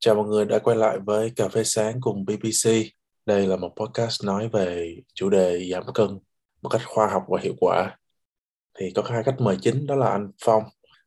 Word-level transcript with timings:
Chào 0.00 0.14
mọi 0.14 0.26
người 0.26 0.44
đã 0.44 0.58
quay 0.58 0.76
lại 0.76 0.98
với 0.98 1.32
Cà 1.36 1.48
phê 1.48 1.64
sáng 1.64 2.00
cùng 2.00 2.24
BBC. 2.24 2.70
Đây 3.26 3.46
là 3.46 3.56
một 3.56 3.74
podcast 3.76 4.24
nói 4.24 4.48
về 4.52 4.96
chủ 5.14 5.30
đề 5.30 5.68
giảm 5.72 5.82
cân 5.94 6.18
một 6.62 6.68
cách 6.68 6.82
khoa 6.86 7.06
học 7.06 7.24
và 7.28 7.40
hiệu 7.42 7.54
quả. 7.60 7.98
Thì 8.78 8.92
có 8.94 9.02
hai 9.02 9.22
cách 9.24 9.34
mời 9.38 9.56
chính 9.60 9.86
đó 9.86 9.94
là 9.94 10.10
anh 10.10 10.30
Phong 10.44 10.62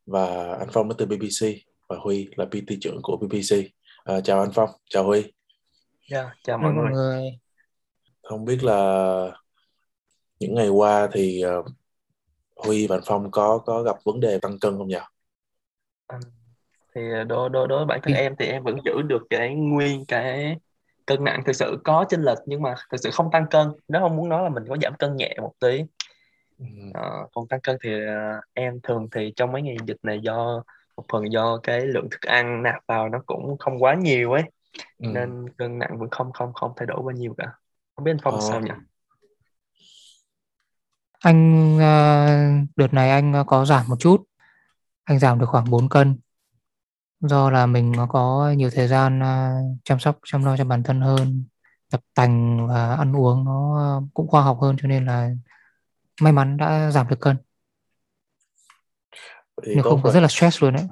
và 0.06 0.56
anh 0.60 0.68
Phong 0.72 0.90
đến 0.90 0.98
từ 0.98 1.06
BBC 1.06 1.48
và 1.90 1.96
Huy 2.00 2.30
là 2.36 2.46
PT 2.46 2.72
trưởng 2.82 3.00
của 3.04 3.18
BBC. 3.18 3.56
À, 4.04 4.22
chào 4.22 4.40
anh 4.42 4.52
Phong, 4.54 4.70
chào 4.90 5.04
Huy. 5.04 5.22
Yeah, 5.22 5.32
dạ, 6.10 6.34
chào 6.44 6.58
mọi 6.58 6.74
người. 6.74 6.92
người. 6.92 7.40
Không 8.24 8.46
biết 8.46 8.64
là 8.64 9.32
những 10.40 10.56
ngày 10.56 10.70
qua 10.70 11.10
thì 11.14 11.44
uh, 11.60 11.66
Huy 12.66 12.88
và 12.88 12.96
anh 12.96 13.02
Phong 13.06 13.32
có 13.32 13.58
có 13.66 13.84
gặp 13.84 13.96
vấn 14.06 14.20
đề 14.20 14.40
tăng 14.42 14.60
cân 14.60 14.78
không 14.78 14.88
nhỉ? 14.88 14.98
thì 16.96 17.02
đối 17.28 17.50
đối 17.50 17.68
đối 17.68 17.80
với 17.80 17.86
bản 17.86 18.00
thân 18.04 18.14
em 18.14 18.36
thì 18.40 18.46
em 18.46 18.64
vẫn 18.64 18.78
giữ 18.86 19.02
được 19.02 19.22
cái 19.30 19.56
nguyên 19.56 20.06
cái 20.06 20.58
cân 21.06 21.24
nặng 21.24 21.44
thực 21.46 21.54
sự 21.54 21.78
có 21.84 22.06
chênh 22.10 22.22
lệch 22.22 22.38
nhưng 22.46 22.62
mà 22.62 22.76
thực 22.92 22.98
sự 22.98 23.10
không 23.14 23.32
tăng 23.32 23.46
cân 23.50 23.68
nếu 23.88 24.02
không 24.02 24.16
muốn 24.18 24.30
nói 24.30 24.44
là 24.44 24.50
mình 24.50 24.64
có 24.70 24.78
giảm 24.82 24.94
cân 25.00 25.16
nhẹ 25.16 25.36
một 25.42 25.54
tí 25.60 25.84
à, 26.94 27.10
còn 27.34 27.48
tăng 27.48 27.62
cân 27.62 27.78
thì 27.84 27.96
uh, 27.96 28.44
em 28.54 28.80
thường 28.84 29.08
thì 29.12 29.34
trong 29.36 29.52
mấy 29.52 29.62
ngày 29.62 29.76
dịch 29.88 29.98
này 30.04 30.20
do 30.24 30.64
một 30.98 31.04
phần 31.12 31.32
do 31.32 31.58
cái 31.64 31.86
lượng 31.86 32.08
thức 32.12 32.22
ăn 32.22 32.64
nạp 32.64 32.88
vào 32.88 33.10
nó 33.10 33.20
cũng 33.26 33.58
không 33.58 33.84
quá 33.84 33.94
nhiều 33.94 34.32
ấy 34.32 34.44
ừ. 34.98 35.08
nên 35.14 35.50
cân 35.58 35.80
nặng 35.80 36.00
vẫn 36.00 36.10
không 36.10 36.32
không 36.32 36.54
không 36.54 36.74
thay 36.76 36.86
đổi 36.86 37.02
bao 37.02 37.12
nhiêu 37.12 37.34
cả 37.38 37.46
không 37.96 38.04
biết 38.04 38.12
anh 38.12 38.20
phong 38.24 38.36
ờ. 38.36 38.42
sao 38.42 38.62
nhỉ 38.62 38.72
anh 41.22 41.76
uh, 41.76 42.68
đợt 42.76 42.94
này 42.94 43.10
anh 43.10 43.44
có 43.48 43.66
giảm 43.66 43.86
một 43.88 43.96
chút. 44.00 44.24
Anh 45.04 45.20
giảm 45.20 45.40
được 45.40 45.46
khoảng 45.50 45.70
4 45.70 45.90
cân. 45.90 46.20
Do 47.20 47.50
là 47.50 47.66
mình 47.66 47.94
có 48.10 48.54
nhiều 48.58 48.70
thời 48.74 48.88
gian 48.88 49.20
uh, 49.20 49.78
chăm 49.84 50.00
sóc 50.00 50.20
chăm 50.26 50.46
lo 50.46 50.58
cho 50.58 50.66
bản 50.66 50.84
thân 50.84 51.02
hơn. 51.02 51.44
Tập 51.92 52.02
tành 52.16 52.68
và 52.68 52.96
ăn 52.96 53.16
uống 53.16 53.46
nó 53.46 54.02
cũng 54.14 54.28
khoa 54.28 54.42
học 54.42 54.58
hơn 54.62 54.76
cho 54.82 54.88
nên 54.88 55.06
là 55.06 55.30
may 56.22 56.34
mắn 56.34 56.58
đã 56.58 56.92
giảm 56.92 57.08
được 57.08 57.20
cân. 57.20 57.38
Nhưng 59.68 59.84
không 59.84 60.02
có 60.04 60.12
rất 60.12 60.20
là 60.20 60.28
stress 60.28 60.64
luôn 60.64 60.74
đấy. 60.74 60.86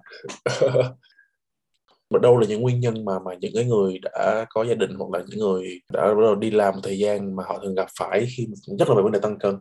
Mà 2.09 2.19
đâu 2.19 2.37
là 2.37 2.47
những 2.47 2.61
nguyên 2.61 2.79
nhân 2.79 3.05
mà 3.05 3.19
mà 3.19 3.31
những 3.41 3.51
cái 3.55 3.65
người 3.65 3.99
đã 3.99 4.45
có 4.49 4.65
gia 4.65 4.73
đình 4.73 4.95
hoặc 4.97 5.19
là 5.19 5.25
những 5.27 5.39
người 5.39 5.81
đã 5.93 6.01
bắt 6.07 6.21
đầu 6.21 6.35
đi 6.35 6.51
làm 6.51 6.73
một 6.73 6.79
thời 6.83 6.99
gian 6.99 7.35
mà 7.35 7.43
họ 7.47 7.59
thường 7.63 7.75
gặp 7.75 7.87
phải 7.99 8.27
khi 8.37 8.47
nhất 8.67 8.89
là 8.89 8.95
về 8.95 9.01
vấn 9.03 9.11
đề 9.11 9.19
tăng 9.19 9.39
cân 9.39 9.59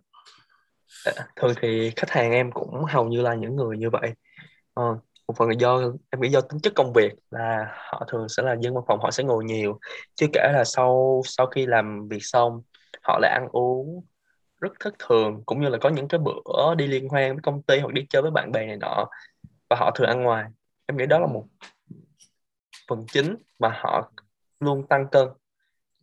thường 1.36 1.54
thì 1.62 1.92
khách 1.96 2.10
hàng 2.10 2.32
em 2.32 2.52
cũng 2.52 2.84
hầu 2.84 3.08
như 3.08 3.22
là 3.22 3.34
những 3.34 3.56
người 3.56 3.78
như 3.78 3.90
vậy. 3.90 4.14
Ờ, 4.74 4.98
một 5.28 5.34
phần 5.36 5.48
là 5.48 5.54
do 5.58 5.80
em 6.10 6.20
nghĩ 6.20 6.28
do 6.28 6.40
tính 6.40 6.60
chất 6.60 6.72
công 6.76 6.92
việc 6.92 7.12
là 7.30 7.72
họ 7.92 8.04
thường 8.08 8.28
sẽ 8.28 8.42
là 8.42 8.56
dân 8.60 8.74
văn 8.74 8.84
phòng 8.88 9.00
họ 9.00 9.10
sẽ 9.10 9.24
ngồi 9.24 9.44
nhiều. 9.44 9.78
Chứ 10.14 10.26
kể 10.32 10.50
là 10.52 10.64
sau 10.64 11.22
sau 11.24 11.46
khi 11.46 11.66
làm 11.66 12.08
việc 12.08 12.20
xong 12.20 12.62
họ 13.02 13.18
lại 13.22 13.30
ăn 13.30 13.48
uống 13.52 14.04
rất 14.60 14.72
thất 14.80 14.94
thường 14.98 15.42
cũng 15.46 15.60
như 15.60 15.68
là 15.68 15.78
có 15.80 15.88
những 15.88 16.08
cái 16.08 16.20
bữa 16.20 16.74
đi 16.74 16.86
liên 16.86 17.08
hoan 17.08 17.32
với 17.32 17.42
công 17.42 17.62
ty 17.62 17.78
hoặc 17.78 17.92
đi 17.92 18.06
chơi 18.10 18.22
với 18.22 18.30
bạn 18.30 18.52
bè 18.52 18.66
này 18.66 18.76
nọ 18.76 19.06
và 19.70 19.76
họ 19.76 19.90
thường 19.94 20.08
ăn 20.08 20.22
ngoài. 20.22 20.44
Em 20.86 20.96
nghĩ 20.96 21.06
đó 21.06 21.18
là 21.18 21.26
một 21.26 21.44
phần 22.88 23.04
chính 23.12 23.36
mà 23.58 23.68
họ 23.68 24.12
luôn 24.60 24.86
tăng 24.88 25.08
cân. 25.08 25.28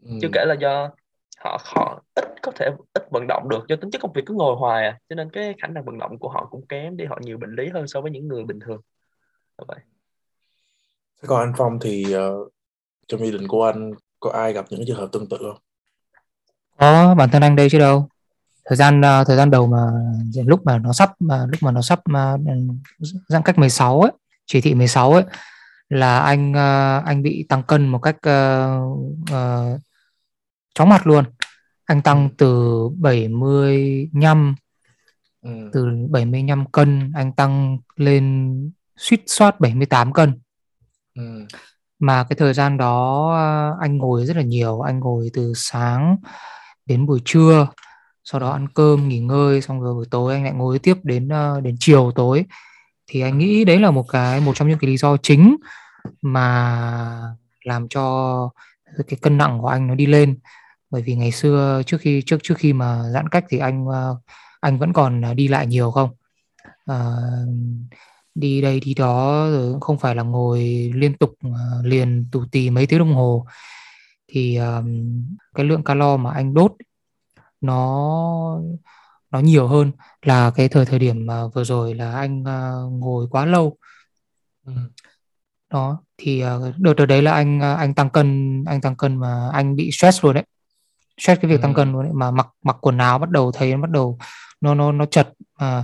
Ừ. 0.02 0.12
chưa 0.22 0.30
kể 0.34 0.46
là 0.46 0.56
do 0.60 0.90
họ 1.40 1.58
họ 1.64 2.02
ít 2.16 2.25
có 2.46 2.52
thể 2.56 2.70
ít 2.94 3.04
vận 3.12 3.28
động 3.28 3.50
được 3.50 3.66
do 3.68 3.76
tính 3.76 3.92
chất 3.92 4.02
công 4.02 4.14
việc 4.14 4.22
cứ 4.26 4.34
ngồi 4.34 4.56
hoài 4.56 4.86
à 4.86 5.00
cho 5.10 5.16
nên 5.16 5.30
cái 5.30 5.54
khả 5.62 5.68
năng 5.68 5.86
vận 5.86 5.98
động 5.98 6.20
của 6.20 6.30
họ 6.30 6.48
cũng 6.52 6.68
kém 6.68 6.98
đi 6.98 7.06
họ 7.06 7.20
nhiều 7.22 7.38
bệnh 7.38 7.56
lý 7.56 7.70
hơn 7.70 7.88
so 7.88 8.02
với 8.02 8.12
những 8.12 8.28
người 8.28 8.44
bình 8.44 8.60
thường. 8.60 8.82
Vậy. 9.68 9.78
Thế 11.22 11.28
còn 11.28 11.40
anh 11.40 11.54
Phong 11.58 11.80
thì 11.82 12.16
uh, 12.16 12.54
trong 13.08 13.26
gia 13.26 13.32
đình 13.32 13.48
của 13.48 13.66
anh 13.66 13.92
có 14.20 14.32
ai 14.32 14.54
gặp 14.54 14.66
những 14.70 14.84
trường 14.88 14.98
hợp 14.98 15.10
tương 15.12 15.30
tự 15.30 15.38
không? 15.38 15.62
Có 16.78 17.16
bản 17.16 17.30
thân 17.30 17.42
anh 17.42 17.56
đây 17.56 17.70
chứ 17.70 17.80
đâu. 17.80 18.10
Thời 18.66 18.78
gian 18.78 19.00
uh, 19.00 19.28
thời 19.28 19.38
gian 19.38 19.52
đầu 19.52 19.68
mà 19.68 19.78
lúc 20.46 20.66
mà 20.66 20.78
nó 20.78 20.94
sắp 20.94 21.12
mà 21.20 21.46
lúc 21.50 21.64
mà 21.64 21.72
nó 21.72 21.82
sắp 21.82 22.00
mà 22.06 22.38
giãn 23.28 23.42
cách 23.46 23.58
16 23.58 24.02
ấy 24.02 24.12
chỉ 24.46 24.62
thị 24.62 24.74
16 24.74 25.14
ấy 25.14 25.24
là 25.90 26.20
anh 26.20 26.52
uh, 26.52 27.06
anh 27.06 27.24
bị 27.24 27.46
tăng 27.50 27.64
cân 27.64 27.88
một 27.88 28.00
cách 28.00 28.16
uh, 28.16 29.10
uh, 29.34 29.82
chóng 30.74 30.90
mặt 30.90 31.08
luôn 31.08 31.26
anh 31.86 32.02
tăng 32.02 32.30
ừ. 32.30 32.36
từ 32.38 32.80
75 32.98 34.56
ừ. 35.42 35.70
từ 35.74 35.88
75 36.10 36.66
cân 36.72 37.12
anh 37.16 37.34
tăng 37.34 37.78
lên 37.96 38.56
suýt 38.98 39.22
soát 39.28 39.60
78 39.60 40.14
cân 40.14 40.40
ừ. 41.16 41.46
mà 42.00 42.24
cái 42.24 42.36
thời 42.36 42.54
gian 42.54 42.78
đó 42.78 43.78
anh 43.82 43.98
ngồi 43.98 44.26
rất 44.26 44.38
là 44.38 44.44
nhiều 44.44 44.82
anh 44.82 45.00
ngồi 45.00 45.30
từ 45.34 45.54
sáng 45.56 46.18
đến 46.86 47.06
buổi 47.06 47.22
trưa 47.26 47.68
sau 48.24 48.42
đó 48.42 48.52
ăn 48.52 48.68
cơm 48.74 49.08
nghỉ 49.08 49.20
ngơi 49.20 49.62
xong 49.62 49.82
rồi 49.82 49.94
buổi 49.94 50.06
tối 50.12 50.34
anh 50.34 50.44
lại 50.44 50.54
ngồi 50.54 50.80
tiếp 50.80 50.98
đến 51.04 51.30
đến 51.64 51.76
chiều 51.80 52.12
tối 52.16 52.46
thì 53.08 53.22
anh 53.22 53.38
nghĩ 53.38 53.66
đấy 53.66 53.80
là 53.80 53.92
một 53.92 54.06
cái 54.10 54.42
một 54.42 54.56
trong 54.56 54.68
những 54.68 54.80
cái 54.80 54.90
lý 54.90 54.98
do 54.98 55.18
chính 55.18 55.58
mà 56.22 57.36
làm 57.64 57.88
cho 57.88 58.50
cái 59.08 59.20
cân 59.22 59.38
nặng 59.38 59.60
của 59.62 59.68
anh 59.68 59.88
nó 59.88 59.96
đi 59.96 60.06
lên 60.06 60.40
bởi 60.96 61.02
vì 61.02 61.16
ngày 61.16 61.32
xưa 61.32 61.82
trước 61.86 61.98
khi 62.02 62.22
trước 62.26 62.38
trước 62.44 62.58
khi 62.58 62.74
mà 62.74 63.04
giãn 63.14 63.30
cách 63.30 63.46
thì 63.50 63.58
anh 63.58 63.86
ờ, 63.88 64.16
anh 64.60 64.80
vẫn 64.80 64.94
còn 64.94 65.22
ờ, 65.22 65.34
đi 65.34 65.48
lại 65.48 65.68
nhiều 65.68 65.92
không? 65.92 66.10
À, 66.86 67.16
đi 68.36 68.62
đây 68.62 68.80
đi 68.80 68.94
đó 68.94 69.48
rồi 69.52 69.72
cũng 69.72 69.80
không 69.80 69.98
phải 70.00 70.16
là 70.16 70.24
ngồi 70.24 70.60
liên 70.96 71.18
tục 71.18 71.36
liền 71.84 72.28
tù 72.32 72.46
tì 72.52 72.70
mấy 72.70 72.88
tiếng 72.88 73.00
đồng 73.00 73.14
hồ. 73.14 73.46
Thì 74.28 74.56
um, 74.56 75.26
cái 75.56 75.66
lượng 75.66 75.84
calo 75.84 76.18
mà 76.18 76.32
anh 76.34 76.54
đốt 76.54 76.72
nó 77.62 78.62
nó 79.32 79.40
nhiều 79.40 79.68
hơn 79.68 79.92
là 80.22 80.52
cái 80.56 80.70
thời 80.70 80.86
thời 80.86 81.00
điểm 81.00 81.26
mà 81.26 81.48
vừa 81.48 81.64
rồi 81.64 81.94
là 81.94 82.12
anh 82.12 82.42
uh, 82.42 82.92
ngồi 82.92 83.28
quá 83.32 83.46
lâu. 83.46 83.78
Ừ. 84.66 84.74
Đó 85.70 86.04
thì 86.18 86.44
uh, 86.46 86.78
đợt 86.78 86.94
đợt 86.94 87.06
đấy 87.06 87.22
là 87.22 87.32
anh 87.32 87.58
uh, 87.58 87.78
anh 87.78 87.94
tăng 87.94 88.10
cân 88.10 88.64
anh 88.68 88.82
tăng 88.82 88.96
cân 88.96 89.18
mà 89.18 89.50
anh 89.54 89.76
bị 89.76 89.92
stress 89.92 90.26
luôn 90.26 90.34
đấy 90.34 90.44
stress 91.18 91.42
cái 91.42 91.52
việc 91.52 91.60
ừ. 91.60 91.62
tăng 91.62 91.74
cân 91.74 91.92
luôn 91.92 92.04
đấy 92.04 92.12
mà 92.14 92.32
mặc 92.32 92.48
mặc 92.64 92.78
quần 92.82 92.98
áo 92.98 93.20
bắt 93.20 93.30
đầu 93.30 93.52
thấy 93.52 93.72
nó 93.72 93.78
bắt 93.82 93.90
đầu 93.90 94.18
nó 94.62 94.76
nó 94.76 94.92
nó 94.92 95.06
chật 95.06 95.28
mà 95.60 95.84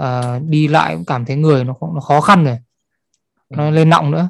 uh, 0.00 0.42
đi 0.48 0.68
lại 0.68 0.94
cũng 0.94 1.04
cảm 1.04 1.24
thấy 1.24 1.36
người 1.36 1.64
nó 1.64 1.74
nó 1.94 2.00
khó 2.00 2.20
khăn 2.20 2.44
rồi 2.44 2.58
nó 3.50 3.64
ừ. 3.64 3.70
lên 3.70 3.90
nọng 3.90 4.10
nữa 4.10 4.28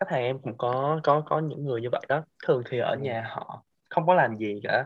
khách 0.00 0.10
hàng 0.10 0.22
em 0.22 0.38
cũng 0.38 0.58
có 0.58 1.00
có 1.02 1.22
có 1.26 1.40
những 1.40 1.64
người 1.64 1.80
như 1.80 1.88
vậy 1.92 2.02
đó 2.08 2.22
thường 2.46 2.62
thì 2.70 2.78
ở 2.78 2.96
nhà 2.96 3.24
họ 3.30 3.62
không 3.90 4.06
có 4.06 4.14
làm 4.14 4.36
gì 4.36 4.60
cả 4.62 4.84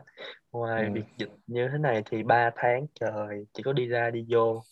ngoài 0.53 0.85
ừ. 0.85 0.91
việc 0.93 1.05
dịch 1.19 1.31
như 1.47 1.69
thế 1.73 1.79
này 1.79 2.03
thì 2.11 2.23
3 2.23 2.51
tháng 2.57 2.87
trời 3.01 3.47
chỉ 3.53 3.63
có 3.63 3.73
đi 3.73 3.87
ra 3.87 4.11
đi 4.11 4.25
vô 4.29 4.63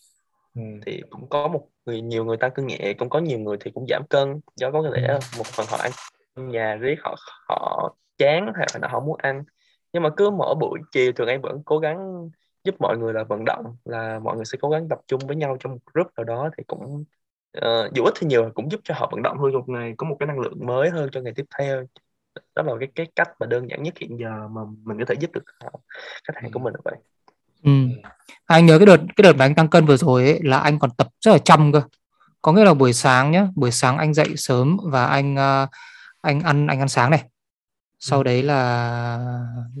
ừ. 0.55 0.61
thì 0.85 1.01
cũng 1.09 1.29
có 1.29 1.47
một 1.47 1.67
người 1.85 2.01
nhiều 2.01 2.25
người 2.25 2.37
tăng 2.37 2.51
cân 2.51 2.67
nhẹ 2.67 2.93
cũng 2.99 3.09
có 3.09 3.19
nhiều 3.19 3.39
người 3.39 3.57
thì 3.59 3.71
cũng 3.71 3.85
giảm 3.89 4.03
cân 4.09 4.39
do 4.55 4.71
có 4.71 4.83
thể 4.95 5.07
ừ. 5.07 5.19
một 5.37 5.45
phần 5.45 5.65
họ 5.69 5.77
ăn 5.77 5.91
nhà 6.35 6.75
riết 6.75 6.95
họ 7.03 7.15
họ 7.49 7.93
chán 8.17 8.51
hay 8.55 8.67
là 8.81 8.87
họ 8.87 8.99
muốn 8.99 9.17
ăn 9.17 9.43
nhưng 9.93 10.03
mà 10.03 10.09
cứ 10.17 10.29
mỗi 10.29 10.55
buổi 10.55 10.79
chiều 10.91 11.11
thường 11.11 11.27
em 11.27 11.41
vẫn 11.41 11.61
cố 11.65 11.79
gắng 11.79 12.29
giúp 12.63 12.75
mọi 12.79 12.97
người 12.97 13.13
là 13.13 13.23
vận 13.23 13.45
động 13.45 13.75
là 13.85 14.19
mọi 14.19 14.35
người 14.35 14.45
sẽ 14.45 14.57
cố 14.61 14.69
gắng 14.69 14.89
tập 14.89 14.99
trung 15.07 15.21
với 15.27 15.35
nhau 15.35 15.57
trong 15.59 15.71
một 15.71 15.79
group 15.93 16.07
nào 16.17 16.23
đó 16.23 16.49
thì 16.57 16.63
cũng 16.67 17.03
uh, 17.57 17.93
dù 17.93 18.03
ít 18.03 18.13
thì 18.19 18.27
nhiều 18.27 18.51
cũng 18.53 18.71
giúp 18.71 18.81
cho 18.83 18.93
họ 18.97 19.09
vận 19.11 19.21
động 19.21 19.37
hơn 19.37 19.53
một 19.53 19.69
ngày 19.69 19.93
có 19.97 20.07
một 20.07 20.15
cái 20.19 20.27
năng 20.27 20.39
lượng 20.39 20.65
mới 20.65 20.89
hơn 20.89 21.09
cho 21.11 21.21
ngày 21.21 21.33
tiếp 21.35 21.45
theo 21.59 21.83
đó 22.55 22.63
là 22.63 22.73
cái 22.79 22.89
cái 22.95 23.07
cách 23.15 23.29
mà 23.39 23.45
đơn 23.45 23.69
giản 23.69 23.83
nhất 23.83 23.93
hiện 23.97 24.19
giờ 24.19 24.47
mà 24.51 24.61
mình 24.83 24.99
có 24.99 25.05
thể 25.07 25.15
giúp 25.19 25.31
được 25.33 25.43
họ 25.63 25.71
khách 26.23 26.35
hàng 26.35 26.51
của 26.51 26.59
mình 26.59 26.73
là 26.73 26.79
vậy 26.83 26.95
Ừ. 27.63 27.71
Anh 28.45 28.65
nhớ 28.65 28.79
cái 28.79 28.85
đợt 28.85 28.97
cái 28.97 29.23
đợt 29.23 29.33
mà 29.37 29.45
anh 29.45 29.55
tăng 29.55 29.67
cân 29.67 29.85
vừa 29.85 29.97
rồi 29.97 30.23
ấy, 30.23 30.39
là 30.43 30.59
anh 30.59 30.79
còn 30.79 30.89
tập 30.97 31.07
rất 31.21 31.31
là 31.31 31.37
chăm 31.37 31.71
cơ. 31.71 31.81
Có 32.41 32.51
nghĩa 32.51 32.63
là 32.63 32.73
buổi 32.73 32.93
sáng 32.93 33.31
nhá, 33.31 33.47
buổi 33.55 33.71
sáng 33.71 33.97
anh 33.97 34.13
dậy 34.13 34.33
sớm 34.37 34.77
và 34.83 35.05
anh 35.05 35.33
uh, 35.33 35.69
anh 36.21 36.41
ăn 36.41 36.67
anh 36.67 36.79
ăn 36.79 36.87
sáng 36.87 37.11
này. 37.11 37.23
Sau 37.99 38.19
ừ. 38.19 38.23
đấy 38.23 38.43
là 38.43 39.19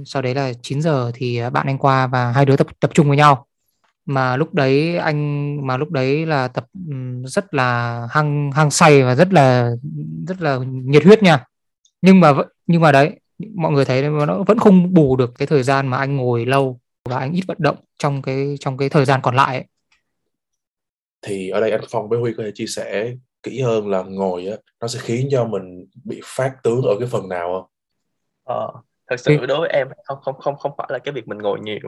sau 0.05 0.21
đấy 0.21 0.35
là 0.35 0.53
9 0.61 0.81
giờ 0.81 1.11
thì 1.13 1.41
bạn 1.53 1.67
anh 1.67 1.77
qua 1.77 2.07
và 2.07 2.31
hai 2.31 2.45
đứa 2.45 2.55
tập 2.55 2.67
tập 2.79 2.91
trung 2.93 3.07
với 3.07 3.17
nhau. 3.17 3.45
Mà 4.05 4.37
lúc 4.37 4.53
đấy 4.53 4.97
anh 4.97 5.57
mà 5.67 5.77
lúc 5.77 5.91
đấy 5.91 6.25
là 6.25 6.47
tập 6.47 6.65
rất 7.25 7.53
là 7.53 8.07
hăng 8.11 8.51
hăng 8.51 8.71
say 8.71 9.03
và 9.03 9.15
rất 9.15 9.33
là 9.33 9.71
rất 10.27 10.41
là 10.41 10.59
nhiệt 10.65 11.05
huyết 11.05 11.23
nha. 11.23 11.45
Nhưng 12.01 12.19
mà 12.19 12.33
nhưng 12.67 12.81
mà 12.81 12.91
đấy 12.91 13.19
mọi 13.55 13.71
người 13.71 13.85
thấy 13.85 14.01
nó 14.01 14.43
vẫn 14.43 14.59
không 14.59 14.93
bù 14.93 15.15
được 15.15 15.31
cái 15.37 15.47
thời 15.47 15.63
gian 15.63 15.87
mà 15.87 15.97
anh 15.97 16.15
ngồi 16.15 16.45
lâu 16.45 16.79
và 17.05 17.19
anh 17.19 17.33
ít 17.33 17.43
vận 17.47 17.57
động 17.59 17.77
trong 17.99 18.21
cái 18.21 18.55
trong 18.59 18.77
cái 18.77 18.89
thời 18.89 19.05
gian 19.05 19.19
còn 19.23 19.35
lại 19.35 19.55
ấy. 19.55 19.65
thì 21.21 21.49
ở 21.49 21.59
đây 21.59 21.71
anh 21.71 21.81
Phong 21.89 22.09
với 22.09 22.19
Huy 22.19 22.33
có 22.37 22.43
thể 22.43 22.51
chia 22.53 22.65
sẻ 22.67 23.13
kỹ 23.43 23.61
hơn 23.61 23.87
là 23.89 24.03
ngồi 24.03 24.45
á 24.47 24.57
nó 24.81 24.87
sẽ 24.87 24.99
khiến 25.03 25.27
cho 25.31 25.45
mình 25.45 25.85
bị 26.03 26.21
phát 26.23 26.55
tướng 26.63 26.81
ở 26.81 26.95
cái 26.99 27.07
phần 27.07 27.29
nào 27.29 27.49
không? 27.53 27.78
Ờ, 28.49 28.71
thật 29.07 29.19
sự 29.19 29.45
đối 29.45 29.59
với 29.59 29.69
em 29.69 29.87
không 30.03 30.21
không 30.21 30.39
không 30.39 30.57
không 30.57 30.71
phải 30.77 30.87
là 30.91 30.99
cái 30.99 31.13
việc 31.13 31.27
mình 31.27 31.37
ngồi 31.37 31.59
nhiều 31.59 31.79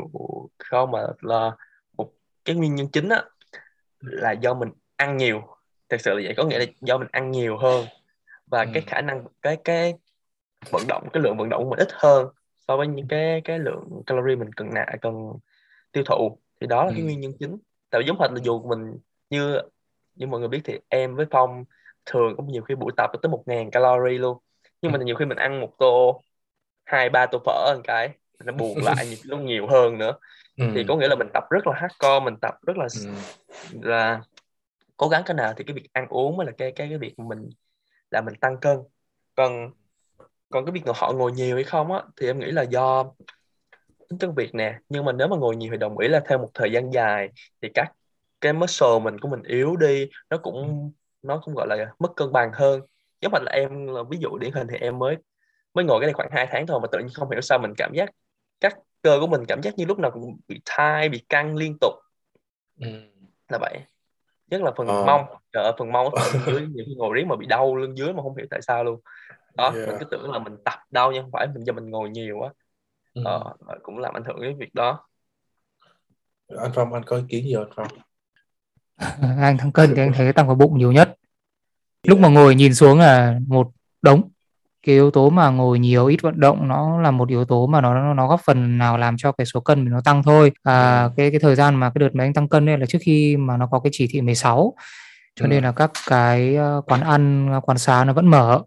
không 0.58 0.92
mà 0.92 1.00
là 1.22 1.52
một 1.98 2.12
cái 2.46 2.56
nguyên 2.56 2.76
nhân 2.76 2.88
chính 2.94 3.10
á 3.10 3.24
là 4.00 4.32
do 4.32 4.54
mình 4.54 4.70
ăn 4.96 5.18
nhiều. 5.18 5.42
Thật 5.90 6.02
sự 6.02 6.14
là 6.14 6.22
vậy 6.26 6.34
có 6.38 6.44
nghĩa 6.44 6.60
là 6.60 6.66
do 6.82 6.98
mình 6.98 7.08
ăn 7.12 7.32
nhiều 7.32 7.58
hơn 7.58 7.86
và 8.48 8.64
ừ. 8.64 8.70
cái 8.74 8.84
khả 8.88 9.02
năng 9.02 9.26
cái 9.42 9.58
cái 9.64 9.94
vận 10.72 10.84
động 10.88 11.08
cái 11.14 11.24
lượng 11.24 11.38
vận 11.38 11.50
động 11.50 11.64
của 11.64 11.70
mình 11.70 11.80
ít 11.80 11.88
hơn 11.92 12.28
so 12.68 12.78
với 12.78 12.88
những 12.88 13.08
cái 13.08 13.42
cái 13.42 13.60
lượng 13.60 14.02
calorie 14.06 14.36
mình 14.36 14.54
cần 14.54 14.74
nạ 14.74 14.86
cần 15.02 15.14
tiêu 15.92 16.04
thụ. 16.04 16.38
Thì 16.62 16.68
đó 16.68 16.84
là 16.84 16.90
ừ. 16.90 16.94
cái 16.96 17.04
nguyên 17.04 17.20
nhân 17.20 17.34
chính. 17.40 17.58
Tại 17.90 18.02
vì 18.02 18.08
giống 18.08 18.20
hệt 18.20 18.32
là 18.32 18.40
dù 18.44 18.64
mình 18.64 18.98
như 19.30 19.62
như 20.16 20.28
mọi 20.28 20.40
người 20.40 20.50
biết 20.50 20.62
thì 20.64 20.80
em 20.90 21.16
với 21.16 21.26
phong 21.32 21.64
thường 22.06 22.34
có 22.38 22.44
nhiều 22.44 22.62
khi 22.62 22.76
buổi 22.76 22.92
tập 22.98 23.12
tới 23.22 23.30
một 23.30 23.44
ngàn 23.46 23.72
calorie 23.72 24.18
luôn. 24.18 24.38
Nhưng 24.82 24.92
mà 24.92 25.00
nhiều 25.00 25.16
khi 25.16 25.26
mình 25.26 25.38
ăn 25.38 25.62
một 25.62 25.74
tô 25.80 26.22
hai 26.92 27.10
ba 27.10 27.26
tô 27.26 27.40
phở 27.46 27.74
một 27.76 27.82
cái. 27.84 28.10
Nó 28.44 28.54
buồn 28.54 28.78
lại 28.84 29.06
nhiều 29.10 29.18
lúc 29.24 29.40
nhiều 29.40 29.68
hơn 29.68 29.98
nữa. 29.98 30.14
Ừ. 30.58 30.66
thì 30.76 30.86
có 30.88 30.96
nghĩa 30.96 31.08
là 31.08 31.16
mình 31.16 31.28
tập 31.34 31.44
rất 31.50 31.68
là 31.68 31.74
hardcore 31.76 32.26
mình 32.26 32.36
tập 32.42 32.56
rất 32.68 32.78
là 32.78 32.88
ừ. 33.02 33.80
là 33.82 34.22
cố 34.98 35.08
gắng 35.08 35.24
cái 35.26 35.36
nào 35.36 35.54
thì 35.58 35.64
cái 35.64 35.74
việc 35.74 35.94
ăn 35.94 36.08
uống 36.10 36.38
mới 36.38 36.46
là 36.46 36.52
cái 36.58 36.72
cái 36.72 36.88
cái 36.90 36.98
việc 36.98 37.20
mình 37.20 37.50
là 38.12 38.22
mình 38.22 38.36
tăng 38.36 38.58
cân. 38.58 38.78
Còn 39.36 39.72
còn 40.50 40.66
cái 40.66 40.72
việc 40.72 40.82
họ 40.96 41.12
ngồi 41.12 41.32
nhiều 41.32 41.56
hay 41.56 41.64
không 41.64 41.92
á 41.92 42.02
thì 42.18 42.28
em 42.28 42.40
nghĩ 42.40 42.52
là 42.52 42.62
do 42.62 43.04
tính 44.10 44.20
chất 44.20 44.32
việc 44.36 44.56
nè. 44.56 44.80
Nhưng 44.90 45.06
mà 45.06 45.12
nếu 45.12 45.28
mà 45.28 45.38
ngồi 45.38 45.56
nhiều 45.56 45.70
thì 45.72 45.78
đồng 45.78 45.98
ý 45.98 46.08
là 46.08 46.22
theo 46.28 46.38
một 46.38 46.52
thời 46.54 46.72
gian 46.72 46.94
dài 46.94 47.30
thì 47.62 47.70
các 47.74 47.92
cái 48.42 48.54
muscle 48.54 49.00
mình 49.04 49.20
của 49.20 49.28
mình 49.28 49.44
yếu 49.44 49.76
đi 49.76 50.10
nó 50.30 50.38
cũng 50.38 50.92
nó 51.22 51.42
cũng 51.46 51.56
gọi 51.56 51.68
là 51.68 51.92
mất 52.00 52.16
cân 52.16 52.32
bằng 52.32 52.52
hơn. 52.54 52.82
Giống 53.22 53.34
như 53.34 53.40
là 53.42 53.52
em 53.52 53.88
là 53.88 54.04
ví 54.10 54.18
dụ 54.22 54.38
điển 54.38 54.52
hình 54.52 54.68
thì 54.72 54.78
em 54.78 55.00
mới 55.00 55.18
mới 55.74 55.86
ngồi 55.86 56.00
cái 56.00 56.08
này 56.08 56.14
khoảng 56.14 56.30
2 56.32 56.48
tháng 56.52 56.68
thôi 56.68 56.80
mà 56.82 56.88
tự 56.92 57.00
nhiên 57.00 57.10
không 57.14 57.32
hiểu 57.32 57.42
sao 57.42 57.60
mình 57.60 57.74
cảm 57.78 57.94
giác 57.94 58.10
các 58.60 58.78
cơ 59.02 59.18
của 59.20 59.28
mình 59.28 59.46
cảm 59.48 59.62
giác 59.64 59.78
như 59.78 59.86
lúc 59.86 60.00
nào 60.00 60.12
cũng 60.12 60.38
bị 60.48 60.62
thai 60.66 61.10
bị 61.10 61.26
căng 61.30 61.56
liên 61.56 61.78
tục. 61.82 61.94
Ừ. 62.80 62.88
là 63.50 63.58
vậy. 63.62 63.80
Nhất 64.48 64.62
là 64.62 64.72
phần 64.78 64.88
ờ. 64.88 65.06
mông. 65.06 65.22
Ở 65.54 65.76
phần 65.80 65.92
mông 65.92 66.16
ở 66.16 66.22
phần 66.32 66.42
dưới 66.46 66.62
nhiều 66.62 66.86
khi 66.88 66.96
ngồi 66.96 67.16
riết 67.16 67.24
mà 67.28 67.36
bị 67.36 67.46
đau 67.46 67.76
lưng 67.76 67.98
dưới 67.98 68.14
mà 68.14 68.24
không 68.24 68.38
hiểu 68.38 68.48
tại 68.50 68.62
sao 68.62 68.84
luôn. 68.84 69.00
Đó 69.56 69.72
yeah. 69.76 69.88
mình 69.88 69.98
cứ 70.00 70.06
tưởng 70.12 70.32
là 70.32 70.40
mình 70.40 70.58
tập 70.66 70.80
đau 70.92 71.12
nhưng 71.12 71.24
không 71.24 71.32
phải 71.32 71.48
mình 71.48 71.64
do 71.64 71.74
mình 71.74 71.90
ngồi 71.90 72.10
nhiều 72.10 72.38
quá. 72.40 72.54
Ừ. 73.14 73.22
ờ, 73.26 73.56
cũng 73.84 73.98
làm 73.98 74.14
ảnh 74.14 74.24
hưởng 74.24 74.42
đến 74.42 74.58
việc 74.58 74.74
đó. 74.74 75.08
Anh 76.48 76.72
Phong 76.76 76.94
anh 76.94 77.04
có 77.04 77.18
ý 77.18 77.24
kiến 77.30 77.46
gì 77.46 77.56
anh 77.56 77.70
Phong? 77.76 77.88
Anh 79.42 79.58
tăng 79.58 79.72
cân 79.72 79.94
thì 79.96 80.02
anh 80.02 80.14
thấy 80.14 80.34
tăng 80.34 80.48
vào 80.48 80.56
bụng 80.56 80.78
nhiều 80.78 80.92
nhất. 80.92 81.16
Lúc 82.04 82.20
mà 82.20 82.30
ngồi 82.30 82.56
nhìn 82.56 82.74
xuống 82.74 83.00
là 83.00 83.40
một 83.48 83.72
đống 84.02 84.30
cái 84.84 84.96
yếu 84.96 85.12
tố 85.12 85.30
mà 85.30 85.50
ngồi 85.50 85.80
nhiều 85.80 86.06
ít 86.06 86.22
vận 86.22 86.40
động 86.40 86.68
nó 86.68 87.02
là 87.02 87.12
một 87.12 87.30
yếu 87.30 87.46
tố 87.46 87.68
mà 87.68 87.82
nó 87.82 88.14
nó 88.14 88.28
góp 88.28 88.42
phần 88.46 88.78
nào 88.78 88.98
làm 88.98 89.18
cho 89.18 89.32
cái 89.32 89.46
số 89.46 89.60
cân 89.60 89.84
mình 89.84 89.94
nó 89.94 90.02
tăng 90.02 90.24
thôi 90.24 90.52
à, 90.64 91.04
ừ. 91.04 91.10
cái 91.18 91.32
cái 91.32 91.40
thời 91.40 91.56
gian 91.56 91.76
mà 91.76 91.90
cái 91.90 92.00
đợt 92.00 92.16
mà 92.16 92.24
anh 92.24 92.34
tăng 92.34 92.48
cân 92.48 92.66
đây 92.66 92.78
là 92.78 92.86
trước 92.86 93.00
khi 93.02 93.38
mà 93.38 93.58
nó 93.58 93.68
có 93.72 93.80
cái 93.80 93.90
chỉ 93.94 94.08
thị 94.12 94.22
16 94.22 94.74
cho 95.36 95.46
ừ. 95.46 95.48
nên 95.50 95.64
là 95.64 95.72
các 95.72 95.92
cái 96.08 96.56
ờ, 96.56 96.82
quán 96.86 97.02
ăn 97.02 97.50
quán 97.64 97.78
xá 97.78 98.04
nó 98.06 98.14
vẫn 98.14 98.28
mở 98.28 98.62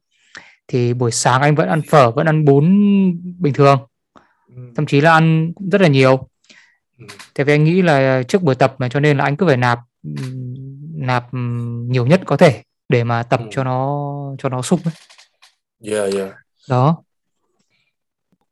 thì 0.69 0.95
buổi 0.95 1.11
sáng 1.11 1.43
anh 1.43 1.55
vẫn 1.55 1.69
ăn 1.69 1.83
phở 1.91 2.11
vẫn 2.11 2.27
ăn 2.27 2.45
bún 2.45 2.65
bình 3.39 3.55
thường 3.55 3.79
ừ. 4.57 4.63
thậm 4.77 4.87
chí 4.87 5.01
là 5.01 5.13
ăn 5.13 5.53
rất 5.73 5.81
là 5.81 5.89
nhiều 5.89 6.29
ừ. 6.99 7.07
tại 7.35 7.45
vì 7.45 7.55
anh 7.55 7.65
nghĩ 7.65 7.83
là 7.83 8.23
trước 8.23 8.43
buổi 8.43 8.55
tập 8.55 8.75
mà 8.79 8.89
cho 8.89 9.01
nên 9.01 9.17
là 9.17 9.25
anh 9.25 9.37
cứ 9.37 9.47
phải 9.47 9.57
nạp 9.57 9.79
nạp 10.95 11.25
nhiều 11.89 12.07
nhất 12.07 12.21
có 12.27 12.37
thể 12.37 12.63
để 12.89 13.05
mà 13.05 13.23
tập 13.23 13.41
ừ. 13.41 13.47
cho 13.51 13.65
nó 13.65 14.05
cho 14.39 14.49
nó 14.49 14.63
sung 14.63 14.81
ấy. 14.85 14.95
Yeah, 15.81 16.15
yeah. 16.15 16.35
Đó. 16.69 17.03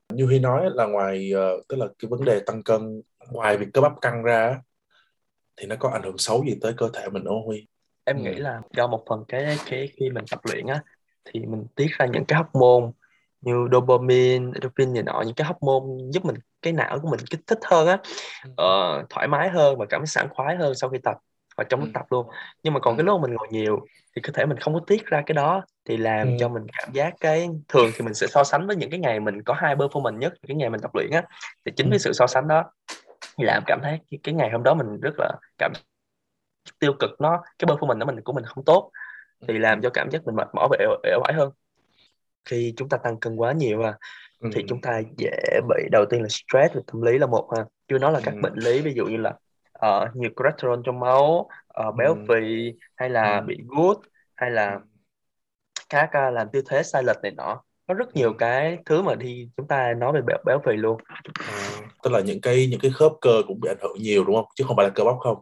Như 0.08 0.26
Huy 0.26 0.38
nói 0.38 0.70
là 0.74 0.86
ngoài 0.86 1.32
uh, 1.34 1.68
tức 1.68 1.76
là 1.76 1.86
cái 1.98 2.08
vấn 2.08 2.24
đề 2.24 2.40
tăng 2.46 2.62
cân 2.62 3.02
ngoài 3.30 3.56
việc 3.56 3.66
cơ 3.74 3.80
bắp 3.80 3.92
căng 4.00 4.22
ra 4.22 4.60
thì 5.56 5.66
nó 5.66 5.76
có 5.78 5.90
ảnh 5.90 6.02
hưởng 6.02 6.18
xấu 6.18 6.44
gì 6.44 6.58
tới 6.60 6.74
cơ 6.76 6.90
thể 6.94 7.08
mình 7.08 7.24
không 7.24 7.46
Huy? 7.46 7.66
Em 8.04 8.16
ừ. 8.16 8.22
nghĩ 8.22 8.34
là 8.34 8.60
do 8.76 8.86
một 8.86 9.04
phần 9.08 9.24
cái 9.28 9.58
cái 9.70 9.88
khi 9.96 10.10
mình 10.10 10.24
tập 10.30 10.40
luyện 10.44 10.66
á 10.66 10.80
thì 11.24 11.40
mình 11.40 11.66
tiết 11.74 11.88
ra 11.98 12.06
những 12.06 12.24
cái 12.24 12.42
hormone 12.42 12.92
như 13.40 13.68
dopamine, 13.72 14.44
endorphin 14.54 14.94
này 14.94 15.02
nọ 15.02 15.22
những 15.26 15.34
cái 15.34 15.46
hormone 15.46 16.10
giúp 16.12 16.24
mình 16.24 16.36
cái 16.62 16.72
não 16.72 16.98
của 16.98 17.08
mình 17.08 17.20
kích 17.30 17.40
thích 17.46 17.58
hơn 17.62 17.88
á, 17.88 17.98
uh, 18.48 19.10
thoải 19.10 19.28
mái 19.28 19.48
hơn 19.48 19.78
và 19.78 19.86
cảm 19.86 20.00
thấy 20.00 20.06
sảng 20.06 20.28
khoái 20.30 20.56
hơn 20.56 20.74
sau 20.74 20.90
khi 20.90 20.98
tập 21.02 21.16
và 21.56 21.64
trong 21.64 21.80
lúc 21.80 21.88
ừ. 21.88 21.92
tập 21.94 22.06
luôn. 22.10 22.26
Nhưng 22.62 22.74
mà 22.74 22.80
còn 22.80 22.96
cái 22.96 23.04
lúc 23.04 23.20
mình 23.20 23.34
ngồi 23.34 23.48
nhiều 23.50 23.86
thì 24.16 24.22
có 24.22 24.32
thể 24.34 24.46
mình 24.46 24.58
không 24.58 24.74
có 24.74 24.80
tiết 24.86 25.06
ra 25.06 25.22
cái 25.26 25.34
đó 25.34 25.64
thì 25.84 25.96
làm 25.96 26.28
ừ. 26.28 26.36
cho 26.40 26.48
mình 26.48 26.66
cảm 26.78 26.92
giác 26.92 27.14
cái 27.20 27.48
thường 27.68 27.90
thì 27.94 28.04
mình 28.04 28.14
sẽ 28.14 28.26
so 28.26 28.44
sánh 28.44 28.66
với 28.66 28.76
những 28.76 28.90
cái 28.90 29.00
ngày 29.00 29.20
mình 29.20 29.42
có 29.42 29.54
hai 29.54 29.76
performance 29.76 30.18
nhất 30.18 30.34
cái 30.48 30.56
ngày 30.56 30.70
mình 30.70 30.80
tập 30.80 30.90
luyện 30.94 31.10
á 31.10 31.22
thì 31.64 31.72
chính 31.76 31.86
ừ. 31.86 31.90
với 31.90 31.98
sự 31.98 32.12
so 32.12 32.26
sánh 32.26 32.48
đó 32.48 32.72
làm 33.36 33.62
cảm 33.66 33.80
thấy 33.82 33.98
cái, 34.10 34.20
cái 34.22 34.34
ngày 34.34 34.50
hôm 34.50 34.62
đó 34.62 34.74
mình 34.74 35.00
rất 35.00 35.14
là 35.18 35.32
cảm 35.58 35.72
tiêu 36.78 36.92
cực 37.00 37.10
nó 37.20 37.42
cái 37.58 37.66
performance 37.66 38.00
của 38.00 38.06
mình 38.06 38.20
của 38.24 38.32
mình 38.32 38.44
không 38.44 38.64
tốt 38.64 38.90
thì 39.48 39.58
làm 39.58 39.82
cho 39.82 39.90
cảm 39.90 40.10
giác 40.10 40.24
mình 40.24 40.36
mệt 40.36 40.48
mỏi 40.54 40.68
và 40.70 40.76
ẻo, 41.04 41.20
oải 41.24 41.32
hơn 41.34 41.50
khi 42.44 42.74
chúng 42.76 42.88
ta 42.88 42.96
tăng 42.96 43.20
cân 43.20 43.36
quá 43.36 43.52
nhiều 43.52 43.82
à 43.82 43.98
ừ. 44.40 44.50
thì 44.54 44.64
chúng 44.68 44.80
ta 44.80 45.00
dễ 45.16 45.60
bị 45.68 45.88
đầu 45.92 46.04
tiên 46.10 46.22
là 46.22 46.28
stress 46.28 46.74
và 46.74 46.80
tâm 46.86 47.02
lý 47.02 47.18
là 47.18 47.26
một 47.26 47.48
ha 47.56 47.64
chưa 47.88 47.98
nói 47.98 48.12
là 48.12 48.20
các 48.24 48.34
ừ. 48.34 48.40
bệnh 48.42 48.54
lý 48.54 48.80
ví 48.80 48.92
dụ 48.94 49.06
như 49.06 49.16
là 49.16 49.34
uh, 49.86 50.16
nhiều 50.16 50.30
cholesterol 50.36 50.80
trong 50.84 51.00
máu 51.00 51.48
uh, 51.88 51.94
béo 51.96 52.16
phì 52.28 52.72
hay 52.96 53.10
là 53.10 53.36
ừ. 53.36 53.44
bị 53.46 53.58
gút 53.66 53.98
hay 54.36 54.50
là 54.50 54.80
các 55.92 56.10
uh, 56.28 56.34
làm 56.34 56.48
tư 56.52 56.62
thế 56.68 56.82
sai 56.82 57.02
lệch 57.02 57.16
này 57.22 57.32
nọ. 57.36 57.62
Có 57.88 57.94
rất 57.94 58.16
nhiều 58.16 58.28
ừ. 58.28 58.34
cái 58.38 58.78
thứ 58.86 59.02
mà 59.02 59.14
đi 59.14 59.50
chúng 59.56 59.68
ta 59.68 59.94
nói 59.94 60.12
về 60.12 60.20
béo, 60.26 60.38
béo 60.46 60.60
phì 60.66 60.72
luôn. 60.72 61.00
À, 61.34 61.80
tức 62.02 62.10
là 62.10 62.20
những 62.20 62.40
cái 62.40 62.66
những 62.70 62.80
cái 62.80 62.90
khớp 62.90 63.12
cơ 63.20 63.42
cũng 63.46 63.60
bị 63.60 63.68
ảnh 63.68 63.80
hưởng 63.80 63.96
nhiều 63.98 64.24
đúng 64.24 64.36
không? 64.36 64.44
Chứ 64.54 64.64
không 64.66 64.76
phải 64.76 64.86
là 64.86 64.92
cơ 64.94 65.04
bắp 65.04 65.14
không? 65.20 65.40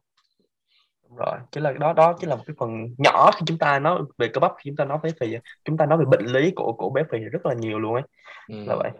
Đúng 1.08 1.16
rồi 1.16 1.38
chỉ 1.52 1.60
là 1.60 1.72
đó 1.72 1.92
đó 1.92 2.16
chỉ 2.20 2.26
là 2.26 2.36
một 2.36 2.42
cái 2.46 2.54
phần 2.58 2.94
nhỏ 2.98 3.30
khi 3.36 3.42
chúng 3.46 3.58
ta 3.58 3.78
nói 3.78 4.00
về 4.18 4.28
cơ 4.28 4.40
bắp 4.40 4.52
khi 4.58 4.70
chúng 4.70 4.76
ta 4.76 4.84
nói 4.84 4.98
béo 5.02 5.12
phì 5.20 5.36
chúng 5.64 5.76
ta 5.76 5.86
nói 5.86 5.98
về 5.98 6.04
bệnh 6.04 6.26
lý 6.26 6.50
của 6.56 6.72
của 6.72 6.90
béo 6.90 7.04
phì 7.12 7.18
rất 7.18 7.46
là 7.46 7.54
nhiều 7.54 7.78
luôn 7.78 7.94
ấy. 7.94 8.02
Ừ. 8.48 8.64
là 8.66 8.76
vậy. 8.76 8.90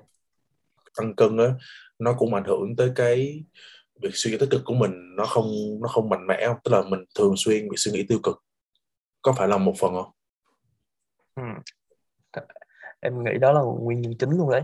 Tăng 0.97 1.14
cân 1.14 1.38
á 1.38 1.47
nó 1.99 2.12
cũng 2.19 2.35
ảnh 2.35 2.44
hưởng 2.44 2.76
tới 2.76 2.93
cái 2.97 3.44
việc 4.02 4.11
suy 4.12 4.31
nghĩ 4.31 4.37
tích 4.41 4.50
cực 4.50 4.62
của 4.64 4.75
mình 4.75 5.17
nó 5.17 5.25
không 5.25 5.47
nó 5.82 5.88
không 5.88 6.08
mạnh 6.08 6.26
mẽ 6.26 6.47
không? 6.47 6.56
Tức 6.64 6.73
là 6.73 6.82
mình 6.88 7.05
thường 7.19 7.35
xuyên 7.37 7.69
bị 7.69 7.76
suy 7.76 7.93
nghĩ 7.93 8.06
tiêu 8.08 8.19
cực. 8.23 8.37
Có 9.23 9.32
phải 9.32 9.49
là 9.49 9.56
một 9.56 9.75
phần 9.79 9.94
không 9.94 10.11
ừ. 12.33 12.41
em 13.01 13.25
nghĩ 13.25 13.39
đó 13.41 13.53
là 13.53 13.61
nguyên 13.61 14.01
nhân 14.01 14.13
chính 14.19 14.31
luôn 14.31 14.51
đấy 14.51 14.63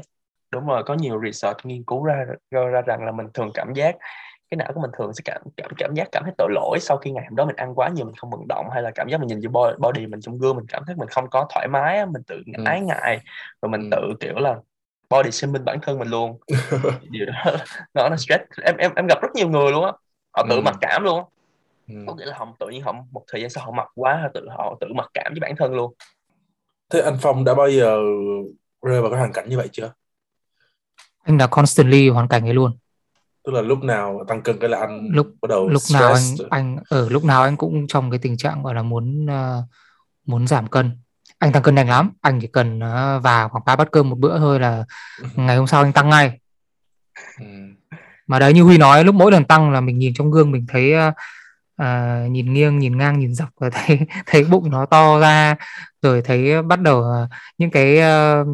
đúng 0.51 0.67
rồi 0.67 0.83
có 0.87 0.95
nhiều 0.95 1.21
research 1.25 1.67
nghiên 1.67 1.85
cứu 1.85 2.05
ra 2.05 2.25
ra, 2.51 2.65
ra 2.65 2.81
rằng 2.81 3.05
là 3.05 3.13
mình 3.13 3.27
thường 3.35 3.51
cảm 3.55 3.73
giác 3.75 3.97
cái 4.51 4.57
não 4.57 4.73
của 4.75 4.81
mình 4.81 4.91
thường 4.99 5.15
sẽ 5.15 5.23
cảm 5.25 5.43
cảm 5.57 5.71
cảm 5.79 5.95
giác 5.95 6.09
cảm 6.13 6.23
thấy 6.25 6.33
tội 6.39 6.49
lỗi 6.51 6.79
sau 6.81 6.97
khi 6.97 7.11
ngày 7.11 7.25
hôm 7.29 7.37
đó 7.37 7.45
mình 7.45 7.57
ăn 7.57 7.75
quá 7.75 7.89
nhiều 7.89 8.05
mình 8.05 8.15
không 8.15 8.31
vận 8.31 8.49
động 8.49 8.67
hay 8.73 8.83
là 8.83 8.91
cảm 8.91 9.09
giác 9.09 9.21
mình 9.21 9.29
nhìn 9.29 9.53
vô 9.53 9.71
body 9.79 10.07
mình 10.07 10.21
trong 10.21 10.39
gương 10.39 10.57
mình 10.57 10.67
cảm 10.69 10.83
thấy 10.87 10.97
mình 10.97 11.09
không 11.09 11.31
có 11.31 11.47
thoải 11.55 11.69
mái 11.69 12.07
mình 12.07 12.23
tự 12.27 12.43
ừ. 12.57 12.63
ái 12.65 12.81
ngại 12.81 13.21
rồi 13.63 13.71
mình 13.71 13.81
ừ. 13.81 13.89
tự 13.93 14.15
kiểu 14.21 14.35
là 14.35 14.57
body 15.11 15.31
shaming 15.31 15.65
bản 15.65 15.79
thân 15.83 15.99
mình 15.99 16.09
luôn 16.09 16.39
điều 17.11 17.27
đó 17.27 17.57
nó 17.95 18.09
nó 18.09 18.17
stress 18.17 18.43
em 18.63 18.77
em 18.77 18.93
em 18.97 19.07
gặp 19.07 19.19
rất 19.23 19.29
nhiều 19.35 19.49
người 19.49 19.71
luôn 19.71 19.85
á 19.85 19.93
họ 20.37 20.47
tự 20.49 20.57
ừ. 20.57 20.61
mặc 20.61 20.75
cảm 20.81 21.05
luôn 21.05 21.19
á 21.19 21.25
ừ. 21.89 22.05
có 22.07 22.15
nghĩa 22.15 22.27
là 22.27 22.39
họ 22.39 22.47
tự 22.59 22.69
nhiên 22.69 22.83
họ 22.83 22.93
một 23.11 23.25
thời 23.29 23.41
gian 23.41 23.51
sau 23.51 23.65
họ 23.65 23.71
mặc 23.71 23.89
quá 23.95 24.21
họ 24.23 24.29
tự 24.35 24.49
họ 24.49 24.77
tự 24.81 24.87
mặc 24.95 25.11
cảm 25.15 25.33
với 25.33 25.41
bản 25.41 25.57
thân 25.57 25.75
luôn 25.75 25.95
thế 26.91 27.01
anh 27.01 27.17
Phong 27.21 27.45
đã 27.45 27.55
bao 27.55 27.69
giờ 27.71 27.97
rơi 28.83 29.01
vào 29.01 29.11
cái 29.11 29.19
hoàn 29.19 29.33
cảnh 29.33 29.49
như 29.49 29.57
vậy 29.57 29.69
chưa? 29.73 29.93
Anh 31.25 31.39
đã 31.39 31.47
constantly 31.47 32.09
hoàn 32.09 32.29
cảnh 32.29 32.47
ấy 32.47 32.55
luôn. 32.55 32.79
Tức 33.45 33.53
là 33.53 33.61
lúc 33.61 33.83
nào 33.83 34.25
tăng 34.29 34.43
cân 34.43 34.59
cái 34.59 34.71
là 34.71 34.81
anh 34.81 35.09
lúc 35.13 35.27
bắt 35.43 35.49
đầu 35.49 35.69
lúc 35.69 35.83
nào 35.93 36.13
anh 36.13 36.23
anh 36.51 36.79
ở 36.89 37.09
lúc 37.09 37.25
nào 37.25 37.43
anh 37.43 37.57
cũng 37.57 37.87
trong 37.87 38.11
cái 38.11 38.19
tình 38.19 38.37
trạng 38.37 38.63
gọi 38.63 38.75
là 38.75 38.83
muốn 38.83 39.27
uh, 39.27 39.65
muốn 40.25 40.47
giảm 40.47 40.67
cân. 40.67 40.99
Anh 41.39 41.53
tăng 41.53 41.63
cân 41.63 41.75
nhanh 41.75 41.89
lắm. 41.89 42.13
Anh 42.21 42.41
chỉ 42.41 42.47
cần 42.47 42.79
uh, 42.79 43.23
vào 43.23 43.49
khoảng 43.49 43.65
ba 43.67 43.77
bát 43.77 43.91
cơm 43.91 44.11
một 44.11 44.19
bữa 44.19 44.39
thôi 44.39 44.61
là 44.61 44.85
ngày 45.35 45.57
hôm 45.57 45.67
sau 45.67 45.83
anh 45.83 45.93
tăng 45.93 46.09
ngay. 46.09 46.41
Ừ. 47.41 47.47
mà 48.27 48.39
đấy 48.39 48.53
như 48.53 48.63
huy 48.63 48.79
nói 48.79 49.05
lúc 49.05 49.15
mỗi 49.15 49.33
lần 49.33 49.45
tăng 49.45 49.71
là 49.71 49.81
mình 49.81 49.99
nhìn 49.99 50.15
trong 50.15 50.31
gương 50.31 50.51
mình 50.51 50.67
thấy 50.69 50.95
uh, 51.09 51.15
uh, 51.83 52.31
nhìn 52.31 52.53
nghiêng 52.53 52.79
nhìn 52.79 52.99
ngang 52.99 53.19
nhìn 53.19 53.35
dọc 53.35 53.49
và 53.61 53.71
thấy 53.75 54.01
thấy 54.27 54.45
bụng 54.45 54.71
nó 54.71 54.87
to 54.87 55.21
ra 55.21 55.57
rồi 56.07 56.23
thấy 56.23 56.63
bắt 56.63 56.81
đầu 56.81 56.99
uh, 56.99 57.29
những 57.59 57.71
cái 57.71 57.99
uh, 57.99 58.47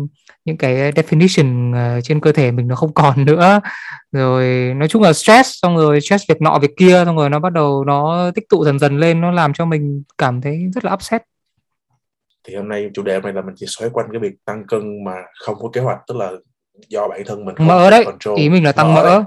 những 0.44 0.56
cái 0.56 0.92
definition 0.92 1.74
trên 2.02 2.20
cơ 2.20 2.32
thể 2.32 2.50
mình 2.50 2.68
nó 2.68 2.74
không 2.74 2.94
còn 2.94 3.24
nữa. 3.24 3.60
Rồi 4.12 4.74
nói 4.76 4.88
chung 4.88 5.02
là 5.02 5.12
stress 5.12 5.50
xong 5.62 5.76
rồi 5.76 6.00
stress 6.00 6.24
việc 6.28 6.42
nọ 6.42 6.58
việc 6.58 6.70
kia 6.76 7.02
xong 7.04 7.16
rồi 7.16 7.30
nó 7.30 7.38
bắt 7.38 7.52
đầu 7.52 7.84
nó 7.84 8.30
tích 8.34 8.48
tụ 8.48 8.64
dần 8.64 8.78
dần 8.78 8.98
lên 8.98 9.20
nó 9.20 9.30
làm 9.30 9.52
cho 9.52 9.64
mình 9.64 10.02
cảm 10.18 10.40
thấy 10.40 10.70
rất 10.74 10.84
là 10.84 10.92
upset. 10.92 11.22
Thì 12.44 12.56
hôm 12.56 12.68
nay 12.68 12.90
chủ 12.94 13.02
đề 13.02 13.20
này 13.20 13.32
là 13.32 13.42
mình 13.42 13.54
chỉ 13.58 13.66
xoay 13.68 13.90
quanh 13.90 14.06
cái 14.12 14.20
việc 14.20 14.32
tăng 14.44 14.66
cân 14.66 15.04
mà 15.04 15.12
không 15.40 15.56
có 15.60 15.68
kế 15.72 15.80
hoạch 15.80 15.98
tức 16.06 16.16
là 16.16 16.32
do 16.88 17.08
bản 17.08 17.22
thân 17.26 17.44
mình 17.44 17.54
mỡ 17.58 17.90
đấy 17.90 18.04
control. 18.04 18.38
ý 18.38 18.48
mình 18.48 18.64
là 18.64 18.72
tăng 18.72 18.94
mỡ, 18.94 19.02
mỡ. 19.02 19.24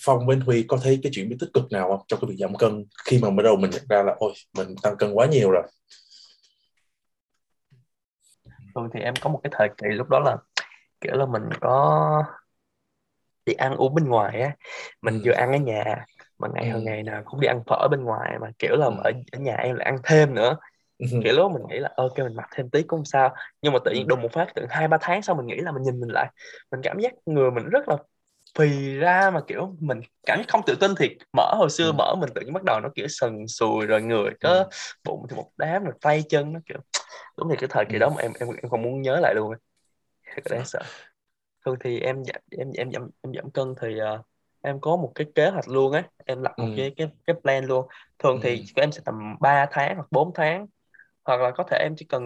Phong 0.00 0.26
bên 0.26 0.40
Huy 0.40 0.62
có 0.62 0.78
thấy 0.82 1.00
cái 1.02 1.12
chuyển 1.14 1.28
biến 1.28 1.38
tích 1.38 1.50
cực 1.52 1.72
nào 1.72 1.88
không 1.88 2.00
trong 2.08 2.20
cái 2.20 2.30
việc 2.30 2.36
giảm 2.38 2.54
cân? 2.54 2.84
Khi 3.04 3.18
mà 3.22 3.30
mới 3.30 3.44
đầu 3.44 3.56
mình 3.56 3.70
nhận 3.70 3.82
ra 3.88 4.02
là 4.02 4.14
ôi 4.18 4.32
mình 4.56 4.74
tăng 4.82 4.96
cân 4.96 5.12
quá 5.12 5.26
nhiều 5.26 5.50
rồi 5.50 5.62
thường 8.74 8.88
thì 8.94 9.00
em 9.00 9.14
có 9.20 9.30
một 9.30 9.40
cái 9.44 9.50
thời 9.54 9.68
kỳ 9.78 9.88
lúc 9.88 10.08
đó 10.10 10.18
là 10.20 10.36
kiểu 11.00 11.16
là 11.16 11.26
mình 11.26 11.42
có 11.60 12.24
đi 13.46 13.52
ăn 13.52 13.76
uống 13.76 13.94
bên 13.94 14.08
ngoài 14.08 14.40
á 14.40 14.56
mình 15.02 15.14
ừ. 15.14 15.20
vừa 15.24 15.32
ăn 15.32 15.52
ở 15.52 15.58
nhà 15.58 16.06
mà 16.38 16.48
ngày 16.54 16.64
Ừ. 16.64 16.70
hàng 16.70 16.84
ngày 16.84 17.02
nào 17.02 17.22
cũng 17.24 17.40
đi 17.40 17.46
ăn 17.48 17.62
phở 17.66 17.88
bên 17.90 18.04
ngoài 18.04 18.38
mà 18.40 18.50
kiểu 18.58 18.76
là 18.76 18.86
Ừ. 18.86 18.92
ở 19.04 19.12
ở 19.32 19.38
nhà 19.38 19.56
em 19.56 19.76
lại 19.76 19.84
ăn 19.84 19.98
thêm 20.04 20.34
nữa 20.34 20.56
Ừ. 20.98 21.06
kiểu 21.24 21.32
lúc 21.36 21.52
mình 21.52 21.62
nghĩ 21.68 21.78
là 21.78 21.92
ok 21.96 22.18
mình 22.18 22.36
mặc 22.36 22.48
thêm 22.54 22.70
tí 22.70 22.82
cũng 22.82 22.98
không 22.98 23.04
sao 23.04 23.34
nhưng 23.62 23.72
mà 23.72 23.78
tự 23.84 23.90
nhiên 23.92 24.04
Ừ. 24.04 24.08
đùng 24.08 24.22
một 24.22 24.32
phát 24.32 24.48
từ 24.54 24.66
hai 24.70 24.88
ba 24.88 24.98
tháng 25.00 25.22
sau 25.22 25.36
mình 25.36 25.46
nghĩ 25.46 25.56
là 25.56 25.72
mình 25.72 25.82
nhìn 25.82 26.00
mình 26.00 26.10
lại 26.12 26.30
mình 26.70 26.80
cảm 26.82 26.98
giác 27.00 27.12
người 27.26 27.50
mình 27.50 27.68
rất 27.70 27.88
là 27.88 27.96
phì 28.58 28.94
ra 28.98 29.30
mà 29.34 29.40
kiểu 29.46 29.76
mình 29.80 30.00
cảm 30.26 30.38
giác 30.38 30.44
không 30.48 30.60
tự 30.66 30.74
tin 30.80 30.90
thì 30.98 31.16
mỡ 31.32 31.54
hồi 31.58 31.70
xưa 31.70 31.86
Ừ. 31.86 31.92
mỡ 31.92 32.14
mình 32.20 32.30
tự 32.34 32.40
nhiên 32.40 32.52
bắt 32.52 32.62
đầu 32.64 32.80
nó 32.80 32.88
kiểu 32.94 33.08
sần 33.08 33.48
sùi 33.48 33.86
rồi 33.86 34.02
người 34.02 34.30
có 34.40 34.50
Ừ. 34.50 34.64
bụng 35.04 35.26
thì 35.30 35.36
một 35.36 35.50
đám 35.56 35.84
rồi 35.84 35.94
tay 36.00 36.22
chân 36.28 36.52
nó 36.52 36.60
kiểu 36.66 36.78
đúng 37.36 37.48
thì 37.50 37.56
cái 37.60 37.68
thời 37.72 37.84
kỳ 37.90 37.94
Ừ. 37.94 37.98
đó 37.98 38.10
mà 38.10 38.22
em 38.22 38.32
em 38.40 38.48
em 38.62 38.70
không 38.70 38.82
muốn 38.82 39.02
nhớ 39.02 39.20
lại 39.20 39.34
luôn. 39.34 39.54
Thật 40.36 40.42
đáng 40.50 40.64
sợ 40.64 40.80
thường 41.66 41.76
thì 41.80 42.00
em 42.00 42.22
em 42.58 42.72
em 42.72 42.92
giảm 42.92 43.10
em 43.22 43.32
giảm 43.34 43.50
cân 43.50 43.74
thì 43.80 43.98
ờ, 43.98 44.22
em 44.62 44.80
có 44.80 44.96
một 44.96 45.12
cái 45.14 45.26
kế 45.34 45.50
hoạch 45.50 45.68
luôn 45.68 45.92
á 45.92 46.04
em 46.26 46.42
lập 46.42 46.52
một 46.58 46.66
Ừ. 46.68 46.72
cái 46.76 46.92
cái 46.96 47.08
cái 47.26 47.36
plan 47.42 47.64
luôn 47.64 47.88
thường 48.18 48.40
thì 48.42 48.56
Ừ. 48.58 48.62
của 48.76 48.82
em 48.82 48.92
sẽ 48.92 49.00
tầm 49.04 49.36
3 49.40 49.66
tháng 49.70 49.96
hoặc 49.96 50.06
4 50.10 50.32
tháng 50.34 50.66
hoặc 51.24 51.40
là 51.40 51.50
có 51.56 51.64
thể 51.70 51.78
em 51.82 51.94
chỉ 51.96 52.06
cần 52.06 52.22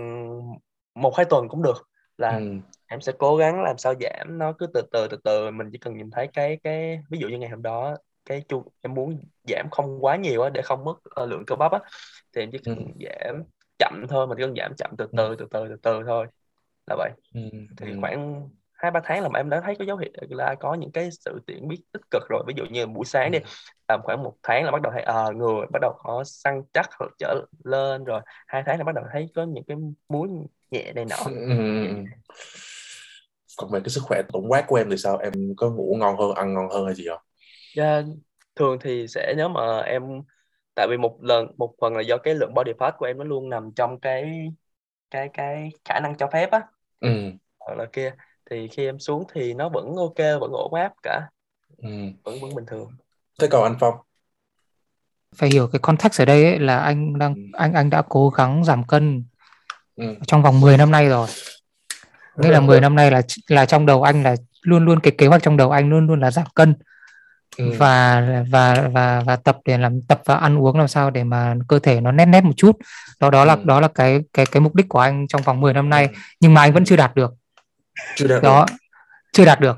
một 0.95 1.15
hai 1.17 1.27
tuần 1.31 1.49
cũng 1.49 1.63
được 1.63 1.89
là 2.19 2.31
Ừ. 2.41 2.61
em 2.89 3.01
sẽ 3.01 3.13
cố 3.19 3.37
gắng 3.37 3.63
làm 3.63 3.79
sao 3.79 3.95
giảm 4.01 4.39
nó 4.39 4.53
cứ 4.53 4.67
từ 4.75 4.83
từ 4.93 5.09
từ 5.11 5.17
từ 5.25 5.51
mình 5.51 5.69
chỉ 5.73 5.79
cần 5.79 5.97
nhìn 5.97 6.11
thấy 6.11 6.29
cái 6.33 6.59
cái 6.65 7.01
ví 7.11 7.19
dụ 7.19 7.29
như 7.29 7.39
ngày 7.39 7.51
hôm 7.51 7.63
đó 7.63 7.97
cái 8.25 8.43
chu 8.49 8.65
em 8.81 8.95
muốn 8.95 9.21
giảm 9.49 9.67
không 9.71 10.05
quá 10.05 10.17
nhiều 10.17 10.43
á 10.43 10.51
để 10.55 10.63
không 10.65 10.85
mất 10.85 10.95
ờ, 11.05 11.27
lượng 11.27 11.45
cơ 11.47 11.57
bắp 11.57 11.73
á 11.73 11.79
thì 12.35 12.43
em 12.43 12.51
chỉ 12.53 12.59
Ừ. 12.65 12.75
cần 12.77 12.87
giảm 13.01 13.43
chậm 13.79 14.07
thôi 14.09 14.27
mình 14.27 14.37
chỉ 14.39 14.43
cần 14.45 14.55
giảm 14.57 14.73
chậm 14.79 14.91
từ 14.99 15.07
Ừ. 15.13 15.17
từ 15.17 15.37
từ 15.39 15.47
từ 15.51 15.69
từ 15.69 15.77
từ 15.83 16.03
thôi 16.07 16.27
là 16.87 16.97
vậy 16.99 17.11
Ừ. 17.35 17.41
thì 17.77 17.87
Ừ. 17.87 17.93
khoảng 18.01 18.49
hai 18.73 18.91
ba 18.91 19.01
tháng 19.05 19.23
là 19.23 19.29
mà 19.29 19.41
em 19.41 19.51
đã 19.51 19.61
thấy 19.61 19.77
có 19.79 19.85
dấu 19.85 19.97
hiệu 19.97 20.11
là 20.31 20.55
có 20.61 20.75
những 20.75 20.93
cái 20.93 21.11
sự 21.11 21.41
chuyển 21.47 21.69
biến 21.69 21.81
tích 21.93 22.03
cực 22.11 22.23
rồi 22.31 22.45
ví 22.47 22.55
dụ 22.57 22.65
như 22.65 22.87
buổi 22.87 23.05
sáng 23.07 23.31
đi 23.33 23.39
Ừ. 23.39 23.45
tầm 23.87 24.01
khoảng 24.05 24.23
một 24.23 24.35
tháng 24.43 24.65
là 24.65 24.71
bắt 24.71 24.83
đầu 24.83 24.93
thấy 24.93 25.03
ờ 25.03 25.33
người 25.33 25.67
bắt 25.73 25.79
đầu 25.83 25.93
có 25.99 26.25
săn 26.25 26.63
chắc 26.75 26.87
hoặc 26.99 27.11
trở 27.19 27.47
lên 27.65 28.05
rồi 28.05 28.21
hai 28.47 28.63
tháng 28.67 28.79
là 28.79 28.85
bắt 28.85 28.95
đầu 28.95 29.05
thấy 29.13 29.29
có 29.35 29.45
những 29.45 29.65
cái 29.65 29.77
múi 30.09 30.29
nhẹ 30.71 30.93
này 30.93 31.05
nọ 31.05 31.17
Ừ. 31.27 31.55
Còn 33.59 33.73
về 33.73 33.81
cái 33.81 33.91
sức 33.91 34.03
khỏe 34.05 34.23
tổng 34.35 34.53
quát 34.53 34.65
của 34.69 34.77
em 34.77 34.91
thì 34.91 34.99
sao 34.99 35.19
em 35.19 35.35
có 35.59 35.71
ngủ 35.71 35.97
ngon 36.01 36.19
hơn 36.19 36.35
ăn 36.37 36.55
ngon 36.55 36.71
hơn 36.71 36.87
hay 36.87 36.97
gì 36.97 37.05
không 37.09 37.21
Dạ, 37.77 38.03
thường 38.57 38.79
thì 38.83 39.07
sẽ 39.09 39.35
nếu 39.37 39.49
mà 39.49 39.81
em 39.81 40.03
tại 40.75 40.89
vì 40.91 40.97
một 40.97 41.19
lần 41.23 41.47
một 41.59 41.75
phần 41.81 41.97
là 41.97 42.03
do 42.03 42.19
cái 42.19 42.35
lượng 42.35 42.55
body 42.55 42.73
fat 42.73 42.93
của 42.99 43.07
em 43.07 43.19
nó 43.19 43.25
luôn 43.25 43.51
nằm 43.51 43.73
trong 43.77 44.01
cái 44.01 44.49
cái 45.11 45.31
cái 45.35 45.71
khả 45.87 46.01
năng 46.01 46.17
cho 46.19 46.29
phép 46.33 46.51
á 46.53 46.63
ừ. 47.01 47.09
hoặc 47.61 47.75
là 47.79 47.87
kia 47.93 48.15
thì 48.51 48.69
khi 48.69 48.87
em 48.87 48.99
xuống 48.99 49.25
thì 49.35 49.55
nó 49.55 49.69
vẫn 49.69 49.97
ok 49.97 50.17
vẫn 50.41 50.53
ổn 50.53 50.75
áp 50.75 50.93
cả 51.03 51.31
Ừ. 51.79 51.89
vẫn 52.25 52.41
vẫn 52.43 52.55
bình 52.55 52.67
thường 52.67 52.91
thế 53.41 53.49
còn 53.51 53.63
anh 53.65 53.77
Phong 53.81 53.95
phải 55.37 55.51
hiểu 55.53 55.69
cái 55.73 55.79
context 55.81 56.21
ở 56.21 56.25
đây 56.25 56.45
ấy 56.45 56.59
là 56.59 56.79
anh 56.79 57.19
đang 57.19 57.35
Ừ. 57.35 57.41
anh 57.53 57.73
anh 57.73 57.91
đã 57.91 58.03
cố 58.09 58.31
gắng 58.31 58.65
giảm 58.65 58.85
cân 58.87 59.25
ừ. 59.97 60.15
trong 60.27 60.43
vòng 60.43 60.61
10 60.61 60.77
năm 60.77 60.91
nay 60.91 61.09
rồi 61.09 61.29
nghĩa 62.39 62.51
là 62.51 62.61
10 62.61 62.81
năm 62.81 62.95
nay 62.95 63.11
là 63.11 63.23
là 63.49 63.67
trong 63.67 63.87
đầu 63.87 64.03
anh 64.03 64.23
là 64.23 64.37
luôn 64.63 64.85
luôn 64.85 65.01
cái 65.01 65.13
kế 65.19 65.27
hoạch 65.27 65.43
trong 65.43 65.57
đầu 65.57 65.71
anh 65.71 65.91
luôn 65.91 66.07
luôn 66.07 66.21
là 66.21 66.31
giảm 66.31 66.47
cân. 66.55 66.75
Ừ. 67.57 67.73
và 67.79 68.23
và 68.51 68.89
và 68.93 69.21
và 69.27 69.37
tập 69.37 69.59
để 69.65 69.79
làm 69.79 70.03
tập 70.03 70.21
và 70.25 70.35
ăn 70.35 70.59
uống 70.59 70.79
làm 70.79 70.89
sao 70.89 71.11
để 71.11 71.25
mà 71.25 71.55
cơ 71.69 71.79
thể 71.79 72.01
nó 72.01 72.13
nét 72.13 72.27
nét 72.27 72.45
một 72.45 72.53
chút. 72.57 72.77
Đó 73.21 73.31
đó 73.31 73.45
là 73.45 73.55
Ừ. 73.55 73.61
đó 73.65 73.81
là 73.81 73.89
cái 73.89 74.21
cái 74.33 74.47
cái 74.47 74.61
mục 74.61 74.75
đích 74.75 74.89
của 74.89 74.99
anh 74.99 75.27
trong 75.29 75.43
vòng 75.43 75.61
10 75.61 75.73
năm 75.73 75.91
nay. 75.91 76.07
Ừ. 76.07 76.13
nhưng 76.41 76.55
mà 76.55 76.61
anh 76.61 76.73
vẫn 76.73 76.85
chưa 76.85 76.97
đạt 76.97 77.15
được. 77.15 77.35
Chưa 78.17 78.27
đạt 78.27 78.43
được. 78.43 78.49
đó 78.49 78.67
chưa 79.33 79.45
đạt 79.45 79.61
được. 79.61 79.77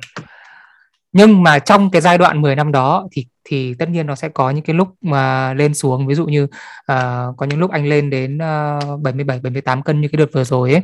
Nhưng 1.13 1.43
mà 1.43 1.59
trong 1.59 1.91
cái 1.91 2.01
giai 2.03 2.19
đoạn 2.19 2.41
10 2.43 2.57
năm 2.57 2.73
đó 2.73 3.09
thì 3.13 3.27
thì 3.45 3.75
tất 3.75 3.89
nhiên 3.89 4.07
nó 4.07 4.15
sẽ 4.15 4.29
có 4.29 4.51
những 4.51 4.65
cái 4.65 4.75
lúc 4.77 4.89
mà 5.01 5.55
lên 5.55 5.75
xuống. 5.75 6.07
Ví 6.07 6.15
dụ 6.15 6.27
như 6.27 6.47
à, 6.87 7.25
có 7.37 7.47
những 7.47 7.59
lúc 7.59 7.71
anh 7.71 7.87
lên 7.87 8.11
đến 8.11 8.39
uh, 8.39 9.01
77 9.01 9.41
78 9.41 9.83
cân 9.83 10.01
như 10.01 10.09
cái 10.13 10.17
đợt 10.17 10.33
vừa 10.33 10.45
rồi 10.45 10.73
ấy 10.73 10.83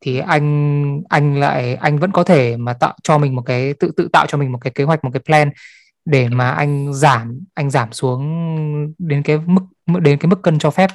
thì 0.00 0.18
anh 0.18 1.02
anh 1.08 1.40
lại 1.40 1.74
anh 1.74 1.98
vẫn 1.98 2.12
có 2.12 2.24
thể 2.24 2.56
mà 2.56 2.72
tạo 2.72 2.94
cho 3.02 3.18
mình 3.18 3.34
một 3.36 3.42
cái 3.42 3.74
tự 3.74 3.90
tự 3.96 4.08
tạo 4.12 4.26
cho 4.26 4.38
mình 4.38 4.52
một 4.52 4.58
cái 4.60 4.70
kế 4.70 4.84
hoạch 4.84 5.04
một 5.04 5.10
cái 5.12 5.20
plan 5.26 5.50
để 6.04 6.28
mà 6.28 6.50
anh 6.50 6.94
giảm 6.94 7.40
anh 7.54 7.70
giảm 7.70 7.92
xuống 7.92 8.22
đến 8.98 9.22
cái 9.22 9.38
mức 9.46 9.62
đến 10.00 10.18
cái 10.18 10.28
mức 10.28 10.42
cân 10.42 10.58
cho 10.58 10.70
phép 10.70 10.90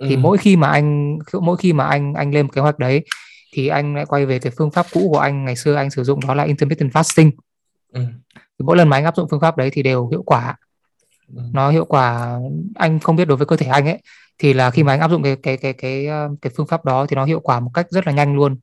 thì 0.00 0.14
Ừ. 0.14 0.18
mỗi 0.18 0.38
khi 0.38 0.56
mà 0.56 0.68
anh 0.68 1.18
mỗi 1.40 1.56
khi 1.56 1.72
mà 1.72 1.84
anh 1.84 2.14
anh 2.14 2.34
lên 2.34 2.46
một 2.46 2.52
kế 2.54 2.60
hoạch 2.60 2.78
đấy 2.78 3.04
thì 3.54 3.68
anh 3.68 3.94
lại 3.94 4.04
quay 4.06 4.26
về 4.26 4.38
cái 4.38 4.52
phương 4.58 4.70
pháp 4.70 4.86
cũ 4.92 5.08
của 5.12 5.18
anh 5.18 5.44
ngày 5.44 5.56
xưa 5.56 5.74
anh 5.74 5.90
sử 5.90 6.04
dụng 6.04 6.20
đó 6.28 6.34
là 6.34 6.42
intermittent 6.44 6.92
fasting 6.92 7.30
Ừ. 7.92 8.00
thì 8.34 8.64
mỗi 8.64 8.76
lần 8.76 8.88
mà 8.88 8.96
anh 8.96 9.04
áp 9.04 9.16
dụng 9.16 9.28
phương 9.30 9.40
pháp 9.40 9.56
đấy 9.56 9.70
thì 9.72 9.82
đều 9.82 10.08
hiệu 10.08 10.22
quả 10.22 10.56
Ừ. 11.36 11.42
nó 11.52 11.70
hiệu 11.70 11.84
quả 11.84 12.38
anh 12.74 12.98
không 13.00 13.16
biết 13.16 13.24
đối 13.28 13.36
với 13.36 13.46
cơ 13.46 13.56
thể 13.56 13.66
anh 13.66 13.86
ấy 13.86 13.98
thì 14.38 14.52
là 14.52 14.70
khi 14.70 14.82
mà 14.82 14.92
anh 14.92 15.00
áp 15.00 15.10
dụng 15.10 15.22
cái 15.22 15.36
cái 15.42 15.56
cái 15.56 15.72
cái 15.72 16.06
ờ, 16.06 16.28
cái 16.42 16.52
phương 16.56 16.66
pháp 16.66 16.84
đó 16.84 17.06
thì 17.06 17.16
nó 17.16 17.24
hiệu 17.24 17.40
quả 17.40 17.60
một 17.60 17.70
cách 17.74 17.86
rất 17.90 18.06
là 18.06 18.12
nhanh 18.12 18.36
luôn. 18.36 18.58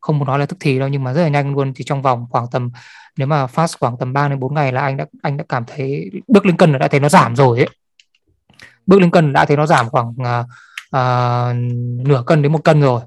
Không 0.00 0.18
muốn 0.18 0.26
nói 0.28 0.38
là 0.38 0.46
tức 0.46 0.56
thì 0.60 0.78
đâu 0.78 0.88
nhưng 0.88 1.04
mà 1.04 1.12
rất 1.12 1.22
là 1.22 1.28
nhanh 1.28 1.54
luôn. 1.54 1.72
Thì 1.74 1.84
trong 1.84 2.02
vòng 2.02 2.26
khoảng 2.30 2.46
tầm 2.52 2.70
nếu 3.16 3.26
mà 3.26 3.46
fast 3.46 3.76
khoảng 3.80 3.96
tầm 3.98 4.12
3 4.12 4.28
đến 4.28 4.40
4 4.40 4.54
ngày 4.54 4.72
là 4.72 4.80
anh 4.80 4.96
đã 4.96 5.06
anh 5.22 5.36
đã 5.36 5.44
cảm 5.48 5.64
thấy 5.66 6.10
bước 6.28 6.46
lên 6.46 6.56
cân 6.56 6.78
đã 6.78 6.88
thấy 6.88 7.00
nó 7.00 7.08
giảm 7.08 7.36
rồi 7.36 7.58
ấy. 7.58 7.68
Bước 8.86 9.00
lên 9.00 9.10
cân 9.10 9.32
đã 9.32 9.44
thấy 9.44 9.56
nó 9.56 9.66
giảm 9.66 9.88
khoảng 9.90 10.08
uh, 10.08 10.46
uh, 10.96 11.56
nửa 12.06 12.22
cân 12.26 12.42
đến 12.42 12.52
một 12.52 12.64
cân 12.64 12.80
rồi. 12.80 13.00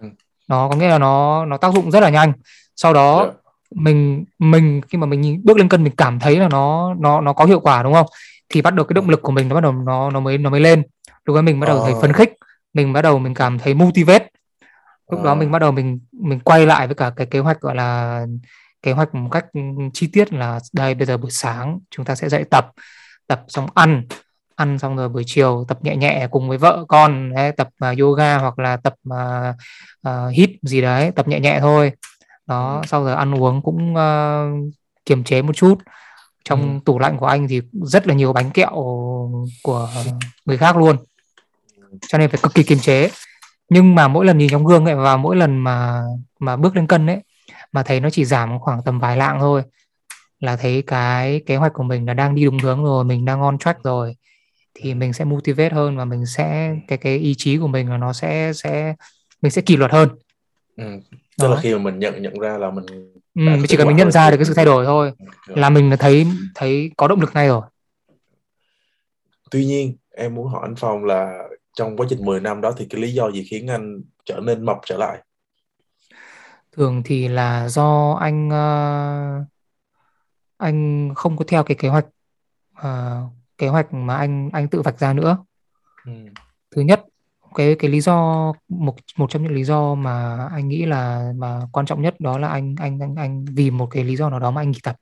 Ừ. 0.00 0.08
nó 0.48 0.68
có 0.68 0.76
nghĩa 0.76 0.88
là 0.88 0.98
nó 0.98 1.44
nó 1.44 1.56
tác 1.56 1.74
dụng 1.74 1.90
rất 1.90 2.00
là 2.00 2.10
nhanh. 2.10 2.32
Sau 2.76 2.94
đó 2.94 3.30
Dạ. 3.70 3.82
mình 3.82 4.24
mình 4.38 4.80
khi 4.88 4.98
mà 4.98 5.06
mình 5.06 5.40
bước 5.44 5.56
lên 5.56 5.68
cân 5.68 5.84
mình 5.84 5.92
cảm 5.96 6.18
thấy 6.18 6.36
là 6.36 6.48
nó 6.48 6.94
nó 6.94 7.20
nó 7.20 7.32
có 7.32 7.44
hiệu 7.44 7.60
quả 7.60 7.82
đúng 7.82 7.94
không 7.94 8.06
thì 8.50 8.62
bắt 8.62 8.74
đầu 8.74 8.84
cái 8.86 8.94
động 8.94 9.08
lực 9.08 9.22
của 9.22 9.32
mình 9.32 9.48
nó 9.48 9.54
bắt 9.54 9.60
đầu 9.60 9.72
nó 9.72 10.10
nó 10.10 10.20
mới 10.20 10.38
nó 10.38 10.50
mới 10.50 10.60
lên 10.60 10.82
lúc 11.24 11.36
đó 11.36 11.42
mình 11.42 11.60
bắt 11.60 11.66
đầu 11.66 11.80
thấy 11.84 11.92
Ờ. 11.92 12.00
phấn 12.00 12.12
khích 12.12 12.32
mình 12.74 12.92
bắt 12.92 13.02
đầu 13.02 13.18
mình 13.18 13.34
cảm 13.34 13.58
thấy 13.58 13.74
motivate 13.74 14.26
lúc 15.10 15.22
đó 15.22 15.30
Ờ. 15.30 15.34
mình 15.34 15.50
bắt 15.50 15.58
đầu 15.58 15.72
mình 15.72 16.00
mình 16.12 16.40
quay 16.40 16.66
lại 16.66 16.86
với 16.86 16.94
cả 16.96 17.12
cái 17.16 17.26
kế 17.26 17.38
hoạch 17.38 17.60
gọi 17.60 17.74
là 17.74 18.26
kế 18.82 18.92
hoạch 18.92 19.14
một 19.14 19.28
cách 19.30 19.46
chi 19.92 20.06
tiết 20.12 20.32
là 20.32 20.60
đây 20.72 20.94
bây 20.94 21.06
giờ 21.06 21.16
buổi 21.16 21.30
sáng 21.30 21.78
chúng 21.90 22.04
ta 22.04 22.14
sẽ 22.14 22.28
dậy 22.28 22.44
tập 22.50 22.66
tập 23.26 23.42
xong 23.48 23.66
ăn 23.74 24.02
ăn 24.56 24.78
xong 24.78 24.96
rồi 24.96 25.08
buổi 25.08 25.22
chiều 25.26 25.64
tập 25.68 25.78
nhẹ 25.82 25.96
nhẹ 25.96 26.28
cùng 26.30 26.48
với 26.48 26.58
vợ 26.58 26.84
con 26.88 27.34
đấy, 27.34 27.52
tập 27.52 27.68
uh, 27.92 27.98
yoga 27.98 28.38
hoặc 28.38 28.58
là 28.58 28.76
tập 28.76 28.94
uh, 29.08 29.54
uh, 30.08 30.32
hít 30.34 30.50
gì 30.62 30.80
đấy 30.80 31.10
tập 31.16 31.28
nhẹ 31.28 31.40
nhẹ 31.40 31.58
thôi 31.60 31.92
đó 32.46 32.74
Ừ. 32.82 32.86
sau 32.86 33.04
giờ 33.04 33.14
ăn 33.14 33.34
uống 33.34 33.62
cũng 33.62 33.94
uh, 33.94 34.72
kiềm 35.06 35.24
chế 35.24 35.42
một 35.42 35.56
chút 35.56 35.74
trong 36.44 36.60
Ừ. 36.74 36.80
tủ 36.84 36.98
lạnh 36.98 37.16
của 37.18 37.26
anh 37.26 37.48
thì 37.48 37.60
rất 37.72 38.06
là 38.06 38.14
nhiều 38.14 38.32
bánh 38.32 38.50
kẹo 38.50 38.70
của 39.62 39.88
người 40.44 40.58
khác 40.58 40.76
luôn 40.76 40.96
cho 42.08 42.18
nên 42.18 42.30
phải 42.30 42.40
cực 42.42 42.54
kỳ 42.54 42.62
kiềm 42.62 42.78
chế 42.78 43.10
nhưng 43.68 43.94
mà 43.94 44.08
mỗi 44.08 44.24
lần 44.26 44.38
nhìn 44.38 44.48
trong 44.50 44.64
gương 44.66 44.84
ấy 44.84 44.94
và 44.94 45.16
mỗi 45.16 45.36
lần 45.36 45.58
mà 45.58 46.02
mà 46.38 46.56
bước 46.56 46.76
lên 46.76 46.86
cân 46.86 47.06
ấy 47.06 47.18
mà 47.72 47.82
thấy 47.82 48.00
nó 48.00 48.10
chỉ 48.10 48.24
giảm 48.24 48.58
khoảng 48.58 48.80
tầm 48.84 48.98
vài 48.98 49.16
lạng 49.16 49.36
thôi 49.40 49.62
là 50.40 50.56
thấy 50.56 50.82
cái 50.82 51.42
kế 51.46 51.56
hoạch 51.56 51.72
của 51.72 51.82
mình 51.82 52.06
là 52.06 52.14
đang 52.14 52.34
đi 52.34 52.44
đúng 52.44 52.58
hướng 52.58 52.84
rồi 52.84 53.04
mình 53.04 53.24
đang 53.24 53.40
on 53.40 53.58
track 53.58 53.82
rồi 53.84 54.16
thì 54.74 54.94
mình 54.94 55.12
sẽ 55.12 55.24
motivate 55.24 55.74
hơn 55.74 55.96
và 55.96 56.04
mình 56.04 56.26
sẽ 56.26 56.76
cái 56.88 56.98
cái 56.98 57.16
ý 57.18 57.34
chí 57.38 57.58
của 57.58 57.66
mình 57.66 57.90
là 57.90 57.96
nó 57.96 58.12
sẽ 58.12 58.52
sẽ 58.54 58.94
mình 59.42 59.50
sẽ 59.52 59.62
kỷ 59.62 59.76
luật 59.76 59.90
hơn 59.92 60.08
Ừ. 60.76 60.84
tức 61.38 61.48
là 61.48 61.60
khi 61.60 61.74
mà 61.74 61.78
mình 61.80 61.98
nhận 61.98 62.22
nhận 62.22 62.38
ra 62.40 62.58
là 62.58 62.70
mình 62.70 62.86
ừ, 63.46 63.62
chỉ 63.68 63.76
cần 63.76 63.86
mình 63.86 63.96
nhận 63.96 64.12
ra 64.12 64.30
được 64.30 64.36
cái 64.36 64.44
sự 64.44 64.54
thay 64.54 64.64
đổi 64.64 64.86
thôi. 64.86 65.12
Là 65.46 65.70
mình 65.70 65.90
thấy 65.98 66.26
thấy 66.54 66.90
có 66.96 67.08
động 67.08 67.20
lực 67.20 67.30
ngay 67.34 67.48
rồi. 67.48 67.62
Tuy 69.50 69.64
nhiên 69.64 69.96
em 70.10 70.34
muốn 70.34 70.48
hỏi 70.48 70.60
anh 70.62 70.74
Phong 70.76 71.04
là 71.04 71.48
trong 71.76 71.96
quá 71.96 72.06
trình 72.10 72.24
10 72.24 72.40
năm 72.40 72.60
đó 72.60 72.72
thì 72.76 72.86
cái 72.90 73.00
lý 73.00 73.12
do 73.12 73.30
gì 73.30 73.44
khiến 73.50 73.66
anh 73.66 74.02
trở 74.24 74.40
nên 74.40 74.64
mập 74.64 74.78
trở 74.86 74.96
lại? 74.96 75.24
Thường 76.72 77.02
thì 77.04 77.28
là 77.28 77.68
do 77.68 78.16
anh 78.20 78.50
ờ, 78.50 79.44
anh 80.56 81.10
không 81.14 81.36
có 81.36 81.44
theo 81.48 81.64
cái 81.64 81.76
kế 81.80 81.88
hoạch 81.88 82.06
ờ, 82.74 83.22
kế 83.58 83.68
hoạch 83.68 83.92
mà 83.92 84.16
anh 84.16 84.50
anh 84.52 84.68
tự 84.68 84.82
vạch 84.82 84.98
ra 84.98 85.12
nữa. 85.12 85.44
Ừ. 86.04 86.12
thứ 86.70 86.82
nhất 86.82 87.04
cái 87.54 87.74
cái 87.78 87.90
lý 87.90 88.00
do 88.00 88.52
một 88.68 88.94
một 89.16 89.30
trong 89.30 89.42
những 89.42 89.52
lý 89.52 89.64
do 89.64 89.94
mà 89.94 90.46
anh 90.52 90.68
nghĩ 90.68 90.84
là 90.86 91.32
mà 91.36 91.60
quan 91.72 91.86
trọng 91.86 92.02
nhất 92.02 92.14
đó 92.20 92.38
là 92.38 92.48
anh 92.48 92.74
anh 92.78 92.98
anh 93.00 93.14
anh 93.16 93.44
vì 93.44 93.70
một 93.70 93.86
cái 93.86 94.04
lý 94.04 94.16
do 94.16 94.30
nào 94.30 94.40
đó 94.40 94.50
mà 94.50 94.60
anh 94.60 94.70
nghỉ 94.70 94.78
tập 94.82 94.96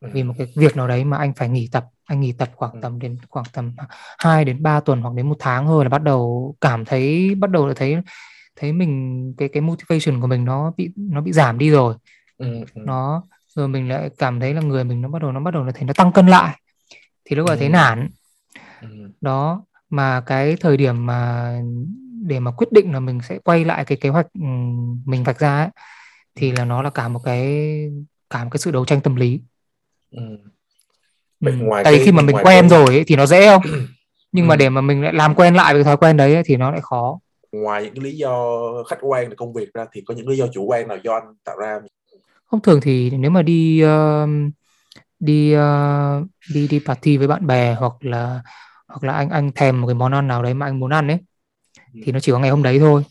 Ừ. 0.00 0.08
vì 0.12 0.22
một 0.22 0.34
cái 0.38 0.46
việc 0.56 0.76
nào 0.76 0.88
đấy 0.88 1.04
mà 1.04 1.16
anh 1.16 1.34
phải 1.34 1.48
nghỉ 1.48 1.68
tập 1.72 1.84
anh 2.06 2.20
nghỉ 2.20 2.32
tập 2.32 2.48
Ừ. 2.52 2.54
khoảng 2.56 2.80
tầm 2.80 2.98
đến 2.98 3.16
khoảng 3.28 3.44
tầm 3.52 3.76
2 4.18 4.44
đến 4.44 4.62
3 4.62 4.80
tuần 4.80 5.00
hoặc 5.00 5.14
đến 5.14 5.28
một 5.28 5.36
tháng 5.38 5.66
thôi 5.66 5.84
là 5.84 5.88
bắt 5.88 6.02
đầu 6.02 6.54
cảm 6.60 6.84
thấy 6.84 7.34
bắt 7.34 7.50
đầu 7.50 7.66
là 7.66 7.74
thấy 7.76 7.96
thấy 8.56 8.72
mình 8.72 9.34
cái 9.38 9.48
cái 9.48 9.60
motivation 9.60 10.20
của 10.20 10.26
mình 10.26 10.44
nó 10.44 10.72
bị 10.76 10.90
nó 10.96 11.20
bị 11.20 11.32
giảm 11.32 11.58
đi 11.58 11.70
rồi 11.70 11.94
Ừ. 12.38 12.46
Ừ. 12.74 12.82
nó 12.86 13.22
rồi 13.48 13.68
mình 13.68 13.88
lại 13.88 14.10
cảm 14.18 14.40
thấy 14.40 14.54
là 14.54 14.60
người 14.60 14.84
mình 14.84 15.02
nó 15.02 15.08
bắt 15.08 15.22
đầu 15.22 15.32
nó 15.32 15.40
bắt 15.40 15.54
đầu 15.54 15.64
là 15.64 15.72
thấy 15.72 15.84
nó 15.84 15.92
tăng 15.92 16.12
cân 16.12 16.26
lại 16.26 16.60
thì 17.24 17.36
lúc 17.36 17.46
đó 17.48 17.56
thấy 17.56 17.66
Ừ. 17.66 17.70
nản 17.72 18.10
Ừ. 18.80 18.88
đó 19.20 19.64
mà 19.90 20.20
cái 20.26 20.56
thời 20.60 20.76
điểm 20.76 21.06
mà 21.06 21.52
để 22.22 22.40
mà 22.40 22.50
quyết 22.50 22.72
định 22.72 22.92
là 22.92 23.00
mình 23.00 23.20
sẽ 23.28 23.38
quay 23.38 23.64
lại 23.64 23.84
cái 23.84 23.98
kế 24.00 24.08
hoạch 24.08 24.26
mình 25.04 25.24
vạch 25.24 25.38
ra 25.38 25.58
ấy, 25.58 25.68
thì 26.34 26.52
là 26.52 26.64
nó 26.64 26.82
là 26.82 26.90
cả 26.90 27.08
một 27.08 27.20
cái 27.24 27.66
cả 28.30 28.44
một 28.44 28.50
cái 28.52 28.58
sự 28.58 28.70
đấu 28.70 28.84
tranh 28.84 29.00
tâm 29.00 29.16
lý 29.16 29.40
Ừ. 30.10 30.22
ừ. 31.40 31.52
ngoài 31.58 31.84
tại 31.84 31.94
cái, 31.96 32.04
khi 32.04 32.12
mà 32.12 32.22
mình 32.22 32.36
quen 32.36 32.68
cái... 32.68 32.68
rồi 32.68 32.94
ấy, 32.94 33.04
thì 33.06 33.16
nó 33.16 33.26
dễ 33.26 33.46
không 33.46 33.62
nhưng 34.32 34.44
ừ. 34.44 34.48
mà 34.48 34.56
để 34.56 34.68
mà 34.68 34.80
mình 34.80 35.02
lại 35.02 35.12
làm 35.12 35.34
quen 35.34 35.54
lại 35.54 35.74
với 35.74 35.84
thói 35.84 35.96
quen 35.96 36.16
đấy 36.16 36.34
ấy, 36.34 36.42
thì 36.46 36.56
nó 36.56 36.70
lại 36.70 36.80
khó 36.82 37.18
ngoài 37.52 37.84
những 37.84 37.94
cái 37.94 38.04
lý 38.04 38.16
do 38.16 38.58
khách 38.88 38.98
quan 39.00 39.28
để 39.28 39.36
công 39.36 39.52
việc 39.52 39.74
ra 39.74 39.86
thì 39.92 40.02
có 40.06 40.14
những 40.14 40.28
lý 40.28 40.36
do 40.36 40.46
chủ 40.52 40.64
quan 40.64 40.88
nào 40.88 40.98
do 41.04 41.14
anh 41.14 41.34
tạo 41.44 41.56
ra 41.58 41.80
không 42.46 42.60
thường 42.60 42.80
thì 42.82 43.10
nếu 43.10 43.30
mà 43.30 43.42
đi 43.42 43.84
uh, 43.84 44.28
đi 45.20 45.56
uh, 45.56 46.26
đi 46.54 46.68
đi 46.68 46.80
party 46.86 47.16
với 47.16 47.28
bạn 47.28 47.46
bè 47.46 47.74
hoặc 47.74 47.92
là 48.00 48.42
hoặc 48.96 49.04
là 49.04 49.12
anh 49.12 49.30
anh 49.30 49.52
thèm 49.52 49.80
một 49.80 49.86
cái 49.86 49.94
món 49.94 50.12
ăn 50.12 50.28
nào 50.28 50.42
đấy 50.42 50.54
mà 50.54 50.66
anh 50.66 50.80
muốn 50.80 50.90
ăn 50.90 51.08
ấy 51.08 51.18
ừ. 51.94 52.00
thì 52.04 52.12
nó 52.12 52.20
chỉ 52.20 52.32
có 52.32 52.38
ngày 52.38 52.50
hôm 52.50 52.62
đấy 52.62 52.78
thôi 52.78 53.04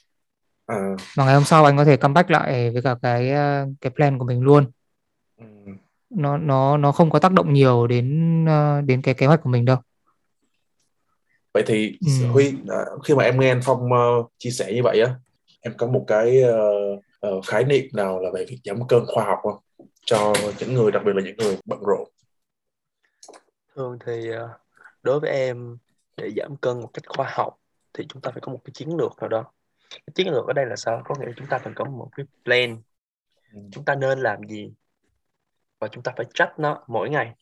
à. 0.65 0.95
và 1.15 1.25
ngày 1.25 1.33
hôm 1.35 1.43
sau 1.43 1.65
anh 1.65 1.77
có 1.77 1.85
thể 1.85 1.97
comeback 1.97 2.31
lại 2.31 2.69
với 2.69 2.81
cả 2.81 2.95
cái 3.01 3.31
ờ, 3.31 3.65
cái 3.81 3.91
plan 3.95 4.19
của 4.19 4.25
mình 4.25 4.41
luôn 4.41 4.71
ừ. 5.37 5.45
nó 6.09 6.37
nó 6.37 6.77
nó 6.77 6.91
không 6.91 7.09
có 7.09 7.19
tác 7.19 7.31
động 7.31 7.53
nhiều 7.53 7.87
đến 7.87 8.45
ờ, 8.45 8.81
đến 8.81 9.01
cái 9.01 9.13
kế 9.13 9.25
hoạch 9.25 9.43
của 9.43 9.49
mình 9.49 9.65
đâu 9.65 9.77
vậy 11.53 11.63
thì 11.67 11.97
ừ. 12.21 12.27
huy 12.27 12.53
khi 13.03 13.15
mà 13.15 13.23
em 13.23 13.39
nghe 13.39 13.49
anh 13.49 13.61
phong 13.63 13.89
uh, 13.93 14.31
chia 14.37 14.51
sẻ 14.51 14.73
như 14.73 14.83
vậy 14.83 15.01
á 15.01 15.15
em 15.61 15.73
có 15.77 15.87
một 15.87 16.03
cái 16.07 16.41
uh, 16.43 16.99
uh, 17.27 17.45
khái 17.45 17.63
niệm 17.63 17.85
nào 17.93 18.19
là 18.19 18.29
về 18.33 18.45
việc 18.49 18.59
giảm 18.63 18.87
cân 18.87 18.99
khoa 19.07 19.25
học 19.25 19.39
không 19.43 19.57
cho 20.05 20.33
những 20.59 20.73
người 20.73 20.91
đặc 20.91 21.01
biệt 21.05 21.15
là 21.15 21.21
những 21.23 21.37
người 21.37 21.57
bận 21.65 21.79
rộn 21.87 22.09
thường 23.75 23.97
thì 24.05 24.29
đối 25.05 25.19
với 25.19 25.31
em 25.31 25.77
để 26.17 26.31
giảm 26.37 26.57
cân 26.57 26.81
một 26.81 26.89
cách 26.93 27.03
khoa 27.07 27.29
học 27.29 27.57
thì 27.93 28.05
chúng 28.09 28.21
ta 28.21 28.31
phải 28.31 28.41
có 28.41 28.51
một 28.51 28.59
cái 28.65 28.71
chiến 28.73 28.97
lược 28.97 29.11
nào 29.21 29.29
đó. 29.29 29.51
Cái 29.89 30.13
chiến 30.15 30.27
lược 30.27 30.47
ở 30.47 30.53
đây 30.53 30.65
là 30.65 30.75
sao? 30.75 31.01
Có 31.05 31.15
nghĩa 31.19 31.25
là 31.25 31.31
chúng 31.35 31.47
ta 31.47 31.59
cần 31.59 31.73
có 31.75 31.85
một 31.85 32.09
cái 32.15 32.25
plan. 32.45 32.81
Ừ. 33.53 33.59
chúng 33.71 33.85
ta 33.85 33.95
nên 33.95 34.19
làm 34.19 34.43
gì? 34.47 34.73
Và 35.79 35.87
chúng 35.87 36.03
ta 36.03 36.13
phải 36.17 36.25
trách 36.33 36.59
nó 36.59 36.83
mỗi 36.87 37.09
ngày. 37.09 37.35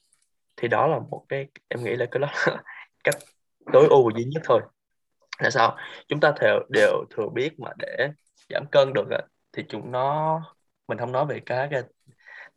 Thì 0.58 0.68
đó 0.68 0.88
là 0.88 1.00
một 1.00 1.26
cái 1.30 1.48
em 1.68 1.84
nghĩ 1.84 1.96
là 1.96 2.06
cái 2.12 2.20
đó 2.20 2.28
là 2.48 2.64
cách 3.04 3.16
tối 3.74 3.88
ưu 3.90 4.12
duy 4.16 4.24
nhất 4.24 4.42
thôi. 4.46 4.62
Là 5.40 5.50
sao? 5.50 5.78
Chúng 6.08 6.20
ta 6.20 6.34
đều 6.42 6.60
đều 6.70 7.06
thừa 7.10 7.30
biết 7.34 7.60
mà 7.60 7.72
để 7.80 8.10
giảm 8.50 8.66
cân 8.72 8.94
được 8.94 9.08
thì 9.54 9.64
chúng 9.70 9.92
nó 9.92 10.42
mình 10.88 10.98
không 10.98 11.12
nói 11.12 11.26
về 11.26 11.40
cái 11.46 11.70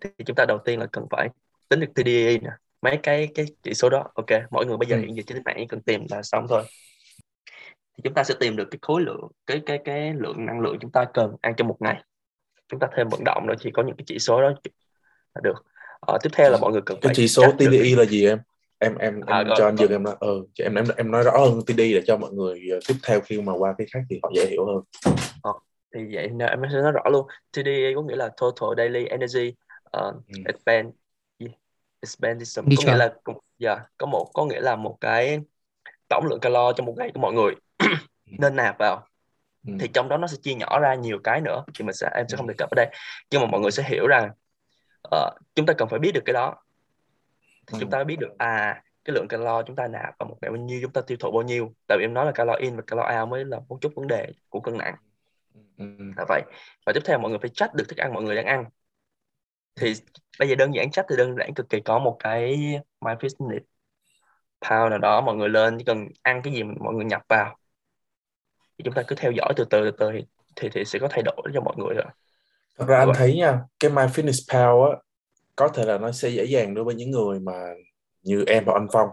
thì 0.00 0.10
chúng 0.26 0.36
ta 0.36 0.44
đầu 0.48 0.58
tiên 0.64 0.80
là 0.80 0.86
cần 0.92 1.06
phải 1.10 1.28
tính 1.68 1.80
được 1.80 1.92
TDE 1.94 2.38
nè 2.38 2.50
mấy 2.82 2.98
cái 3.02 3.28
cái 3.34 3.46
chỉ 3.62 3.74
số 3.74 3.88
đó 3.88 4.04
ok. 4.14 4.26
Mọi 4.50 4.66
người 4.66 4.76
bây 4.76 4.88
giờ 4.88 4.96
ừ. 4.96 5.00
hiện 5.00 5.16
giờ 5.16 5.22
trên 5.26 5.42
mạng 5.44 5.68
cần 5.68 5.80
tìm 5.80 6.06
là 6.10 6.22
xong 6.22 6.46
thôi. 6.48 6.62
Thì 7.96 8.00
chúng 8.04 8.14
ta 8.14 8.24
sẽ 8.24 8.34
tìm 8.40 8.56
được 8.56 8.68
cái 8.70 8.78
khối 8.82 9.02
lượng 9.02 9.28
cái 9.46 9.60
cái 9.66 9.78
cái 9.84 10.14
lượng 10.14 10.46
năng 10.46 10.60
lượng 10.60 10.76
chúng 10.80 10.90
ta 10.90 11.04
cần 11.14 11.36
ăn 11.40 11.54
trong 11.56 11.68
một 11.68 11.76
ngày. 11.80 12.02
Chúng 12.68 12.80
ta 12.80 12.88
thêm 12.96 13.08
vận 13.08 13.24
động 13.24 13.46
nữa 13.46 13.54
chỉ 13.60 13.70
có 13.70 13.82
những 13.82 13.96
cái 13.96 14.04
chỉ 14.06 14.18
số 14.18 14.42
đó 14.42 14.48
là 15.34 15.40
được. 15.42 15.64
Ờ, 16.00 16.18
tiếp 16.22 16.30
theo 16.32 16.50
là 16.50 16.58
mọi 16.60 16.72
người 16.72 16.82
cần 16.86 16.98
cái 17.02 17.12
chỉ 17.16 17.28
số 17.28 17.52
TDI 17.58 17.66
được. 17.66 17.98
là 17.98 18.04
gì 18.04 18.26
em? 18.26 18.38
Em 18.78 18.98
em, 18.98 19.14
em 19.14 19.48
à, 19.48 19.54
cho 19.58 19.64
anh 19.64 19.76
dừng 19.76 19.90
em 19.90 20.02
nói 20.02 20.14
ừ 20.20 20.46
em 20.58 20.74
em 20.74 20.84
em 20.96 21.10
nói 21.10 21.22
rõ 21.22 21.32
hơn 21.38 21.60
TD 21.66 21.76
để 21.76 22.02
cho 22.06 22.16
mọi 22.16 22.32
người 22.32 22.68
ờ, 22.72 22.78
tiếp 22.88 22.94
theo 23.06 23.20
khi 23.20 23.40
mà 23.40 23.52
qua 23.52 23.74
cái 23.78 23.86
khác 23.92 24.00
thì 24.10 24.20
họ 24.22 24.30
dễ 24.34 24.46
hiểu 24.46 24.66
hơn. 24.66 24.82
Ờ, 25.42 25.52
thì 25.94 26.00
vậy 26.14 26.28
em 26.50 26.60
sẽ 26.72 26.78
nói 26.78 26.92
rõ 26.92 27.02
luôn. 27.10 27.26
TD 27.52 27.68
có 27.94 28.02
nghĩa 28.02 28.16
là 28.16 28.30
total 28.40 28.68
daily 28.76 29.06
energy 29.06 29.54
uh, 29.96 30.14
ừ. 30.28 30.42
expand 30.46 30.86
expenditure 32.06 32.62
có 32.76 32.92
nghĩa 32.92 32.96
là 32.96 33.14
dạ 33.58 33.78
có 33.98 34.06
một 34.06 34.30
có 34.34 34.44
nghĩa 34.44 34.60
là 34.60 34.76
một 34.76 34.96
cái 35.00 35.40
tổng 36.08 36.26
lượng 36.26 36.40
calo 36.40 36.72
trong 36.72 36.86
một 36.86 36.94
ngày 36.96 37.10
của 37.14 37.20
mọi 37.20 37.32
người. 37.32 37.54
Ừ. 37.78 38.32
nên 38.38 38.56
nạp 38.56 38.78
vào. 38.78 39.06
Ừ. 39.66 39.72
thì 39.80 39.88
trong 39.94 40.08
đó 40.08 40.16
nó 40.16 40.26
sẽ 40.26 40.36
chia 40.42 40.54
nhỏ 40.54 40.78
ra 40.78 40.94
nhiều 40.94 41.18
cái 41.24 41.40
nữa 41.40 41.64
thì 41.74 41.84
mình 41.84 41.94
sẽ 41.94 42.10
em 42.14 42.28
sẽ 42.28 42.36
không 42.36 42.46
đề 42.46 42.54
cập 42.58 42.70
ở 42.70 42.74
đây. 42.76 42.86
Nhưng 43.30 43.40
mà 43.40 43.46
mọi 43.46 43.60
người 43.60 43.70
sẽ 43.70 43.82
hiểu 43.82 44.06
rằng 44.06 44.30
uh, 45.08 45.32
chúng 45.54 45.66
ta 45.66 45.72
cần 45.72 45.88
phải 45.88 45.98
biết 45.98 46.12
được 46.12 46.22
cái 46.24 46.32
đó. 46.32 46.54
Thì 47.66 47.72
ừ. 47.72 47.78
chúng 47.80 47.90
ta 47.90 48.04
biết 48.04 48.16
được 48.18 48.38
à 48.38 48.82
cái 49.04 49.14
lượng 49.14 49.28
calo 49.28 49.62
chúng 49.62 49.76
ta 49.76 49.88
nạp 49.88 50.18
vào 50.18 50.28
một 50.28 50.36
ngày 50.42 50.50
bao 50.50 50.56
nhiêu 50.56 50.78
chúng 50.82 50.92
ta 50.92 51.00
tiêu 51.00 51.16
thụ 51.20 51.30
bao 51.30 51.42
nhiêu. 51.42 51.74
Tại 51.88 51.98
vì 51.98 52.04
em 52.04 52.14
nói 52.14 52.26
là 52.26 52.32
calo 52.32 52.54
in 52.54 52.76
và 52.76 52.82
calo 52.86 53.20
out 53.20 53.28
mới 53.28 53.44
là 53.44 53.60
một 53.68 53.78
chút 53.80 53.92
vấn 53.96 54.06
đề 54.06 54.32
của 54.48 54.60
cân 54.60 54.78
nặng. 54.78 54.94
Ừ. 55.78 55.84
là 56.16 56.24
vậy. 56.28 56.42
Và 56.86 56.92
tiếp 56.92 57.00
theo 57.04 57.18
mọi 57.18 57.30
người 57.30 57.38
phải 57.38 57.50
trách 57.54 57.74
được 57.74 57.84
thức 57.88 57.98
ăn 57.98 58.14
mọi 58.14 58.22
người 58.22 58.36
đang 58.36 58.46
ăn. 58.46 58.64
Thì 59.80 59.94
bây 60.38 60.48
giờ 60.48 60.54
đơn 60.54 60.74
giản 60.74 60.90
chắc 60.90 61.06
thì 61.10 61.16
đơn 61.16 61.36
giản 61.38 61.54
cực 61.54 61.68
kỳ 61.68 61.80
có 61.80 61.98
một 61.98 62.16
cái 62.18 62.56
my 63.00 63.12
fitness 63.20 63.60
pal 64.62 64.90
nào 64.90 64.98
đó 64.98 65.20
mọi 65.20 65.36
người 65.36 65.48
lên 65.48 65.78
chỉ 65.78 65.84
cần 65.84 66.08
ăn 66.22 66.42
cái 66.42 66.52
gì 66.52 66.62
mọi 66.62 66.94
người 66.94 67.04
nhập 67.04 67.22
vào. 67.28 67.56
Thì 68.78 68.82
chúng 68.84 68.94
ta 68.94 69.02
cứ 69.02 69.16
theo 69.16 69.32
dõi 69.32 69.52
từ 69.56 69.64
từ 69.64 69.90
từ 69.90 69.90
từ 69.90 70.12
thì 70.12 70.24
thì, 70.56 70.68
thì 70.72 70.84
sẽ 70.84 70.98
có 70.98 71.08
thay 71.10 71.22
đổi 71.22 71.42
cho 71.54 71.60
mọi 71.60 71.74
người 71.76 71.94
rồi. 71.94 72.06
Thật 72.78 72.84
ra 72.88 72.98
anh 72.98 73.12
thấy 73.14 73.36
nha 73.36 73.60
cái 73.80 73.90
my 73.90 74.02
fitness 74.02 74.52
pal 74.52 74.92
á 74.92 74.98
có 75.56 75.68
thể 75.68 75.84
là 75.84 75.98
nó 75.98 76.12
sẽ 76.12 76.28
dễ 76.28 76.44
dàng 76.44 76.74
đối 76.74 76.84
với 76.84 76.94
những 76.94 77.10
người 77.10 77.40
mà 77.40 77.52
như 78.22 78.44
em 78.46 78.64
và 78.66 78.72
anh 78.72 78.86
phong 78.92 79.08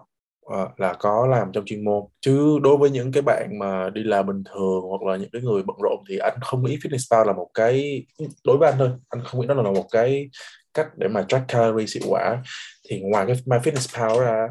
uh, 0.46 0.80
là 0.80 0.94
có 0.94 1.28
làm 1.28 1.52
trong 1.52 1.66
chuyên 1.66 1.84
môn. 1.84 2.04
Chứ 2.22 2.60
đối 2.64 2.78
với 2.78 2.90
những 2.90 3.12
cái 3.12 3.22
bạn 3.22 3.60
mà 3.60 3.90
đi 3.90 4.04
làm 4.04 4.28
bình 4.28 4.44
thường 4.54 4.82
hoặc 4.82 5.02
là 5.04 5.18
những 5.18 5.30
cái 5.32 5.42
người 5.42 5.64
bận 5.64 5.78
rộn 5.84 6.04
thì 6.10 6.18
anh 6.18 6.38
không 6.42 6.64
nghĩ 6.64 6.78
fitness 6.78 7.18
pal 7.18 7.28
là 7.28 7.34
một 7.34 7.50
cái 7.54 8.06
đối 8.44 8.58
với 8.58 8.72
anh 8.72 8.80
thôi 8.80 8.92
anh 9.10 9.24
không 9.24 9.42
nghĩ 9.42 9.48
đó 9.48 9.54
là 9.54 9.72
một 9.72 9.86
cái 9.92 10.30
cách 10.74 10.88
để 10.98 11.08
mà 11.08 11.26
track 11.30 11.48
calories 11.48 11.96
hiệu 11.96 12.10
quả 12.10 12.44
thì 12.90 13.02
ngoài 13.02 13.26
cái 13.28 13.36
my 13.46 13.58
fitness 13.58 13.98
pal 14.00 14.20
ra 14.26 14.48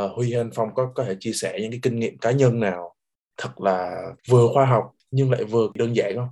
uh, 0.00 0.16
huy 0.16 0.32
anh 0.32 0.50
phong 0.54 0.74
có 0.74 0.92
có 0.94 1.04
thể 1.04 1.16
chia 1.20 1.32
sẻ 1.32 1.58
những 1.60 1.70
cái 1.70 1.80
kinh 1.82 1.98
nghiệm 1.98 2.18
cá 2.18 2.30
nhân 2.30 2.60
nào 2.60 2.94
thật 3.36 3.60
là 3.60 4.02
vừa 4.28 4.48
khoa 4.54 4.64
học 4.66 4.84
nhưng 5.10 5.30
lại 5.30 5.44
vừa 5.44 5.68
đơn 5.74 5.96
giản 5.96 6.16
không 6.16 6.28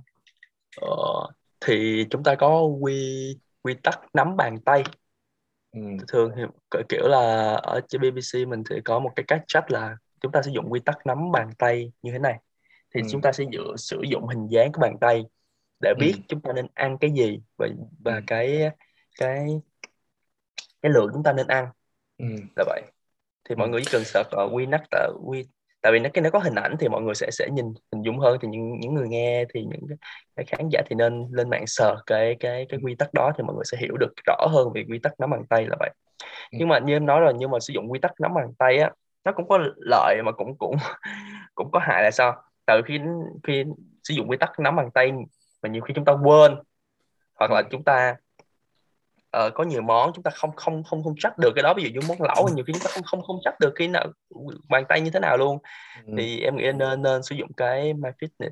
ờ, 0.81 1.29
thì 1.65 2.05
chúng 2.09 2.23
ta 2.23 2.35
có 2.35 2.61
quy 2.61 3.37
quy 3.61 3.73
tắc 3.83 3.99
nắm 4.13 4.37
bàn 4.37 4.57
tay 4.65 4.83
ừ. 5.71 5.81
thường 6.07 6.31
thì 6.35 6.43
kiểu 6.89 7.07
là 7.07 7.53
ở 7.63 7.81
trên 7.87 8.01
BBC 8.01 8.47
mình 8.47 8.63
thì 8.69 8.75
có 8.85 8.99
một 8.99 9.11
cái 9.15 9.23
cách 9.27 9.43
chắc 9.47 9.71
là 9.71 9.97
chúng 10.21 10.31
ta 10.31 10.41
sử 10.41 10.51
dụng 10.51 10.71
quy 10.71 10.79
tắc 10.79 10.97
nắm 11.05 11.31
bàn 11.31 11.49
tay 11.57 11.91
như 12.01 12.11
thế 12.11 12.19
này 12.19 12.35
thì 12.95 13.01
ừ. 13.01 13.07
chúng 13.11 13.21
ta 13.21 13.31
sẽ 13.31 13.43
dựa 13.53 13.75
sử 13.77 14.01
dụng 14.11 14.27
hình 14.27 14.47
dáng 14.47 14.71
của 14.71 14.81
bàn 14.81 14.97
tay 15.01 15.23
để 15.79 15.93
biết 15.99 16.13
ừ. 16.15 16.21
chúng 16.27 16.41
ta 16.41 16.53
nên 16.53 16.67
ăn 16.73 16.97
cái 17.01 17.11
gì 17.11 17.39
và 17.57 17.67
và 17.99 18.15
ừ. 18.15 18.21
cái 18.27 18.71
cái 19.19 19.61
cái 20.81 20.91
lượng 20.91 21.09
chúng 21.13 21.23
ta 21.23 21.33
nên 21.33 21.47
ăn 21.47 21.67
ừ. 22.17 22.25
là 22.55 22.63
vậy 22.67 22.81
thì 23.49 23.55
mọi 23.55 23.67
ừ. 23.67 23.71
người 23.71 23.81
chỉ 23.81 23.89
cần 23.91 24.03
search 24.03 24.31
ở 24.31 24.49
quy 24.53 24.65
nắc 24.65 24.81
tại 24.91 25.09
quy 25.25 25.45
tại 25.81 25.91
vì 25.91 25.99
nó 25.99 26.09
cái 26.13 26.21
nó 26.21 26.29
có 26.29 26.39
hình 26.39 26.55
ảnh 26.55 26.75
thì 26.79 26.87
mọi 26.87 27.01
người 27.01 27.15
sẽ 27.15 27.31
sẽ 27.31 27.47
nhìn 27.51 27.65
hình 27.93 28.01
dung 28.01 28.19
hơn 28.19 28.37
thì 28.41 28.47
những 28.47 28.79
những 28.79 28.93
người 28.93 29.07
nghe 29.07 29.45
thì 29.53 29.63
những 29.63 29.87
cái, 29.89 29.97
cái 30.35 30.45
khán 30.45 30.69
giả 30.71 30.81
thì 30.89 30.95
nên 30.95 31.27
lên 31.31 31.49
mạng 31.49 31.67
search 31.67 31.99
cái 32.05 32.35
cái 32.39 32.65
cái 32.69 32.79
quy 32.83 32.95
tắc 32.95 33.13
đó 33.13 33.31
thì 33.37 33.43
mọi 33.43 33.55
người 33.55 33.65
sẽ 33.65 33.77
hiểu 33.77 33.97
được 33.97 34.13
rõ 34.27 34.47
hơn 34.49 34.67
về 34.73 34.83
quy 34.89 34.99
tắc 34.99 35.19
nắm 35.19 35.29
bàn 35.29 35.45
tay 35.49 35.65
là 35.65 35.75
vậy 35.79 35.89
ừ. 36.19 36.57
nhưng 36.59 36.67
mà 36.67 36.79
như 36.79 36.95
em 36.95 37.05
nói 37.05 37.19
rồi 37.19 37.33
nhưng 37.37 37.51
mà 37.51 37.59
sử 37.59 37.73
dụng 37.73 37.91
quy 37.91 37.99
tắc 37.99 38.11
nắm 38.21 38.33
bàn 38.33 38.53
tay 38.57 38.77
á 38.77 38.91
nó 39.23 39.31
cũng 39.31 39.47
có 39.47 39.59
lợi 39.77 40.21
mà 40.25 40.31
cũng 40.31 40.57
cũng 40.57 40.75
cũng 41.55 41.71
có 41.71 41.79
hại 41.79 42.03
là 42.03 42.11
sao 42.11 42.43
tại 42.65 42.81
khi 42.85 42.99
khi 43.43 43.63
sử 44.03 44.13
dụng 44.13 44.29
quy 44.29 44.37
tắc 44.37 44.59
nắm 44.59 44.75
bàn 44.75 44.91
tay 44.93 45.11
mà 45.63 45.69
nhiều 45.69 45.81
khi 45.81 45.93
chúng 45.95 46.05
ta 46.05 46.13
quên 46.23 46.55
hoặc 47.39 47.51
là 47.51 47.59
ừ. 47.59 47.67
chúng 47.71 47.83
ta 47.83 48.15
uh, 49.37 49.53
có 49.53 49.63
nhiều 49.63 49.81
món 49.81 50.11
chúng 50.13 50.23
ta 50.23 50.31
không 50.31 50.51
không 50.55 50.83
không 50.83 51.03
không 51.03 51.15
chắc 51.17 51.37
được 51.37 51.51
cái 51.55 51.63
đó. 51.63 51.73
Ví 51.73 51.83
dụ 51.83 51.89
như 51.89 52.07
món 52.07 52.21
lẩu 52.21 52.49
nhiều 52.49 52.65
khi 52.67 52.73
chúng 52.73 52.83
ta 52.83 52.89
không 52.93 53.03
không 53.03 53.21
không 53.21 53.39
chắc 53.43 53.59
được 53.59 53.73
cái 53.75 53.87
nào 53.87 54.07
bàn 54.69 54.83
tay 54.89 55.01
như 55.01 55.11
thế 55.11 55.19
nào 55.19 55.37
luôn. 55.37 55.57
Ừ. 56.05 56.13
thì 56.17 56.39
em 56.39 56.57
nghĩ 56.57 56.71
nên 56.71 57.01
nên 57.01 57.23
sử 57.23 57.35
dụng 57.35 57.53
cái 57.53 57.93
my 57.93 58.09
fitness 58.19 58.51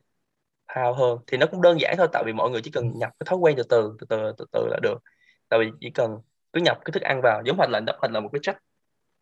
pal 0.76 0.94
hơn. 0.98 1.20
Thì 1.28 1.38
nó 1.38 1.46
cũng 1.46 1.62
đơn 1.62 1.80
giản 1.80 1.96
thôi 1.98 2.08
tại 2.14 2.24
vì 2.26 2.34
mọi 2.34 2.50
người 2.50 2.62
chỉ 2.62 2.72
cần 2.72 2.92
nhập 3.00 3.10
cái 3.20 3.26
thói 3.26 3.40
quen 3.40 3.56
từ 3.58 3.64
từ 3.64 3.98
từ 4.00 4.06
từ 4.10 4.34
từ 4.38 4.46
từ 4.52 4.68
là 4.72 4.80
được. 4.84 4.98
Tại 5.50 5.60
vì 5.60 5.72
chỉ 5.80 5.90
cần 5.90 6.18
cứ 6.54 6.62
nhập 6.62 6.80
cái 6.86 6.92
thức 6.92 7.04
ăn 7.04 7.22
vào 7.22 7.42
giống 7.46 7.60
hình 7.60 7.72
là 7.72 7.80
nhập 7.80 7.96
hình 8.02 8.12
là 8.12 8.20
một 8.20 8.30
cái 8.34 8.40
chất 8.44 8.58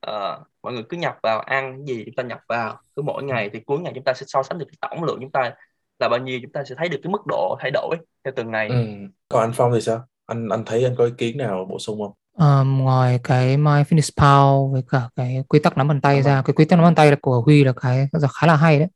uh, 0.07 0.47
mọi 0.61 0.73
người 0.73 0.83
cứ 0.89 0.97
nhập 0.97 1.17
vào 1.23 1.39
ăn 1.39 1.85
gì 1.85 2.03
chúng 2.05 2.15
ta 2.15 2.23
nhập 2.23 2.39
vào. 2.47 2.81
Cứ 2.95 3.01
mỗi 3.01 3.23
ngày 3.23 3.49
thì 3.53 3.59
cuối 3.59 3.79
ngày 3.79 3.91
chúng 3.95 4.03
ta 4.03 4.13
sẽ 4.13 4.25
so 4.27 4.43
sánh 4.43 4.57
được 4.57 4.65
cái 4.69 4.77
tổng 4.81 5.03
lượng 5.03 5.17
chúng 5.21 5.31
ta 5.31 5.53
là 5.99 6.09
bao 6.09 6.19
nhiêu 6.19 6.39
chúng 6.41 6.51
ta 6.51 6.63
sẽ 6.63 6.75
thấy 6.77 6.89
được 6.89 6.99
cái 7.03 7.11
mức 7.11 7.21
độ 7.27 7.57
thay 7.59 7.71
đổi 7.71 7.95
theo 8.23 8.33
từng 8.35 8.51
ngày. 8.51 8.67
Ừ. 8.67 8.75
còn 9.29 9.41
anh 9.41 9.51
Phong 9.53 9.73
thì 9.73 9.81
sao 9.81 10.07
anh 10.27 10.49
anh 10.49 10.63
thấy 10.65 10.83
anh 10.83 10.95
có 10.95 11.05
ý 11.05 11.11
kiến 11.17 11.37
nào 11.37 11.65
bổ 11.69 11.79
sung 11.79 11.99
không? 11.99 12.13
Um, 12.37 12.77
ngoài 12.79 13.19
cái 13.23 13.57
My 13.57 13.71
Fitness 13.71 14.09
Pal 14.17 14.73
với 14.73 14.83
cả 14.89 15.09
cái 15.15 15.43
quy 15.47 15.59
tắc 15.59 15.77
nắm 15.77 15.87
bàn 15.87 16.01
tay 16.01 16.21
ra 16.21 16.41
cái 16.41 16.53
quy 16.53 16.65
tắc 16.65 16.79
nắm 16.79 16.83
bàn 16.83 16.95
tay 16.95 17.15
của 17.21 17.41
Huy 17.41 17.63
là 17.63 17.73
cái 17.73 18.09
khá 18.33 18.47
là 18.47 18.55
hay 18.55 18.79
đấy. 18.79 18.87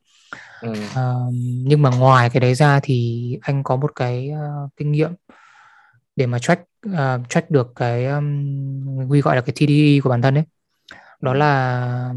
Ừ. 0.62 0.74
um, 0.96 1.34
nhưng 1.65 1.82
mà 1.82 1.89
ngoài 1.89 2.30
cái 2.30 2.39
đấy 2.39 2.56
ra 2.56 2.80
thì 2.84 3.38
anh 3.41 3.63
có 3.63 3.76
một 3.76 3.91
cái 3.96 4.32
uh, 4.32 4.72
kinh 4.78 4.91
nghiệm 4.91 5.12
để 6.15 6.26
mà 6.26 6.39
track 6.39 6.62
uh, 6.88 7.30
track 7.30 7.52
được 7.52 7.72
cái 7.76 8.06
um, 8.06 9.08
Huy 9.08 9.22
gọi 9.22 9.36
là 9.36 9.41
cái 9.41 9.54
TDE 9.56 10.00
của 10.04 10.10
bản 10.10 10.22
thân 10.22 10.34
đấy 10.34 10.44
đó 11.22 11.34
là 11.34 12.13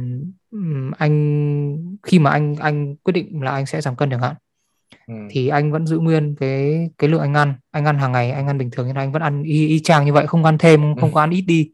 um, 0.51 0.91
anh 0.99 1.97
khi 2.03 2.19
mà 2.19 2.31
anh 2.31 2.57
anh 2.57 2.97
quyết 2.97 3.13
định 3.13 3.43
là 3.43 3.51
anh 3.51 3.67
sẽ 3.67 3.81
giảm 3.81 3.97
cân 3.97 4.11
chẳng 4.11 4.23
hạn 4.23 4.35
Ừ. 5.07 5.15
thì 5.31 5.49
anh 5.49 5.73
vẫn 5.73 5.87
giữ 5.87 5.99
nguyên 5.99 6.35
cái 6.41 6.91
cái 6.99 7.11
lượng 7.11 7.21
anh 7.21 7.35
ăn 7.35 7.55
anh 7.71 7.85
ăn 7.85 7.99
hàng 7.99 8.13
ngày 8.13 8.31
anh 8.31 8.47
ăn 8.47 8.59
bình 8.59 8.71
thường 8.71 8.87
nhưng 8.87 8.97
anh 8.97 9.13
vẫn 9.13 9.23
ăn 9.23 9.43
y, 9.43 9.69
y 9.69 9.81
chang 9.81 10.07
như 10.07 10.13
vậy 10.13 10.27
không 10.27 10.45
ăn 10.45 10.59
thêm 10.59 10.81
không, 11.01 11.11
ừ. 11.11 11.15
có 11.15 11.21
ăn 11.21 11.31
ít 11.31 11.43
đi 11.43 11.71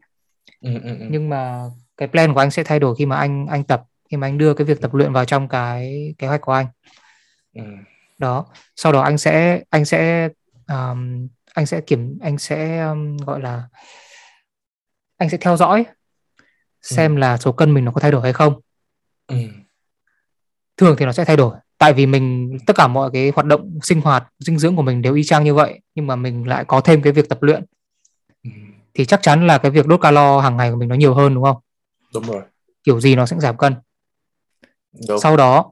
ừ, 0.61 0.73
ừ, 0.83 0.97
ừ. 0.99 1.05
nhưng 1.09 1.29
mà 1.29 1.63
cái 1.97 2.07
plan 2.07 2.33
của 2.33 2.39
anh 2.39 2.51
sẽ 2.51 2.63
thay 2.63 2.79
đổi 2.79 2.95
khi 2.95 3.05
mà 3.05 3.15
anh 3.15 3.47
anh 3.47 3.63
tập 3.63 3.83
khi 4.11 4.17
mà 4.17 4.27
anh 4.27 4.37
đưa 4.37 4.53
cái 4.53 4.65
việc 4.65 4.81
tập 4.81 4.93
luyện 4.93 5.13
vào 5.13 5.25
trong 5.25 5.47
cái 5.47 6.13
kế 6.17 6.27
hoạch 6.27 6.41
của 6.41 6.51
anh 6.51 6.65
ừ. 7.53 7.63
đó 8.17 8.45
sau 8.75 8.91
đó 8.91 9.01
anh 9.01 9.17
sẽ 9.17 9.63
anh 9.69 9.85
sẽ 9.85 10.29
um, 10.67 11.27
anh 11.53 11.65
sẽ 11.65 11.81
kiểm 11.81 12.17
anh 12.21 12.37
sẽ 12.37 12.81
um, 12.81 13.17
gọi 13.17 13.41
là 13.41 13.63
anh 15.17 15.29
sẽ 15.29 15.37
theo 15.37 15.57
dõi 15.57 15.85
xem 16.81 17.15
là 17.15 17.37
số 17.37 17.51
cân 17.51 17.73
mình 17.73 17.85
nó 17.85 17.91
có 17.91 18.01
thay 18.01 18.11
đổi 18.11 18.21
hay 18.21 18.33
không 18.33 18.61
ừ. 19.27 19.35
thường 20.77 20.95
thì 20.99 21.05
nó 21.05 21.11
sẽ 21.11 21.25
thay 21.25 21.37
đổi 21.37 21.55
tại 21.81 21.93
vì 21.93 22.05
mình 22.05 22.57
tất 22.65 22.75
cả 22.75 22.87
mọi 22.87 23.09
cái 23.13 23.31
hoạt 23.35 23.45
động 23.45 23.79
sinh 23.83 24.01
hoạt 24.01 24.23
dinh 24.39 24.59
dưỡng 24.59 24.75
của 24.75 24.81
mình 24.81 25.01
đều 25.01 25.13
y 25.15 25.23
chang 25.23 25.43
như 25.43 25.53
vậy 25.53 25.79
nhưng 25.95 26.07
mà 26.07 26.15
mình 26.15 26.47
lại 26.47 26.65
có 26.65 26.81
thêm 26.81 27.01
cái 27.01 27.13
việc 27.13 27.29
tập 27.29 27.43
luyện. 27.43 27.65
Ừ. 28.43 28.49
thì 28.93 29.05
chắc 29.05 29.21
chắn 29.21 29.47
là 29.47 29.57
cái 29.57 29.71
việc 29.71 29.87
đốt 29.87 30.01
calo 30.01 30.39
hàng 30.39 30.57
ngày 30.57 30.71
của 30.71 30.77
mình 30.77 30.89
nó 30.89 30.95
nhiều 30.95 31.13
hơn 31.13 31.35
đúng 31.35 31.43
không? 31.43 31.57
Đúng 32.13 32.23
rồi. 32.23 32.41
Kiểu 32.83 32.99
gì 32.99 33.15
nó 33.15 33.25
sẽ 33.25 33.39
giảm 33.39 33.57
cân. 33.57 33.75
Đúng. 35.07 35.19
sau 35.19 35.37
đó 35.37 35.71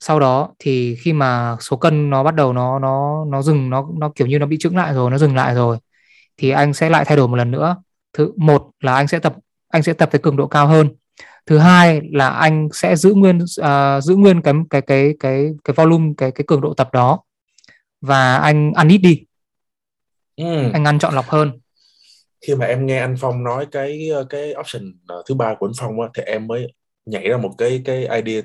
sau 0.00 0.20
đó 0.20 0.48
thì 0.58 0.96
khi 0.96 1.12
mà 1.12 1.56
số 1.60 1.76
cân 1.76 2.10
nó 2.10 2.22
bắt 2.22 2.34
đầu 2.34 2.52
nó 2.52 2.78
nó 2.78 3.24
nó 3.24 3.42
dừng 3.42 3.70
nó 3.70 3.88
nó 3.98 4.12
kiểu 4.14 4.26
như 4.26 4.38
nó 4.38 4.46
bị 4.46 4.56
chững 4.60 4.76
lại 4.76 4.94
rồi 4.94 5.10
nó 5.10 5.18
dừng 5.18 5.36
lại 5.36 5.54
rồi 5.54 5.78
thì 6.36 6.50
anh 6.50 6.74
sẽ 6.74 6.90
lại 6.90 7.04
thay 7.04 7.16
đổi 7.16 7.28
một 7.28 7.36
lần 7.36 7.50
nữa. 7.50 7.76
Thứ 8.12 8.32
một 8.36 8.70
là 8.80 8.94
anh 8.94 9.08
sẽ 9.08 9.18
tập 9.18 9.34
anh 9.68 9.82
sẽ 9.82 9.92
tập 9.92 10.08
với 10.12 10.20
cường 10.20 10.36
độ 10.36 10.46
cao 10.46 10.66
hơn 10.66 10.88
thứ 11.46 11.58
hai 11.58 12.00
là 12.12 12.28
anh 12.28 12.68
sẽ 12.72 12.96
giữ 12.96 13.14
nguyên 13.14 13.38
uh, 13.42 14.02
giữ 14.02 14.16
nguyên 14.16 14.42
cái 14.42 14.54
cái 14.70 14.82
cái 14.82 15.14
cái 15.20 15.50
cái 15.64 15.74
volume 15.74 16.12
cái 16.16 16.30
cái 16.30 16.44
cường 16.46 16.60
độ 16.60 16.74
tập 16.74 16.88
đó. 16.92 17.22
Và 18.00 18.36
anh 18.36 18.72
ăn 18.72 18.88
ít 18.88 18.98
đi. 18.98 19.24
Ừ. 20.36 20.70
anh 20.72 20.84
ăn 20.84 20.98
chọn 20.98 21.14
lọc 21.14 21.28
hơn. 21.28 21.52
Khi 22.46 22.54
mà 22.54 22.66
em 22.66 22.86
nghe 22.86 22.98
anh 22.98 23.16
Phong 23.20 23.44
nói 23.44 23.66
cái 23.72 24.10
cái 24.30 24.54
option 24.60 24.92
ờ, 25.06 25.22
thứ 25.26 25.34
ba 25.34 25.54
của 25.54 25.66
anh 25.66 25.72
Phong 25.78 26.00
á, 26.00 26.08
thì 26.14 26.22
em 26.22 26.46
mới 26.46 26.74
nhảy 27.06 27.28
ra 27.28 27.36
một 27.36 27.50
cái 27.58 27.82
cái 27.84 28.22
idea. 28.22 28.42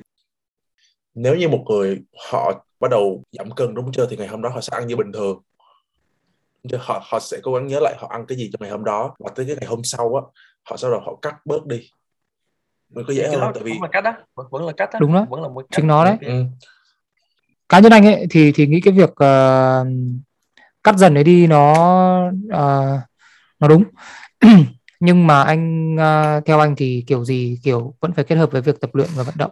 Nếu 1.14 1.36
như 1.36 1.48
một 1.48 1.64
người 1.68 1.98
họ 2.30 2.66
bắt 2.80 2.90
đầu 2.90 3.22
giảm 3.32 3.50
cân 3.50 3.74
đúng 3.74 3.92
chưa? 3.92 4.06
Thì 4.10 4.16
ngày 4.16 4.28
hôm 4.28 4.42
đó 4.42 4.48
họ 4.48 4.60
sẽ 4.60 4.76
ăn 4.76 4.86
như 4.86 4.96
bình 4.96 5.12
thường. 5.12 5.42
Họ 6.78 7.02
họ 7.10 7.20
sẽ 7.20 7.38
cố 7.42 7.54
gắng 7.54 7.66
nhớ 7.66 7.78
lại 7.80 7.94
họ 7.98 8.08
ăn 8.08 8.26
cái 8.26 8.38
gì 8.38 8.50
trong 8.52 8.60
ngày 8.62 8.70
hôm 8.70 8.84
đó. 8.84 9.16
Và 9.18 9.30
tới 9.34 9.46
cái 9.46 9.56
ngày 9.56 9.66
hôm 9.66 9.84
sau 9.84 10.14
á 10.14 10.22
họ 10.70 10.76
sau 10.76 10.90
đó 10.90 11.02
họ 11.06 11.18
cắt 11.22 11.34
bớt 11.44 11.66
đi 11.66 11.90
mình 12.90 13.04
có 13.08 13.14
dễ 13.14 13.28
hơn 13.28 13.50
tại 13.54 13.62
vì 13.62 13.72
vẫn 13.72 13.82
là 13.82 13.88
cách 13.92 14.04
đó 14.04 14.12
vẫn 14.50 14.66
là 14.66 14.72
cách 14.76 14.90
đó 14.92 14.98
đúng 14.98 15.12
đó. 15.12 15.26
vẫn 15.30 15.42
là 15.42 15.48
một 15.48 15.66
chính 15.76 15.86
nó 15.86 16.04
đấy. 16.04 16.16
ừ. 16.20 16.44
cá 17.68 17.78
nhân 17.78 17.92
anh 17.92 18.06
ấy 18.06 18.26
thì 18.30 18.52
thì 18.52 18.66
nghĩ 18.66 18.80
cái 18.80 18.94
việc 18.94 19.10
uh, 19.10 19.86
cắt 20.84 20.96
dần 20.96 21.14
đấy 21.14 21.24
đi 21.24 21.46
nó 21.46 21.72
uh, 22.28 23.00
nó 23.60 23.68
đúng. 23.68 23.84
Nhưng 25.00 25.26
mà 25.26 25.42
anh 25.42 25.94
uh, 25.94 26.46
theo 26.46 26.60
anh 26.60 26.76
thì 26.76 27.04
kiểu 27.06 27.24
gì 27.24 27.58
kiểu 27.62 27.94
vẫn 28.00 28.12
phải 28.12 28.24
kết 28.24 28.36
hợp 28.36 28.52
với 28.52 28.62
việc 28.62 28.80
tập 28.80 28.90
luyện 28.92 29.08
và 29.14 29.22
vận 29.22 29.34
động. 29.38 29.50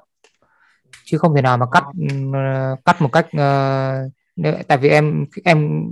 Chứ 1.04 1.18
không 1.18 1.34
thể 1.34 1.42
nào 1.42 1.56
mà 1.56 1.66
cắt 1.72 1.84
uh, 2.28 2.84
cắt 2.84 3.02
một 3.02 3.12
cách 3.12 3.26
uh, 3.26 4.66
tại 4.68 4.78
vì 4.78 4.88
em 4.88 5.26
em 5.44 5.84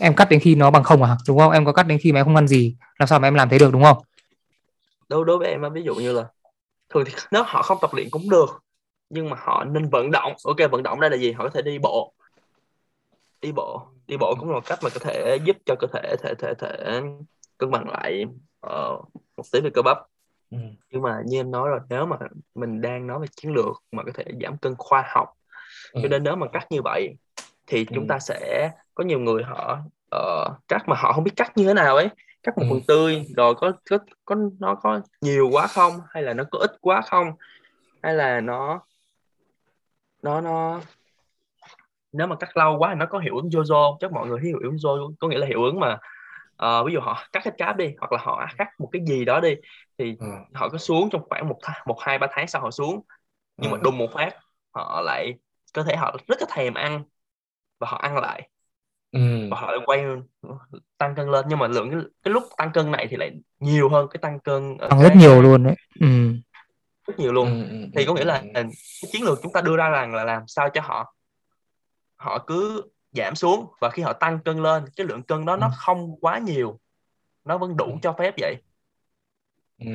em 0.00 0.14
cắt 0.14 0.30
đến 0.30 0.40
khi 0.40 0.54
nó 0.54 0.70
bằng 0.70 0.82
không 0.82 1.02
à 1.02 1.16
đúng 1.28 1.38
không? 1.38 1.52
Em 1.52 1.64
có 1.64 1.72
cắt 1.72 1.86
đến 1.86 1.98
khi 2.02 2.12
mà 2.12 2.20
em 2.20 2.24
không 2.26 2.36
ăn 2.36 2.48
gì 2.48 2.76
làm 2.98 3.06
sao 3.06 3.20
mà 3.20 3.28
em 3.28 3.34
làm 3.34 3.48
thế 3.48 3.58
được 3.58 3.72
đúng 3.72 3.82
không? 3.82 3.98
Đối 5.08 5.24
đối 5.24 5.38
với 5.38 5.48
em 5.48 5.60
ví 5.72 5.82
dụ 5.82 5.94
như 5.94 6.12
là 6.12 6.24
thường 6.90 7.04
thì 7.06 7.12
nếu 7.30 7.42
họ 7.46 7.62
không 7.62 7.78
tập 7.80 7.90
luyện 7.94 8.10
cũng 8.10 8.30
được 8.30 8.62
nhưng 9.10 9.30
mà 9.30 9.36
họ 9.40 9.64
nên 9.64 9.88
vận 9.88 10.10
động 10.10 10.32
ok 10.44 10.70
vận 10.70 10.82
động 10.82 11.00
đây 11.00 11.10
là 11.10 11.16
gì 11.16 11.32
họ 11.32 11.44
có 11.44 11.50
thể 11.50 11.62
đi 11.62 11.78
bộ 11.78 12.14
đi 13.40 13.52
bộ 13.52 13.86
đi 14.06 14.16
bộ 14.16 14.34
cũng 14.38 14.48
là 14.48 14.54
một 14.54 14.66
cách 14.66 14.78
mà 14.82 14.90
có 14.94 15.00
thể 15.00 15.38
giúp 15.44 15.56
cho 15.66 15.74
cơ 15.78 15.86
thể 15.92 16.16
thể 16.22 16.34
thể 16.38 16.54
thể 16.58 17.00
cân 17.58 17.70
bằng 17.70 17.88
lại 17.88 18.24
uh, 18.66 19.04
một 19.36 19.44
tí 19.52 19.60
về 19.60 19.70
cơ 19.74 19.82
bắp 19.82 19.98
ừ. 20.50 20.58
nhưng 20.90 21.02
mà 21.02 21.22
như 21.26 21.40
em 21.40 21.50
nói 21.50 21.68
rồi 21.68 21.80
nếu 21.88 22.06
mà 22.06 22.16
mình 22.54 22.80
đang 22.80 23.06
nói 23.06 23.18
về 23.20 23.26
chiến 23.36 23.52
lược 23.52 23.82
mà 23.92 24.02
có 24.02 24.12
thể 24.14 24.24
giảm 24.42 24.58
cân 24.58 24.74
khoa 24.78 25.04
học 25.14 25.28
ừ. 25.92 26.00
cho 26.02 26.08
nên 26.08 26.24
nếu 26.24 26.36
mà 26.36 26.46
cắt 26.52 26.66
như 26.70 26.82
vậy 26.82 27.16
thì 27.66 27.78
ừ. 27.78 27.92
chúng 27.94 28.06
ta 28.08 28.18
sẽ 28.18 28.70
có 28.94 29.04
nhiều 29.04 29.18
người 29.18 29.42
họ 29.42 29.78
uh, 30.16 30.68
cắt 30.68 30.88
mà 30.88 30.96
họ 30.96 31.12
không 31.12 31.24
biết 31.24 31.36
cắt 31.36 31.56
như 31.56 31.66
thế 31.66 31.74
nào 31.74 31.96
ấy 31.96 32.08
cắt 32.42 32.58
một 32.58 32.64
ừ. 32.64 32.70
phần 32.70 32.80
tươi 32.88 33.24
rồi 33.36 33.54
có 33.54 33.72
có 33.90 33.98
có 34.24 34.36
nó 34.58 34.74
có 34.74 35.00
nhiều 35.20 35.48
quá 35.52 35.66
không 35.66 35.92
hay 36.10 36.22
là 36.22 36.34
nó 36.34 36.44
có 36.50 36.58
ít 36.58 36.70
quá 36.80 37.02
không 37.02 37.32
hay 38.02 38.14
là 38.14 38.40
nó 38.40 38.80
nó 40.22 40.40
nó 40.40 40.80
nếu 42.12 42.26
mà 42.26 42.36
cắt 42.36 42.56
lâu 42.56 42.78
quá 42.78 42.94
nó 42.94 43.06
có 43.06 43.18
hiệu 43.18 43.36
ứng 43.36 43.48
Jojo 43.48 43.96
chắc 44.00 44.12
mọi 44.12 44.28
người 44.28 44.40
hiểu 44.40 44.58
hiệu 44.60 44.70
ứng 44.70 44.76
Jojo 44.76 45.14
có 45.20 45.28
nghĩa 45.28 45.38
là 45.38 45.46
hiệu 45.46 45.64
ứng 45.64 45.80
mà 45.80 45.98
uh, 46.64 46.86
ví 46.86 46.92
dụ 46.92 47.00
họ 47.00 47.24
cắt 47.32 47.44
hết 47.44 47.54
cáp 47.58 47.76
đi 47.76 47.94
hoặc 47.98 48.12
là 48.12 48.18
họ 48.22 48.46
cắt 48.58 48.68
một 48.80 48.88
cái 48.92 49.02
gì 49.06 49.24
đó 49.24 49.40
đi 49.40 49.54
thì 49.98 50.16
ừ. 50.20 50.26
họ 50.54 50.68
có 50.68 50.78
xuống 50.78 51.08
trong 51.10 51.22
khoảng 51.28 51.48
một 51.48 51.58
một 51.86 51.96
hai 52.00 52.18
ba 52.18 52.26
tháng 52.30 52.48
sau 52.48 52.62
họ 52.62 52.70
xuống 52.70 53.00
nhưng 53.56 53.70
ừ. 53.70 53.74
mà 53.76 53.80
đùng 53.82 53.98
một 53.98 54.08
phát 54.12 54.36
họ 54.74 55.00
lại 55.04 55.34
cơ 55.74 55.82
thể 55.82 55.96
họ 55.96 56.16
rất 56.28 56.40
là 56.40 56.46
thèm 56.50 56.74
ăn 56.74 57.04
và 57.78 57.88
họ 57.90 57.98
ăn 57.98 58.16
lại 58.16 58.48
ừ. 59.12 59.20
và 59.50 59.60
họ 59.60 59.70
lại 59.70 59.80
quay 59.86 60.04
tăng 60.98 61.14
cân 61.14 61.28
lên. 61.28 61.44
Nhưng 61.48 61.58
mà 61.58 61.68
lượng 61.68 61.90
cái, 61.90 62.00
cái 62.22 62.34
lúc 62.34 62.42
tăng 62.56 62.72
cân 62.72 62.90
này 62.90 63.06
thì 63.10 63.16
lại 63.16 63.32
nhiều 63.58 63.88
hơn 63.88 64.08
cái 64.10 64.18
tăng 64.22 64.40
cân 64.40 64.78
tăng 64.78 64.90
cái... 64.90 65.02
rất 65.02 65.16
nhiều 65.16 65.42
luôn 65.42 65.64
đấy 65.64 65.74
ừ. 66.00 66.06
rất 67.06 67.18
nhiều 67.18 67.32
luôn. 67.32 67.48
Ừ, 67.48 67.68
ừ, 67.70 67.86
thì 67.96 68.04
có 68.04 68.14
nghĩa 68.14 68.24
là 68.24 68.38
ừ. 68.38 68.50
cái 68.54 68.64
chiến 69.12 69.22
lược 69.24 69.38
chúng 69.42 69.52
ta 69.52 69.60
đưa 69.60 69.76
ra 69.76 69.88
rằng 69.88 70.14
là 70.14 70.24
làm 70.24 70.42
sao 70.46 70.68
cho 70.74 70.80
họ 70.80 71.14
họ 72.16 72.44
cứ 72.46 72.82
giảm 73.12 73.34
xuống. 73.34 73.66
Và 73.80 73.90
khi 73.90 74.02
họ 74.02 74.12
tăng 74.12 74.38
cân 74.44 74.62
lên 74.62 74.84
cái 74.96 75.06
lượng 75.06 75.22
cân 75.22 75.44
đó 75.44 75.56
nó 75.56 75.70
không 75.76 76.20
quá 76.20 76.38
nhiều. 76.38 76.80
Nó 77.44 77.58
vẫn 77.58 77.76
đủ 77.76 77.98
cho 78.02 78.12
phép 78.12 78.34
vậy. 78.40 78.56
Ừ. 79.78 79.92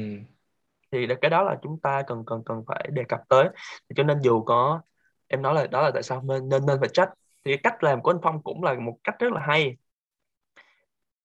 thì 0.91 1.07
cái 1.21 1.29
đó 1.29 1.43
là 1.43 1.57
chúng 1.63 1.79
ta 1.79 2.01
cần 2.07 2.23
cần 2.25 2.43
cần 2.45 2.63
phải 2.67 2.89
đề 2.93 3.03
cập 3.03 3.19
tới. 3.29 3.49
Cho 3.95 4.03
nên 4.03 4.21
dù 4.21 4.43
có 4.43 4.81
em 5.27 5.41
nói 5.41 5.53
là 5.53 5.67
đó 5.67 5.81
là 5.81 5.91
tại 5.93 6.03
sao 6.03 6.21
nên 6.21 6.49
nên 6.49 6.65
nên 6.65 6.79
phải 6.79 6.89
trách 6.93 7.09
thì 7.45 7.57
cách 7.57 7.83
làm 7.83 8.01
của 8.01 8.11
anh 8.11 8.19
Phong 8.23 8.43
cũng 8.43 8.63
là 8.63 8.73
một 8.73 8.97
cách 9.03 9.15
rất 9.19 9.33
là 9.33 9.41
hay 9.47 9.77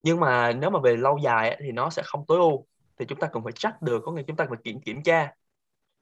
nhưng 0.03 0.19
mà 0.19 0.51
nếu 0.51 0.69
mà 0.69 0.79
về 0.79 0.97
lâu 0.97 1.17
dài 1.17 1.57
thì 1.63 1.71
nó 1.71 1.89
sẽ 1.89 2.01
không 2.05 2.25
tối 2.27 2.37
ưu 2.37 2.65
thì 2.99 3.05
chúng 3.05 3.19
ta 3.19 3.27
cần 3.27 3.43
phải 3.43 3.53
trách 3.53 3.81
được 3.81 4.01
có 4.05 4.11
nghĩa 4.11 4.23
chúng 4.27 4.35
ta 4.35 4.45
phải 4.49 4.57
kiểm 4.63 4.81
kiểm 4.81 5.03
tra 5.03 5.31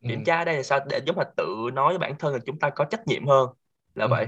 kiểm 0.01 0.19
ừ. 0.19 0.23
tra 0.25 0.45
đây 0.45 0.55
là 0.55 0.63
sao 0.63 0.79
để 0.89 0.99
giống 1.05 1.17
là 1.17 1.25
tự 1.37 1.69
nói 1.73 1.89
với 1.89 1.97
bản 1.97 2.15
thân 2.19 2.33
là 2.33 2.39
chúng 2.45 2.59
ta 2.59 2.69
có 2.69 2.85
trách 2.85 3.07
nhiệm 3.07 3.27
hơn 3.27 3.49
là 3.95 4.05
ừ. 4.05 4.09
vậy 4.09 4.27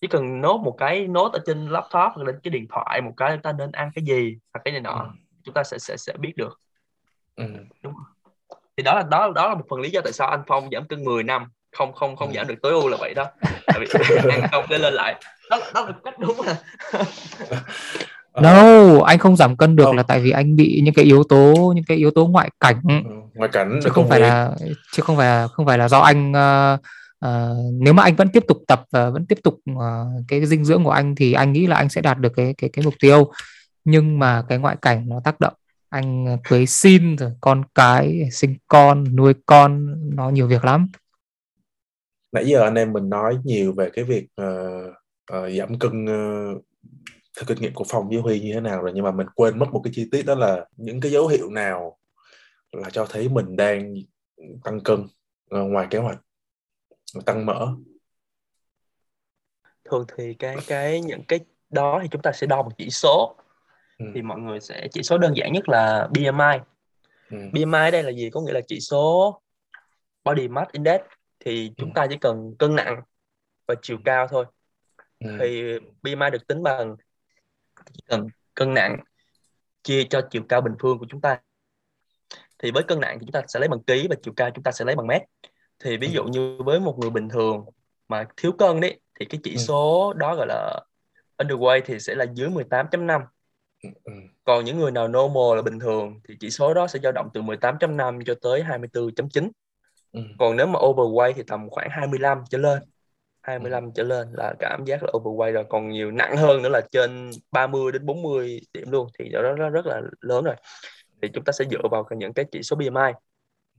chỉ 0.00 0.08
cần 0.08 0.40
nốt 0.40 0.58
một 0.58 0.74
cái 0.78 1.08
nốt 1.08 1.32
ở 1.32 1.38
trên 1.46 1.68
laptop 1.68 1.92
hoặc 1.92 2.18
lên 2.26 2.40
cái 2.42 2.50
điện 2.50 2.66
thoại 2.68 3.02
một 3.02 3.12
cái 3.16 3.30
chúng 3.32 3.42
ta 3.42 3.52
nên 3.52 3.72
ăn 3.72 3.90
cái 3.94 4.04
gì 4.04 4.38
hoặc 4.52 4.60
cái 4.64 4.72
này 4.72 4.80
nọ 4.80 4.90
ừ. 4.90 5.08
chúng 5.44 5.54
ta 5.54 5.64
sẽ 5.64 5.78
sẽ 5.78 5.96
sẽ 5.96 6.12
biết 6.18 6.32
được 6.36 6.60
ừ. 7.36 7.44
đúng 7.82 7.94
không? 7.94 8.04
thì 8.76 8.82
đó 8.82 8.94
là 8.94 9.02
đó 9.10 9.32
đó 9.34 9.48
là 9.48 9.54
một 9.54 9.64
phần 9.70 9.80
lý 9.80 9.90
do 9.90 10.00
tại 10.04 10.12
sao 10.12 10.28
anh 10.28 10.42
Phong 10.46 10.68
giảm 10.72 10.88
cân 10.88 11.04
10 11.04 11.22
năm 11.22 11.46
không 11.72 11.92
không 11.92 12.16
không 12.16 12.28
ừ. 12.28 12.34
giảm 12.34 12.46
được 12.46 12.54
tối 12.62 12.72
ưu 12.72 12.88
là 12.88 12.96
vậy 13.00 13.14
đó 13.14 13.24
tại 13.92 14.02
vì 14.08 14.30
ăn 14.30 14.48
không 14.52 14.64
để 14.70 14.78
lên 14.78 14.94
lại 14.94 15.14
đó 15.50 15.60
đó 15.74 15.86
là 15.86 15.92
cách 16.04 16.18
đúng 16.18 16.36
mà 16.46 16.56
No, 18.42 19.00
anh 19.06 19.18
không 19.18 19.36
giảm 19.36 19.56
cân 19.56 19.76
được 19.76 19.84
không. 19.84 19.96
là 19.96 20.02
tại 20.02 20.20
vì 20.20 20.30
anh 20.30 20.56
bị 20.56 20.80
những 20.84 20.94
cái 20.94 21.04
yếu 21.04 21.22
tố 21.24 21.72
những 21.76 21.84
cái 21.84 21.96
yếu 21.96 22.10
tố 22.10 22.26
ngoại 22.26 22.50
cảnh. 22.60 22.80
Ừ, 22.88 22.94
ngoại 23.34 23.50
cảnh 23.52 23.80
chứ 23.84 23.90
không 23.90 24.08
phải 24.08 24.20
là 24.20 24.50
chứ 24.92 25.02
không 25.02 25.16
phải 25.16 25.26
là 25.26 25.48
không 25.48 25.66
phải 25.66 25.78
là 25.78 25.88
do 25.88 25.98
anh 25.98 26.32
uh, 26.32 26.80
uh, 27.26 27.74
nếu 27.80 27.92
mà 27.94 28.02
anh 28.02 28.16
vẫn 28.16 28.28
tiếp 28.28 28.44
tục 28.48 28.58
tập 28.66 28.82
và 28.90 29.10
vẫn 29.10 29.26
tiếp 29.26 29.38
tục 29.42 29.54
uh, 29.72 29.78
cái 30.28 30.46
dinh 30.46 30.64
dưỡng 30.64 30.84
của 30.84 30.90
anh 30.90 31.14
thì 31.14 31.32
anh 31.32 31.52
nghĩ 31.52 31.66
là 31.66 31.76
anh 31.76 31.88
sẽ 31.88 32.00
đạt 32.00 32.18
được 32.18 32.32
cái 32.36 32.54
cái 32.58 32.70
cái 32.72 32.84
mục 32.84 32.94
tiêu. 33.00 33.32
Nhưng 33.84 34.18
mà 34.18 34.42
cái 34.48 34.58
ngoại 34.58 34.76
cảnh 34.82 35.08
nó 35.08 35.20
tác 35.24 35.40
động 35.40 35.54
anh 35.88 36.38
cưới 36.44 36.66
xin 36.66 37.16
rồi 37.16 37.32
con 37.40 37.62
cái 37.74 38.28
sinh 38.32 38.56
con 38.68 39.16
nuôi 39.16 39.34
con 39.46 39.94
nó 40.16 40.30
nhiều 40.30 40.46
việc 40.46 40.64
lắm 40.64 40.86
nãy 42.36 42.46
giờ 42.46 42.62
anh 42.62 42.74
em 42.74 42.92
mình 42.92 43.08
nói 43.08 43.38
nhiều 43.44 43.72
về 43.72 43.90
cái 43.92 44.04
việc 44.04 44.26
uh, 44.42 44.92
uh, 45.36 45.52
giảm 45.58 45.78
cân 45.78 46.04
uh, 46.04 46.64
theo 47.36 47.44
kinh 47.46 47.58
nghiệm 47.60 47.74
của 47.74 47.84
phòng 47.88 48.08
với 48.08 48.18
huy 48.18 48.40
như 48.40 48.54
thế 48.54 48.60
nào 48.60 48.82
rồi 48.82 48.92
nhưng 48.94 49.04
mà 49.04 49.10
mình 49.10 49.26
quên 49.34 49.58
mất 49.58 49.66
một 49.72 49.80
cái 49.84 49.92
chi 49.96 50.08
tiết 50.12 50.22
đó 50.26 50.34
là 50.34 50.66
những 50.76 51.00
cái 51.00 51.12
dấu 51.12 51.26
hiệu 51.26 51.50
nào 51.50 51.98
là 52.72 52.90
cho 52.90 53.06
thấy 53.10 53.28
mình 53.28 53.56
đang 53.56 53.94
tăng 54.64 54.80
cân 54.80 55.00
uh, 55.02 55.70
ngoài 55.70 55.86
kế 55.90 55.98
hoạch 55.98 56.18
tăng 57.24 57.46
mỡ. 57.46 57.68
Thường 59.84 60.04
thì 60.16 60.34
cái 60.34 60.56
cái 60.66 61.00
những 61.00 61.22
cái 61.28 61.40
đó 61.70 61.98
thì 62.02 62.08
chúng 62.10 62.22
ta 62.22 62.32
sẽ 62.32 62.46
đo 62.46 62.62
một 62.62 62.70
chỉ 62.78 62.90
số. 62.90 63.36
Ừ. 63.98 64.06
thì 64.14 64.22
mọi 64.22 64.38
người 64.38 64.60
sẽ 64.60 64.88
chỉ 64.92 65.02
số 65.02 65.18
đơn 65.18 65.36
giản 65.36 65.52
nhất 65.52 65.68
là 65.68 66.08
BMI 66.10 66.58
ừ. 67.30 67.38
BMI 67.52 67.90
đây 67.92 68.02
là 68.02 68.10
gì? 68.10 68.30
Có 68.30 68.40
nghĩa 68.40 68.52
là 68.52 68.60
chỉ 68.68 68.80
số 68.80 69.40
body 70.24 70.48
mass 70.48 70.72
index 70.72 71.00
thì 71.46 71.72
chúng 71.76 71.88
ừ. 71.88 71.92
ta 71.94 72.06
chỉ 72.10 72.16
cần 72.20 72.54
cân 72.58 72.74
nặng 72.74 73.02
và 73.66 73.74
chiều 73.82 73.98
cao 74.04 74.26
thôi 74.30 74.44
ừ. 75.18 75.36
thì 75.40 75.78
BMI 76.02 76.30
được 76.32 76.46
tính 76.46 76.62
bằng 76.62 76.96
chỉ 77.92 78.00
cần 78.06 78.28
cân 78.54 78.74
nặng 78.74 78.96
chia 79.82 80.04
cho 80.10 80.20
chiều 80.30 80.42
cao 80.48 80.60
bình 80.60 80.74
phương 80.80 80.98
của 80.98 81.06
chúng 81.08 81.20
ta 81.20 81.40
thì 82.58 82.70
với 82.70 82.82
cân 82.82 83.00
nặng 83.00 83.18
thì 83.20 83.26
chúng 83.26 83.32
ta 83.32 83.42
sẽ 83.48 83.60
lấy 83.60 83.68
bằng 83.68 83.82
ký 83.82 84.06
và 84.10 84.16
chiều 84.22 84.34
cao 84.36 84.50
chúng 84.54 84.62
ta 84.62 84.72
sẽ 84.72 84.84
lấy 84.84 84.96
bằng 84.96 85.06
mét 85.06 85.22
thì 85.78 85.96
ví 85.96 86.06
ừ. 86.06 86.12
dụ 86.12 86.24
như 86.24 86.58
với 86.64 86.80
một 86.80 86.98
người 86.98 87.10
bình 87.10 87.28
thường 87.28 87.64
mà 88.08 88.24
thiếu 88.36 88.52
cân 88.52 88.80
đấy 88.80 89.00
thì 89.20 89.26
cái 89.26 89.40
chỉ 89.44 89.50
ừ. 89.50 89.56
số 89.56 90.12
đó 90.16 90.34
gọi 90.34 90.46
là 90.46 90.80
underweight 91.38 91.82
thì 91.84 92.00
sẽ 92.00 92.14
là 92.14 92.26
dưới 92.34 92.48
18.5 92.48 93.20
ừ, 93.82 94.12
còn 94.44 94.64
những 94.64 94.78
người 94.78 94.90
nào 94.90 95.08
normal 95.08 95.56
là 95.56 95.62
bình 95.62 95.78
thường 95.78 96.20
thì 96.28 96.36
chỉ 96.40 96.50
số 96.50 96.74
đó 96.74 96.86
sẽ 96.86 96.98
dao 97.02 97.12
động 97.12 97.28
từ 97.34 97.42
18.5 97.42 98.20
cho 98.26 98.34
tới 98.42 98.62
24.9 98.62 99.50
Ừ. 100.16 100.22
còn 100.38 100.56
nếu 100.56 100.66
mà 100.66 100.78
overweight 100.78 101.32
thì 101.36 101.42
tầm 101.46 101.70
khoảng 101.70 101.88
25 101.90 102.44
trở 102.50 102.58
lên. 102.58 102.82
25 103.42 103.84
ừ. 103.84 103.90
trở 103.94 104.02
lên 104.02 104.28
là 104.32 104.54
cảm 104.58 104.84
giác 104.84 105.02
là 105.02 105.10
overweight 105.12 105.52
rồi. 105.52 105.64
Còn 105.68 105.88
nhiều 105.88 106.10
nặng 106.10 106.36
hơn 106.36 106.62
nữa 106.62 106.68
là 106.68 106.80
trên 106.92 107.30
30 107.50 107.92
đến 107.92 108.06
40 108.06 108.60
điểm 108.72 108.90
luôn 108.90 109.08
thì 109.18 109.28
đó 109.28 109.42
nó 109.58 109.68
rất 109.68 109.86
là 109.86 110.02
lớn 110.20 110.44
rồi. 110.44 110.54
Thì 111.22 111.28
chúng 111.34 111.44
ta 111.44 111.52
sẽ 111.52 111.64
dựa 111.70 111.88
vào 111.90 112.06
những 112.16 112.32
cái 112.32 112.44
chỉ 112.52 112.62
số 112.62 112.76
BMI 112.76 113.12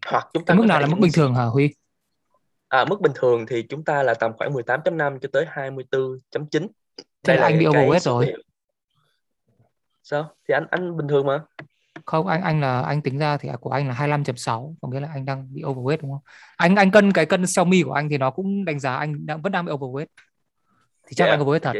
hoặc 0.06 0.28
chúng 0.34 0.46
ta 0.46 0.54
mức 0.54 0.66
nào 0.66 0.80
là 0.80 0.88
mức 0.88 0.98
bình 1.00 1.12
thường 1.14 1.36
hả 1.36 1.44
Huy? 1.44 1.74
À, 2.68 2.86
mức 2.86 3.02
bình 3.02 3.12
thường 3.16 3.46
thì 3.46 3.64
chúng 3.70 3.84
ta 3.84 4.04
là 4.04 4.14
tầm 4.14 4.32
khoảng 4.38 4.54
18.5 4.54 5.20
cho 5.20 5.30
tới 5.34 5.46
24.9 5.46 6.20
thế 6.52 6.68
đây 7.24 7.38
là 7.38 7.44
anh 7.44 7.60
bị 7.60 7.66
overweight 7.66 8.00
rồi. 8.00 8.34
sao? 10.04 10.34
Thì 10.48 10.54
anh 10.54 10.68
anh 10.70 10.98
bình 10.98 11.08
thường 11.08 11.26
mà 11.26 11.44
không 12.08 12.28
anh 12.28 12.42
anh 12.42 12.62
là 12.62 12.82
anh 12.82 13.02
tính 13.02 13.18
ra 13.18 13.38
thì 13.38 13.50
của 13.62 13.70
anh 13.70 13.88
là 13.88 13.94
25.6 13.94 14.76
có 14.82 14.88
nghĩa 14.88 15.00
là 15.00 15.10
anh 15.14 15.26
đang 15.26 15.54
bị 15.54 15.62
overweight 15.62 15.98
đúng 16.02 16.12
không? 16.12 16.22
Anh 16.56 16.76
anh 16.76 16.92
cân 16.92 17.12
cái 17.12 17.26
cân 17.26 17.48
Xiaomi 17.48 17.84
của 17.84 17.94
anh 17.94 18.10
thì 18.10 18.18
nó 18.18 18.32
cũng 18.32 18.66
đánh 18.66 18.80
giá 18.80 18.96
anh 18.96 19.26
đang 19.26 19.42
vẫn 19.42 19.52
đang 19.52 19.66
bị 19.66 19.72
overweight. 19.72 20.06
Thì 21.08 21.16
chắc 21.16 21.26
yeah, 21.26 21.40
anh 21.40 21.48
overweight 21.48 21.60
thật. 21.60 21.74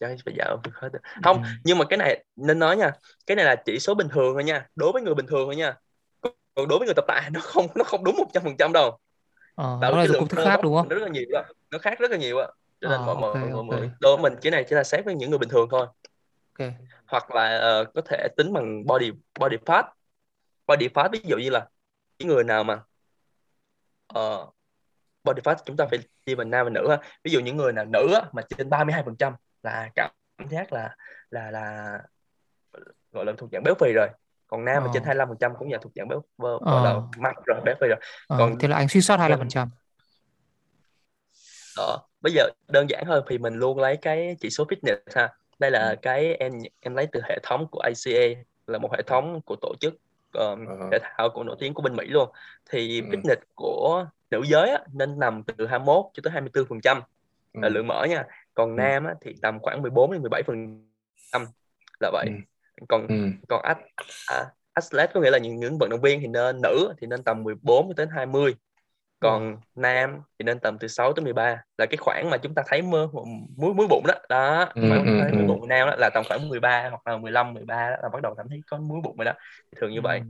chắc 0.00 0.10
phải 0.24 0.34
dạo 0.38 0.60
hết 0.74 0.88
không 1.22 1.42
ừ. 1.42 1.48
nhưng 1.64 1.78
mà 1.78 1.84
cái 1.84 1.96
này 1.96 2.24
nên 2.36 2.58
nói 2.58 2.76
nha 2.76 2.92
cái 3.26 3.36
này 3.36 3.44
là 3.44 3.56
chỉ 3.56 3.78
số 3.78 3.94
bình 3.94 4.08
thường 4.08 4.34
thôi 4.34 4.44
nha 4.44 4.66
đối 4.76 4.92
với 4.92 5.02
người 5.02 5.14
bình 5.14 5.26
thường 5.26 5.46
thôi 5.46 5.56
nha. 5.56 5.74
Còn 6.54 6.68
đối 6.68 6.78
với 6.78 6.86
người 6.86 6.94
tập 6.94 7.04
tạ 7.08 7.28
nó 7.32 7.40
không 7.40 7.66
nó 7.74 7.84
không 7.84 8.04
đúng 8.04 8.16
một 8.16 8.26
trăm 8.32 8.42
phần 8.42 8.56
trăm 8.56 8.72
đâu. 8.72 8.98
Ờ, 9.54 9.78
đó 9.82 9.90
là 9.90 10.06
công 10.14 10.28
thức 10.28 10.44
khác 10.44 10.60
đúng 10.62 10.76
không? 10.76 10.88
nó 10.88 10.96
rất 10.96 11.02
là 11.02 11.08
nhiều 11.08 11.24
đó 11.32 11.42
nó 11.70 11.78
khác 11.78 11.98
rất 11.98 12.10
là 12.10 12.16
nhiều 12.16 12.38
á. 12.38 12.46
Cho 12.80 12.88
nên 12.88 13.00
ờ, 13.00 13.14
mọi 13.14 13.32
okay, 13.32 13.50
mọi 13.50 13.76
okay. 13.76 13.90
đối 14.00 14.16
với 14.16 14.22
mình 14.22 14.38
cái 14.42 14.50
này 14.50 14.64
chỉ 14.68 14.76
là 14.76 14.84
xét 14.84 15.04
với 15.04 15.14
những 15.14 15.30
người 15.30 15.38
bình 15.38 15.48
thường 15.48 15.68
thôi. 15.70 15.86
Okay. 16.58 16.74
Hoặc 17.08 17.30
là 17.30 17.80
uh, 17.80 17.94
có 17.94 18.00
thể 18.04 18.28
tính 18.36 18.52
bằng 18.52 18.86
body 18.86 19.10
body 19.40 19.56
fat. 19.66 19.84
Body 20.66 20.88
fat 20.88 21.08
ví 21.12 21.20
dụ 21.24 21.36
như 21.36 21.50
là 21.50 21.68
những 22.18 22.28
người 22.28 22.44
nào 22.44 22.64
mà 22.64 22.74
uh, 24.18 24.54
body 25.24 25.42
fat 25.42 25.56
chúng 25.64 25.76
ta 25.76 25.86
phải 25.90 25.98
chia 26.26 26.34
bằng 26.34 26.50
nam 26.50 26.66
và 26.66 26.70
nữ 26.70 26.88
ha. 26.90 26.98
ví 27.24 27.30
dụ 27.30 27.40
những 27.40 27.56
người 27.56 27.72
nào 27.72 27.84
nữ 27.84 28.20
mà 28.32 28.42
trên 28.56 28.68
32% 28.68 29.32
là 29.62 29.90
cảm 29.94 30.10
giác 30.50 30.72
là 30.72 30.96
là 31.30 31.50
là 31.50 31.98
gọi 33.12 33.24
là 33.24 33.32
thuộc 33.38 33.50
dạng 33.52 33.62
béo 33.62 33.74
phì 33.74 33.92
rồi. 33.92 34.08
Còn 34.46 34.64
nam 34.64 34.84
mà 34.84 34.90
trên 34.94 35.02
25 35.02 35.28
phần 35.28 35.36
trăm 35.40 35.52
cũng 35.58 35.72
là 35.72 35.78
thuộc 35.82 35.92
dạng 35.96 36.08
béo 36.08 36.22
gọi 36.38 36.60
ờ. 36.64 36.84
là 36.84 36.94
mập 37.18 37.44
rồi 37.46 37.60
béo 37.64 37.74
phì 37.80 37.88
rồi. 37.88 37.98
Ờ, 38.26 38.36
còn 38.38 38.58
thì 38.58 38.68
là 38.68 38.76
anh 38.76 38.88
suy 38.88 39.00
sót 39.00 39.16
25 39.16 39.38
phần 39.38 39.48
trăm. 39.48 39.70
Đó 41.76 42.08
bây 42.20 42.32
giờ 42.32 42.48
đơn 42.68 42.90
giản 42.90 43.04
hơn 43.06 43.24
thì 43.28 43.38
mình 43.38 43.54
luôn 43.54 43.78
lấy 43.78 43.96
cái 43.96 44.36
chỉ 44.40 44.50
số 44.50 44.64
fitness 44.64 44.98
ha 45.14 45.37
đây 45.58 45.70
là 45.70 45.88
ừ. 45.88 45.96
cái 46.02 46.34
em 46.34 46.52
em 46.80 46.94
lấy 46.94 47.06
từ 47.12 47.20
hệ 47.28 47.38
thống 47.42 47.66
của 47.70 47.82
ICA 47.88 48.42
là 48.66 48.78
một 48.78 48.92
hệ 48.92 49.02
thống 49.02 49.40
của 49.40 49.56
tổ 49.60 49.74
chức 49.80 49.94
um, 50.32 50.66
uh-huh. 50.66 50.90
thể 50.92 50.98
thao 51.02 51.30
của 51.30 51.44
nổi 51.44 51.56
tiếng 51.58 51.74
của 51.74 51.82
bên 51.82 51.96
Mỹ 51.96 52.06
luôn. 52.06 52.28
Thì 52.70 53.00
uh-huh. 53.00 53.10
fitness 53.10 53.36
của 53.54 54.06
nữ 54.30 54.42
giới 54.46 54.70
á, 54.70 54.78
nên 54.92 55.18
nằm 55.18 55.42
từ 55.42 55.66
21 55.66 56.04
cho 56.14 56.20
tới 56.24 56.30
24 56.30 56.64
phần 56.68 56.80
trăm 56.80 57.02
là 57.52 57.68
lượng 57.68 57.86
mỡ 57.86 58.04
nha. 58.04 58.24
Còn 58.54 58.76
nam 58.76 59.04
á, 59.04 59.14
thì 59.20 59.34
tầm 59.42 59.58
khoảng 59.62 59.82
14 59.82 60.12
đến 60.12 60.20
17 60.20 60.42
phần 60.46 60.88
trăm 61.32 61.46
là 62.00 62.10
vậy. 62.12 62.28
Còn 62.88 63.06
còn 63.48 63.62
ách 63.62 63.78
à, 64.26 64.44
athlete 64.72 65.12
có 65.14 65.20
nghĩa 65.20 65.30
là 65.30 65.38
những 65.38 65.56
những 65.56 65.78
vận 65.78 65.90
động 65.90 66.00
viên 66.00 66.20
thì 66.20 66.26
nên 66.26 66.60
nữ 66.62 66.94
thì 67.00 67.06
nên 67.06 67.22
tầm 67.22 67.42
14 67.42 67.94
đến 67.96 68.08
20 68.08 68.54
còn 69.20 69.50
ừ. 69.50 69.56
nam 69.76 70.20
thì 70.38 70.44
nên 70.44 70.58
tầm 70.58 70.78
từ 70.78 70.88
6 70.88 71.12
tới 71.12 71.24
13 71.24 71.62
là 71.78 71.86
cái 71.86 71.96
khoảng 71.96 72.30
mà 72.30 72.36
chúng 72.36 72.54
ta 72.54 72.62
thấy 72.66 72.82
mơ 72.82 73.08
muối 73.56 73.74
muối 73.74 73.86
bụng 73.86 74.04
đó. 74.06 74.14
Đó 74.28 74.68
ừ, 74.74 74.82
khoảng 74.88 75.06
ừ, 75.06 75.18
thấy 75.22 75.40
ừ. 75.40 75.46
bụng 75.46 75.68
nam 75.68 75.88
đó 75.88 75.94
là 75.98 76.10
tầm 76.14 76.24
khoảng 76.28 76.48
13 76.48 76.88
hoặc 76.90 77.06
là 77.06 77.16
15 77.16 77.54
13 77.54 77.90
đó 77.90 77.96
là 78.02 78.08
bắt 78.12 78.22
đầu 78.22 78.34
cảm 78.34 78.46
thấy 78.48 78.60
có 78.70 78.78
muối 78.78 79.00
bụng 79.04 79.16
rồi 79.16 79.24
đó. 79.24 79.32
Thường 79.76 79.92
như 79.92 80.00
vậy. 80.00 80.20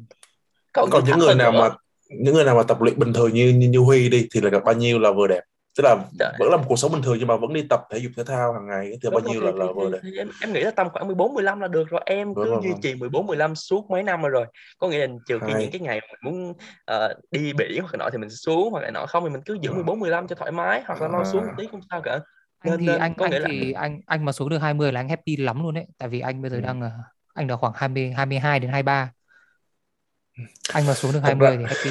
Còn, 0.72 0.90
còn 0.90 1.04
những 1.04 1.18
người 1.18 1.34
nào 1.34 1.52
mà 1.52 1.70
những 2.08 2.34
người 2.34 2.44
nào 2.44 2.56
mà 2.56 2.62
tập 2.62 2.82
luyện 2.82 2.98
bình 2.98 3.12
thường 3.12 3.34
như 3.34 3.48
như, 3.48 3.68
như 3.68 3.78
Huy 3.78 4.08
đi 4.08 4.28
thì 4.34 4.40
là 4.40 4.50
gặp 4.50 4.64
bao 4.64 4.74
nhiêu 4.74 4.98
là 4.98 5.10
vừa 5.10 5.26
đẹp 5.26 5.42
tức 5.78 5.84
là 5.84 5.96
Trời. 6.18 6.32
vẫn 6.38 6.50
là 6.50 6.56
một 6.56 6.64
cuộc 6.68 6.76
sống 6.76 6.92
bình 6.92 7.02
thường 7.02 7.16
nhưng 7.18 7.28
mà 7.28 7.36
vẫn 7.36 7.52
đi 7.52 7.62
tập 7.70 7.80
thể 7.90 7.98
dục 7.98 8.12
thể 8.16 8.24
thao 8.24 8.52
hàng 8.52 8.66
ngày 8.66 8.92
thì 9.02 9.10
bao 9.10 9.20
nhiêu 9.20 9.40
là 9.40 9.50
là 9.50 9.72
vừa 9.72 9.90
đẹp 9.90 9.98
em, 10.18 10.30
em 10.40 10.52
nghĩ 10.52 10.60
là 10.60 10.70
tầm 10.70 10.88
khoảng 10.90 11.06
14 11.06 11.34
15 11.34 11.60
là 11.60 11.68
được 11.68 11.88
rồi. 11.88 12.00
Em 12.06 12.34
cứ 12.34 12.60
duy 12.62 12.70
trì 12.82 12.94
14 12.94 13.26
15 13.26 13.54
suốt 13.54 13.90
mấy 13.90 14.02
năm 14.02 14.22
rồi. 14.22 14.30
Rồi 14.30 14.46
có 14.78 14.88
nghĩa 14.88 14.98
là 14.98 15.06
trừ 15.26 15.38
khi 15.46 15.52
những 15.58 15.70
cái 15.70 15.80
ngày 15.80 16.00
mình 16.00 16.18
muốn 16.22 16.50
uh, 16.50 17.30
đi 17.30 17.52
biển 17.52 17.82
hoặc 17.82 17.94
là 17.94 17.98
nọ 17.98 18.10
thì 18.12 18.18
mình 18.18 18.30
xuống 18.30 18.70
hoặc 18.70 18.80
là 18.80 18.90
nọ. 18.90 19.06
Không 19.06 19.24
thì 19.24 19.30
mình 19.30 19.42
cứ 19.42 19.58
giữ 19.62 19.72
14 19.72 20.00
15 20.00 20.28
cho 20.28 20.34
thoải 20.34 20.52
mái 20.52 20.82
hoặc 20.86 21.02
là 21.02 21.08
nó 21.08 21.24
xuống 21.24 21.46
một 21.46 21.52
tí 21.58 21.66
không 21.70 21.80
sao 21.90 22.00
cả. 22.02 22.12
Anh 22.58 22.70
nên, 22.70 22.80
thì 22.80 22.86
nên, 22.86 22.98
anh 22.98 23.14
có 23.14 23.24
anh 23.24 23.30
nghĩa 23.30 23.44
thì 23.48 23.72
là... 23.72 23.80
anh 23.80 24.00
anh 24.06 24.24
mà 24.24 24.32
xuống 24.32 24.48
được 24.48 24.58
20 24.58 24.92
là 24.92 25.00
anh 25.00 25.08
happy 25.08 25.36
lắm 25.36 25.62
luôn 25.62 25.74
đấy. 25.74 25.86
Tại 25.98 26.08
vì 26.08 26.20
anh 26.20 26.42
bây 26.42 26.50
giờ 26.50 26.56
ừ. 26.56 26.60
đang 26.60 26.90
anh 27.34 27.46
đã 27.46 27.56
khoảng 27.56 27.72
20 27.76 28.12
22 28.16 28.60
đến 28.60 28.70
23 28.70 29.10
anh 30.72 30.86
mà 30.86 30.94
xuống 30.94 31.12
được 31.12 31.20
20 31.22 31.56
thì 31.56 31.64
happy 31.64 31.90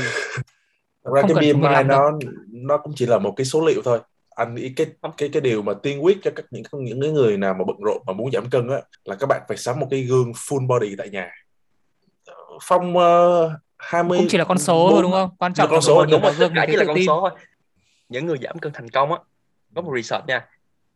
Thật 1.08 1.14
ra 1.16 1.22
cái 1.22 1.54
BMI 1.54 1.62
nó 1.62 1.84
đâu. 1.84 2.20
nó 2.48 2.78
cũng 2.78 2.94
chỉ 2.96 3.06
là 3.06 3.20
một 3.20 3.34
cái 3.38 3.46
số 3.46 3.66
liệu 3.66 3.82
thôi. 3.82 4.00
Anh 4.30 4.56
nghĩ 4.56 4.74
cái 4.76 4.88
cái 5.18 5.30
cái 5.34 5.42
điều 5.42 5.62
mà 5.62 5.74
tiên 5.74 6.06
quyết 6.06 6.18
cho 6.24 6.32
các 6.36 6.46
những 6.52 6.64
những 6.74 7.02
cái 7.02 7.12
người 7.12 7.38
nào 7.38 7.54
mà 7.54 7.64
bận 7.68 7.78
rộn 7.86 8.02
mà 8.08 8.14
muốn 8.14 8.32
giảm 8.32 8.50
cân 8.50 8.70
á 8.70 8.78
là 9.06 9.16
các 9.16 9.26
bạn 9.30 9.42
phải 9.48 9.58
sắm 9.58 9.80
một 9.80 9.88
cái 9.92 10.02
gương 10.02 10.32
full 10.32 10.68
body 10.68 10.96
tại 10.98 11.10
nhà. 11.10 11.32
Phong 12.62 12.98
uh, 12.98 13.02
ờ, 13.02 13.60
20 13.78 14.18
cũng 14.18 14.28
chỉ 14.30 14.38
là 14.38 14.44
con 14.44 14.58
số 14.58 14.84
4, 14.84 14.92
thôi 14.92 15.02
đúng 15.02 15.12
không? 15.12 15.30
Quan 15.40 15.54
trọng 15.54 15.66
là 15.66 15.72
con 15.72 15.82
số 15.82 16.06
đúng 16.06 16.22
rồi 16.22 16.34
tất 16.40 16.50
cả 16.56 16.66
chỉ 16.68 16.76
là 16.76 16.86
con 16.86 16.98
số 17.08 17.20
thôi. 17.22 17.40
Những 18.10 18.26
người 18.26 18.38
giảm 18.42 18.60
cân 18.60 18.74
thành 18.74 18.90
công 18.90 19.12
á 19.12 19.20
có 19.76 19.82
một 19.82 19.94
research 19.96 20.28
nha. 20.28 20.46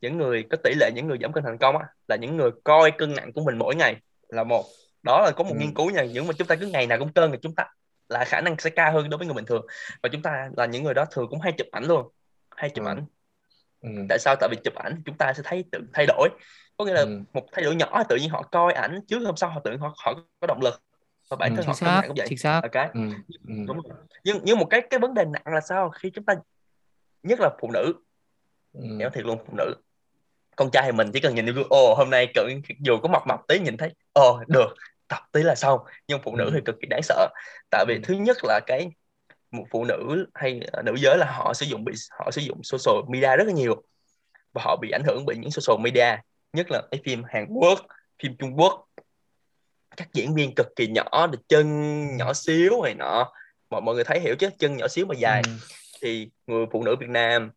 Những 0.01 0.17
người 0.17 0.43
có 0.49 0.57
tỷ 0.57 0.73
lệ 0.73 0.91
những 0.95 1.07
người 1.07 1.17
giảm 1.21 1.33
cân 1.33 1.43
thành 1.43 1.57
công 1.57 1.77
á 1.77 1.85
là 2.07 2.15
những 2.15 2.37
người 2.37 2.51
coi 2.63 2.91
cân 2.91 3.15
nặng 3.15 3.33
của 3.33 3.41
mình 3.41 3.57
mỗi 3.57 3.75
ngày 3.75 3.95
là 4.29 4.43
một. 4.43 4.65
Đó 5.03 5.21
là 5.25 5.31
có 5.31 5.43
một 5.43 5.53
ừ. 5.53 5.59
nghiên 5.59 5.73
cứu 5.73 5.89
nha. 5.89 6.03
Những 6.03 6.27
mà 6.27 6.33
chúng 6.37 6.47
ta 6.47 6.55
cứ 6.55 6.67
ngày 6.67 6.87
nào 6.87 6.99
cũng 6.99 7.13
cân 7.13 7.31
thì 7.31 7.37
chúng 7.41 7.55
ta 7.55 7.65
là 8.11 8.25
khả 8.25 8.41
năng 8.41 8.55
sẽ 8.59 8.69
cao 8.69 8.91
hơn 8.93 9.09
đối 9.09 9.17
với 9.17 9.27
người 9.27 9.33
bình 9.33 9.45
thường 9.45 9.65
và 10.03 10.09
chúng 10.11 10.21
ta 10.21 10.49
là 10.57 10.65
những 10.65 10.83
người 10.83 10.93
đó 10.93 11.05
thường 11.11 11.27
cũng 11.29 11.41
hay 11.41 11.51
chụp 11.57 11.67
ảnh 11.71 11.83
luôn 11.83 12.09
hay 12.55 12.69
chụp 12.69 12.85
ừ. 12.85 12.89
ảnh 12.89 13.05
ừ. 13.81 13.89
tại 14.09 14.19
sao 14.19 14.35
tại 14.39 14.49
vì 14.51 14.57
chụp 14.63 14.75
ảnh 14.75 15.01
chúng 15.05 15.17
ta 15.17 15.33
sẽ 15.33 15.43
thấy 15.45 15.65
tự 15.71 15.79
thay 15.93 16.05
đổi 16.05 16.29
có 16.77 16.85
nghĩa 16.85 16.93
là 16.93 17.01
ừ. 17.01 17.21
một 17.33 17.47
thay 17.51 17.63
đổi 17.63 17.75
nhỏ 17.75 18.03
tự 18.09 18.15
nhiên 18.15 18.29
họ 18.29 18.41
coi 18.41 18.73
ảnh 18.73 18.99
trước 19.07 19.19
hôm 19.25 19.35
sau 19.35 19.49
họ 19.49 19.61
tự 19.63 19.77
họ, 19.77 19.93
họ 19.97 20.13
có 20.39 20.47
động 20.47 20.61
lực 20.61 20.83
và 21.29 21.37
bản 21.37 21.55
ừ, 21.55 21.55
thân 21.55 21.65
họ 21.65 21.73
nặng 21.81 22.03
cũng 22.07 22.15
vậy 22.17 22.27
chính 22.29 22.37
xác. 22.37 22.61
cái 22.71 22.89
ừ. 22.93 23.01
Ừ. 23.47 23.53
đúng 23.67 23.81
rồi. 23.81 23.93
nhưng 24.23 24.39
nhưng 24.43 24.57
một 24.57 24.67
cái 24.69 24.81
cái 24.89 24.99
vấn 24.99 25.13
đề 25.13 25.25
nặng 25.25 25.53
là 25.53 25.61
sao 25.61 25.89
khi 25.89 26.09
chúng 26.09 26.25
ta 26.25 26.33
nhất 27.23 27.39
là 27.39 27.49
phụ 27.61 27.71
nữ 27.73 27.93
ừ. 28.73 29.09
thiệt 29.13 29.25
luôn 29.25 29.37
phụ 29.47 29.53
nữ 29.57 29.73
con 30.55 30.71
trai 30.71 30.83
thì 30.85 30.91
mình 30.91 31.11
chỉ 31.13 31.19
cần 31.19 31.35
nhìn 31.35 31.55
vô 31.55 31.61
ồ 31.69 31.95
hôm 31.95 32.09
nay 32.09 32.31
cỡ 32.35 32.41
dù 32.79 32.97
có 33.03 33.09
mập 33.09 33.27
mập 33.27 33.39
tí 33.47 33.59
nhìn 33.59 33.77
thấy 33.77 33.93
ồ 34.13 34.39
được 34.47 34.75
tập 35.11 35.21
tí 35.31 35.43
là 35.43 35.55
xong. 35.55 35.79
Nhưng 36.07 36.19
phụ 36.23 36.35
nữ 36.35 36.45
ừ. 36.45 36.51
thì 36.53 36.59
cực 36.65 36.75
kỳ 36.81 36.87
đáng 36.89 37.01
sợ. 37.03 37.27
Tại 37.71 37.85
vì 37.87 37.95
ừ. 37.95 38.01
thứ 38.03 38.13
nhất 38.13 38.37
là 38.43 38.59
cái 38.67 38.91
một 39.51 39.65
phụ 39.71 39.85
nữ 39.85 40.25
hay 40.33 40.59
nữ 40.83 40.93
giới 40.97 41.17
là 41.17 41.31
họ 41.31 41.53
sử 41.53 41.65
dụng 41.65 41.85
bị 41.85 41.93
họ 42.19 42.31
sử 42.31 42.41
dụng 42.41 42.63
social 42.63 43.03
media 43.09 43.35
rất 43.37 43.47
là 43.47 43.53
nhiều. 43.53 43.83
Và 44.53 44.61
họ 44.65 44.77
bị 44.81 44.89
ảnh 44.91 45.03
hưởng 45.03 45.25
bởi 45.25 45.37
những 45.37 45.51
social 45.51 45.83
media 45.83 46.17
nhất 46.53 46.71
là 46.71 46.81
cái 46.91 47.01
phim 47.05 47.23
Hàn 47.27 47.45
Quốc 47.49 47.79
phim 48.23 48.35
Trung 48.39 48.59
Quốc. 48.59 48.87
Các 49.97 50.13
diễn 50.13 50.35
viên 50.35 50.55
cực 50.55 50.67
kỳ 50.75 50.87
nhỏ 50.87 51.27
được 51.27 51.39
chân 51.47 51.67
nhỏ 52.17 52.33
xíu 52.33 52.83
này 52.83 52.93
nọ. 52.93 53.33
Mọi 53.69 53.81
mọi 53.81 53.95
người 53.95 54.03
thấy 54.03 54.19
hiểu 54.19 54.35
chứ? 54.35 54.49
Chân 54.59 54.77
nhỏ 54.77 54.87
xíu 54.87 55.05
mà 55.05 55.15
dài. 55.15 55.41
Ừ. 55.45 55.51
thì 56.01 56.29
người 56.47 56.65
phụ 56.71 56.83
nữ 56.83 56.95
Việt 56.99 57.09
Nam 57.09 57.51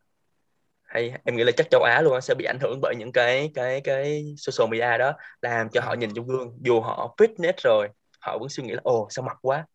hay 0.95 1.13
em 1.25 1.35
nghĩ 1.35 1.43
là 1.43 1.51
chắc 1.57 1.67
châu 1.71 1.83
Á 1.83 2.01
luôn 2.01 2.21
sẽ 2.21 2.33
bị 2.33 2.45
ảnh 2.45 2.59
hưởng 2.61 2.79
bởi 2.81 2.95
những 2.95 3.11
cái 3.11 3.51
cái 3.53 3.81
cái 3.81 4.33
social 4.37 4.71
media 4.71 4.97
đó 4.97 5.13
làm 5.41 5.69
cho 5.69 5.81
họ 5.81 5.93
nhìn 5.93 6.13
trong 6.13 6.27
gương. 6.27 6.57
Dù 6.61 6.81
họ 6.81 7.15
fitness 7.17 7.53
rồi 7.63 7.89
họ 8.19 8.37
vẫn 8.37 8.49
suy 8.49 8.63
nghĩ 8.63 8.73
là 8.73 8.81
ồ 8.83 9.07
sao 9.09 9.25
mập 9.25 9.37
quá. 9.41 9.65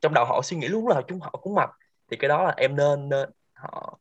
Trong 0.00 0.14
đầu 0.14 0.24
họ 0.24 0.40
suy 0.44 0.56
nghĩ 0.56 0.68
lúc 0.68 0.84
nào 0.84 1.02
chúng 1.08 1.20
họ 1.20 1.30
cũng 1.30 1.54
mập. 1.54 1.70
Thì 2.10 2.16
cái 2.16 2.28
đó 2.28 2.44
là 2.44 2.54
em 2.56 2.76
nên 2.76 3.08
nên 3.08 3.28
họ 3.54 3.98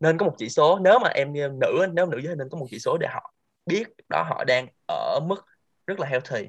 nên 0.00 0.18
có 0.18 0.26
một 0.26 0.34
chỉ 0.38 0.48
số. 0.48 0.78
Nếu 0.78 0.98
mà 0.98 1.08
em 1.08 1.32
nữ 1.60 1.86
nếu 1.92 2.06
nữ 2.06 2.18
giới 2.24 2.36
nên 2.36 2.48
có 2.48 2.58
một 2.58 2.66
chỉ 2.70 2.78
số 2.78 2.98
để 2.98 3.06
họ 3.10 3.34
biết 3.66 3.88
đó 4.08 4.22
họ 4.28 4.44
đang 4.44 4.66
ở 4.88 5.20
mức 5.26 5.46
rất 5.86 6.00
là 6.00 6.06
healthy. 6.06 6.48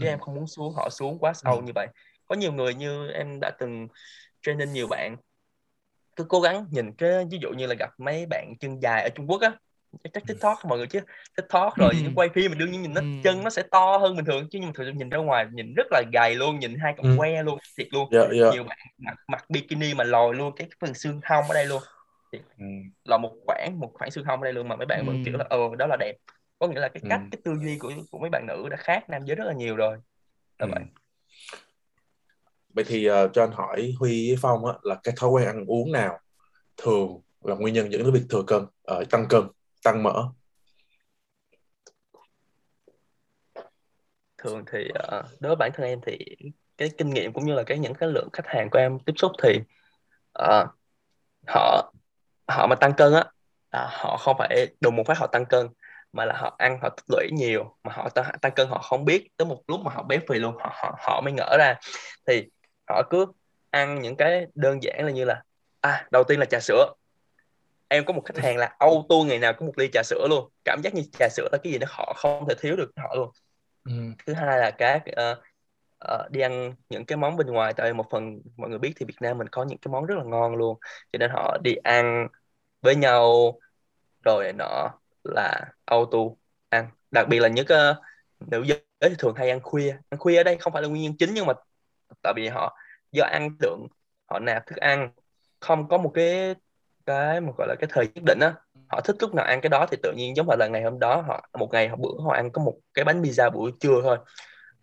Chứ 0.00 0.06
ừ. 0.06 0.08
em 0.08 0.18
không 0.18 0.34
muốn 0.34 0.46
xuống 0.46 0.74
họ 0.76 0.88
xuống 0.90 1.18
quá 1.18 1.32
sâu 1.34 1.54
ừ. 1.56 1.62
như 1.62 1.72
vậy. 1.74 1.86
Có 2.26 2.36
nhiều 2.36 2.52
người 2.52 2.74
như 2.74 3.10
em 3.10 3.40
đã 3.40 3.50
từng 3.58 3.88
training 4.42 4.72
nhiều 4.72 4.86
bạn 4.86 5.16
cứ 6.16 6.24
cố 6.28 6.40
gắng 6.40 6.66
nhìn 6.70 6.92
cái 6.92 7.24
ví 7.30 7.38
dụ 7.42 7.48
như 7.50 7.66
là 7.66 7.74
gặp 7.78 7.90
mấy 7.98 8.26
bạn 8.26 8.54
chân 8.60 8.82
dài 8.82 9.02
ở 9.02 9.08
Trung 9.14 9.26
Quốc 9.30 9.40
á 9.40 9.52
chắc 10.12 10.26
tiktok 10.26 10.58
mọi 10.64 10.78
người 10.78 10.86
chứ 10.86 11.00
tiktok 11.36 11.76
rồi 11.76 11.90
ừ. 12.04 12.10
quay 12.14 12.28
phim 12.34 12.50
mình 12.50 12.58
đương 12.58 12.70
nhiên 12.70 12.82
nhìn 12.82 12.94
nó 12.94 13.00
ừ. 13.00 13.06
chân 13.24 13.44
nó 13.44 13.50
sẽ 13.50 13.62
to 13.70 13.96
hơn 13.96 14.16
bình 14.16 14.24
thường 14.24 14.48
chứ 14.50 14.58
nhưng 14.58 14.66
mà 14.66 14.72
thường 14.74 14.98
nhìn 14.98 15.10
ra 15.10 15.18
ngoài 15.18 15.46
nhìn 15.52 15.74
rất 15.76 15.86
là 15.90 16.02
gầy 16.12 16.34
luôn 16.34 16.58
nhìn 16.58 16.78
hai 16.78 16.94
cọng 16.96 17.06
ừ. 17.06 17.16
que 17.18 17.42
luôn 17.42 17.58
thiệt 17.78 17.88
luôn 17.90 18.08
yeah, 18.10 18.30
yeah. 18.30 18.52
nhiều 18.52 18.64
bạn 18.64 18.78
mặc, 18.98 19.14
mặc 19.28 19.44
bikini 19.50 19.94
mà 19.94 20.04
lòi 20.04 20.34
luôn 20.34 20.52
cái 20.56 20.68
phần 20.80 20.94
xương 20.94 21.20
hông 21.24 21.44
ở 21.48 21.54
đây 21.54 21.66
luôn 21.66 21.82
ừ. 22.58 22.66
là 23.04 23.18
một 23.18 23.32
khoảng 23.46 23.80
một 23.80 23.90
khoảng 23.94 24.10
xương 24.10 24.24
hông 24.24 24.40
ở 24.40 24.44
đây 24.44 24.52
luôn 24.52 24.68
mà 24.68 24.76
mấy 24.76 24.86
bạn 24.86 25.00
ừ. 25.00 25.06
vẫn 25.06 25.24
kiểu 25.24 25.36
là 25.36 25.44
ờ 25.48 25.58
đó 25.78 25.86
là 25.86 25.96
đẹp 26.00 26.14
có 26.58 26.68
nghĩa 26.68 26.80
là 26.80 26.88
cái 26.88 27.02
cách 27.08 27.20
ừ. 27.22 27.28
cái 27.32 27.40
tư 27.44 27.54
duy 27.62 27.78
của 27.78 27.92
của 28.10 28.18
mấy 28.18 28.30
bạn 28.30 28.46
nữ 28.46 28.68
đã 28.70 28.76
khác 28.76 29.10
nam 29.10 29.24
giới 29.24 29.36
rất 29.36 29.44
là 29.44 29.52
nhiều 29.52 29.76
rồi 29.76 29.96
là 30.58 30.66
ừ. 30.66 30.70
vậy 30.74 30.82
vậy 32.76 32.84
thì 32.88 33.10
uh, 33.10 33.30
cho 33.32 33.42
anh 33.42 33.52
hỏi 33.52 33.94
Huy 33.98 34.30
với 34.30 34.38
Phong 34.40 34.66
á, 34.66 34.72
là 34.82 34.96
cái 35.02 35.14
thói 35.16 35.30
quen 35.30 35.46
ăn 35.46 35.64
uống 35.66 35.92
nào 35.92 36.18
thường 36.76 37.20
là 37.44 37.54
nguyên 37.54 37.74
nhân 37.74 37.92
dẫn 37.92 38.02
đến 38.02 38.12
việc 38.12 38.24
thừa 38.30 38.42
cân 38.46 38.62
uh, 38.62 39.10
tăng 39.10 39.26
cân 39.28 39.42
tăng 39.82 40.02
mỡ? 40.02 40.22
Thường 44.38 44.64
thì 44.72 44.88
uh, 44.88 45.24
đối 45.40 45.50
với 45.50 45.56
bản 45.56 45.70
thân 45.74 45.86
em 45.86 46.00
thì 46.06 46.18
cái 46.76 46.90
kinh 46.98 47.10
nghiệm 47.10 47.32
cũng 47.32 47.46
như 47.46 47.54
là 47.54 47.62
cái 47.62 47.78
những 47.78 47.94
cái 47.94 48.08
lượng 48.08 48.28
khách 48.32 48.46
hàng 48.46 48.70
của 48.70 48.78
em 48.78 48.98
tiếp 48.98 49.12
xúc 49.16 49.32
thì 49.42 49.60
uh, 50.42 50.68
họ 51.48 51.92
họ 52.48 52.66
mà 52.66 52.76
tăng 52.76 52.92
cân 52.94 53.12
á 53.12 53.24
là 53.72 53.88
họ 53.92 54.16
không 54.16 54.36
phải 54.38 54.66
đùng 54.80 54.96
một 54.96 55.02
phát 55.06 55.18
họ 55.18 55.26
tăng 55.26 55.44
cân 55.46 55.68
mà 56.12 56.24
là 56.24 56.34
họ 56.38 56.54
ăn 56.58 56.78
họ 56.82 56.88
tích 56.88 57.04
lũy 57.08 57.28
nhiều 57.32 57.76
mà 57.84 57.92
họ 57.92 58.08
tăng, 58.08 58.24
tăng 58.42 58.52
cân 58.52 58.68
họ 58.68 58.78
không 58.78 59.04
biết 59.04 59.28
tới 59.36 59.46
một 59.46 59.62
lúc 59.66 59.80
mà 59.80 59.90
họ 59.94 60.02
béo 60.02 60.20
phì 60.28 60.38
luôn 60.38 60.56
họ 60.56 60.72
họ 60.74 60.98
họ 60.98 61.20
mới 61.20 61.32
ngỡ 61.32 61.56
ra. 61.58 61.74
Thì 62.26 62.48
họ 62.88 63.02
cứ 63.10 63.26
ăn 63.70 64.02
những 64.02 64.16
cái 64.16 64.46
đơn 64.54 64.82
giản 64.82 65.04
là 65.04 65.10
như 65.10 65.24
là 65.24 65.42
à 65.80 66.06
đầu 66.10 66.24
tiên 66.24 66.38
là 66.38 66.44
trà 66.44 66.60
sữa. 66.60 66.92
Em 67.88 68.04
có 68.04 68.12
một 68.12 68.22
khách 68.24 68.38
hàng 68.38 68.56
là 68.56 68.76
auto 68.78 69.16
ngày 69.26 69.38
nào 69.38 69.52
có 69.52 69.66
một 69.66 69.72
ly 69.78 69.88
trà 69.92 70.02
sữa 70.02 70.26
luôn. 70.30 70.50
Cảm 70.64 70.80
giác 70.82 70.94
như 70.94 71.02
trà 71.18 71.28
sữa 71.28 71.48
là 71.52 71.58
cái 71.62 71.72
gì 71.72 71.78
đó 71.78 71.86
họ 71.90 72.12
không 72.16 72.48
thể 72.48 72.54
thiếu 72.60 72.76
được 72.76 72.90
họ 72.96 73.14
luôn. 73.14 73.30
Ừ. 73.84 73.92
thứ 74.26 74.32
hai 74.32 74.58
là 74.58 74.70
các 74.70 75.02
uh, 75.10 75.38
uh, 76.14 76.30
đi 76.30 76.40
ăn 76.40 76.74
những 76.88 77.04
cái 77.04 77.16
món 77.16 77.36
bên 77.36 77.46
ngoài 77.46 77.72
tại 77.76 77.92
một 77.92 78.06
phần 78.10 78.40
mọi 78.56 78.70
người 78.70 78.78
biết 78.78 78.92
thì 78.96 79.06
Việt 79.06 79.16
Nam 79.20 79.38
mình 79.38 79.48
có 79.48 79.64
những 79.64 79.78
cái 79.78 79.92
món 79.92 80.06
rất 80.06 80.14
là 80.18 80.24
ngon 80.24 80.56
luôn. 80.56 80.78
Cho 81.12 81.18
nên 81.18 81.30
họ 81.30 81.56
đi 81.64 81.74
ăn 81.74 82.28
với 82.82 82.96
nhau 82.96 83.58
rồi 84.24 84.52
nọ 84.52 84.88
là 85.24 85.60
auto 85.84 86.18
ăn. 86.68 86.90
Đặc 87.10 87.28
biệt 87.28 87.38
là 87.38 87.48
những 87.48 87.66
uh, 87.66 87.96
nữ 88.50 88.62
giới 88.62 88.80
thì 89.00 89.14
thường 89.18 89.34
hay 89.34 89.50
ăn 89.50 89.60
khuya. 89.60 89.96
Ăn 90.08 90.18
khuya 90.18 90.36
ở 90.36 90.42
đây 90.42 90.56
không 90.56 90.72
phải 90.72 90.82
là 90.82 90.88
nguyên 90.88 91.02
nhân 91.02 91.16
chính 91.18 91.34
nhưng 91.34 91.46
mà 91.46 91.52
tại 92.22 92.32
vì 92.36 92.48
họ 92.48 92.76
do 93.12 93.24
ăn 93.24 93.50
lượng 93.60 93.86
họ 94.30 94.38
nạp 94.38 94.66
thức 94.66 94.76
ăn 94.76 95.10
không 95.60 95.88
có 95.88 95.98
một 95.98 96.10
cái 96.14 96.54
cái 97.06 97.40
một 97.40 97.54
gọi 97.58 97.68
là 97.68 97.74
cái 97.80 97.88
thời 97.92 98.08
nhất 98.14 98.24
định 98.24 98.38
á. 98.40 98.54
Họ 98.88 99.00
thích 99.00 99.16
lúc 99.20 99.34
nào 99.34 99.44
ăn 99.44 99.60
cái 99.60 99.70
đó 99.70 99.86
thì 99.90 99.96
tự 100.02 100.12
nhiên 100.16 100.36
giống 100.36 100.46
như 100.46 100.56
là 100.58 100.66
ngày 100.66 100.82
hôm 100.82 100.98
đó 100.98 101.24
họ 101.26 101.48
một 101.58 101.68
ngày 101.72 101.88
họ 101.88 101.96
bữa 101.96 102.22
họ 102.24 102.32
ăn 102.32 102.50
có 102.50 102.62
một 102.62 102.74
cái 102.94 103.04
bánh 103.04 103.22
pizza 103.22 103.50
buổi 103.50 103.72
trưa 103.80 104.00
thôi. 104.02 104.18